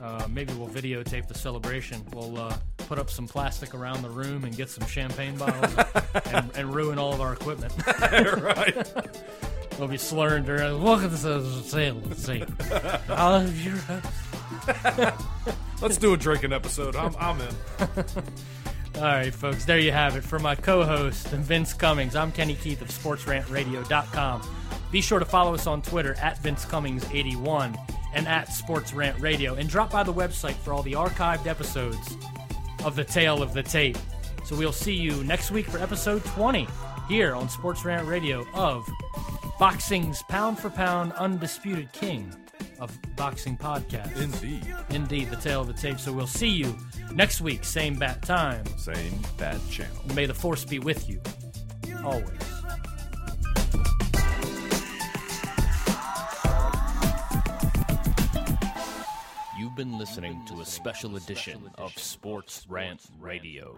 Uh, 0.00 0.26
maybe 0.30 0.52
we'll 0.54 0.68
videotape 0.68 1.28
the 1.28 1.34
celebration. 1.34 2.04
We'll 2.12 2.38
uh, 2.38 2.56
put 2.76 2.98
up 2.98 3.10
some 3.10 3.26
plastic 3.26 3.74
around 3.74 4.02
the 4.02 4.10
room 4.10 4.44
and 4.44 4.56
get 4.56 4.70
some 4.70 4.86
champagne 4.86 5.36
bottles 5.36 5.74
and, 6.26 6.50
and 6.56 6.74
ruin 6.74 6.98
all 6.98 7.12
of 7.12 7.20
our 7.20 7.32
equipment. 7.32 7.72
right. 8.12 8.92
We'll 9.78 9.88
be 9.88 9.96
slurring 9.96 10.44
during. 10.44 10.82
Welcome 10.82 11.08
to 11.08 11.16
the 11.16 11.68
Tale 11.70 11.96
of 11.96 12.10
the 12.10 12.26
Tape. 12.26 12.46
I'll 13.08 13.40
have 13.40 13.58
your. 13.64 13.74
Let's 15.80 15.96
do 15.96 16.12
a 16.12 16.16
drinking 16.18 16.52
episode. 16.52 16.94
I'm 16.94 17.16
I'm 17.18 17.40
in. 17.40 17.54
All 18.96 19.02
right, 19.02 19.34
folks, 19.34 19.64
there 19.64 19.78
you 19.78 19.90
have 19.90 20.14
it. 20.14 20.24
For 20.24 20.38
my 20.38 20.54
co 20.54 20.84
host, 20.84 21.26
Vince 21.28 21.72
Cummings, 21.72 22.14
I'm 22.14 22.32
Kenny 22.32 22.54
Keith 22.54 22.82
of 22.82 22.88
SportsRantRadio.com. 22.88 24.42
Be 24.92 25.00
sure 25.00 25.18
to 25.18 25.24
follow 25.24 25.54
us 25.54 25.66
on 25.66 25.80
Twitter 25.80 26.14
at 26.20 26.42
Vince 26.42 26.66
Cummings81 26.66 28.01
and 28.14 28.28
at 28.28 28.52
Sports 28.52 28.92
Rant 28.92 29.18
Radio. 29.20 29.54
And 29.54 29.68
drop 29.68 29.90
by 29.90 30.02
the 30.02 30.12
website 30.12 30.54
for 30.54 30.72
all 30.72 30.82
the 30.82 30.92
archived 30.92 31.46
episodes 31.46 32.16
of 32.84 32.96
The 32.96 33.04
Tale 33.04 33.42
of 33.42 33.54
the 33.54 33.62
Tape. 33.62 33.98
So 34.44 34.56
we'll 34.56 34.72
see 34.72 34.94
you 34.94 35.22
next 35.24 35.50
week 35.50 35.66
for 35.66 35.78
episode 35.78 36.24
20 36.24 36.66
here 37.08 37.34
on 37.34 37.48
Sports 37.48 37.84
Rant 37.84 38.06
Radio 38.06 38.46
of 38.54 38.88
boxing's 39.58 40.22
pound 40.24 40.58
for 40.58 40.70
pound 40.70 41.12
undisputed 41.12 41.92
king 41.92 42.34
of 42.80 42.98
boxing 43.16 43.56
podcasts. 43.56 44.20
Indeed. 44.20 44.74
Indeed, 44.90 45.30
The 45.30 45.36
Tale 45.36 45.60
of 45.60 45.68
the 45.68 45.72
Tape. 45.72 46.00
So 46.00 46.12
we'll 46.12 46.26
see 46.26 46.48
you 46.48 46.76
next 47.12 47.40
week, 47.40 47.64
same 47.64 47.96
bat 47.96 48.22
time. 48.22 48.64
Same 48.76 49.20
bad 49.38 49.60
channel. 49.70 49.96
May 50.14 50.26
the 50.26 50.34
force 50.34 50.64
be 50.64 50.80
with 50.80 51.08
you. 51.08 51.20
Always. 52.04 52.61
You've 59.72 59.88
been 59.88 59.98
listening 59.98 60.44
to 60.48 60.60
a 60.60 60.66
special 60.66 61.16
edition 61.16 61.70
of 61.78 61.96
Sports 61.96 62.66
Rant 62.68 63.00
Radio. 63.18 63.74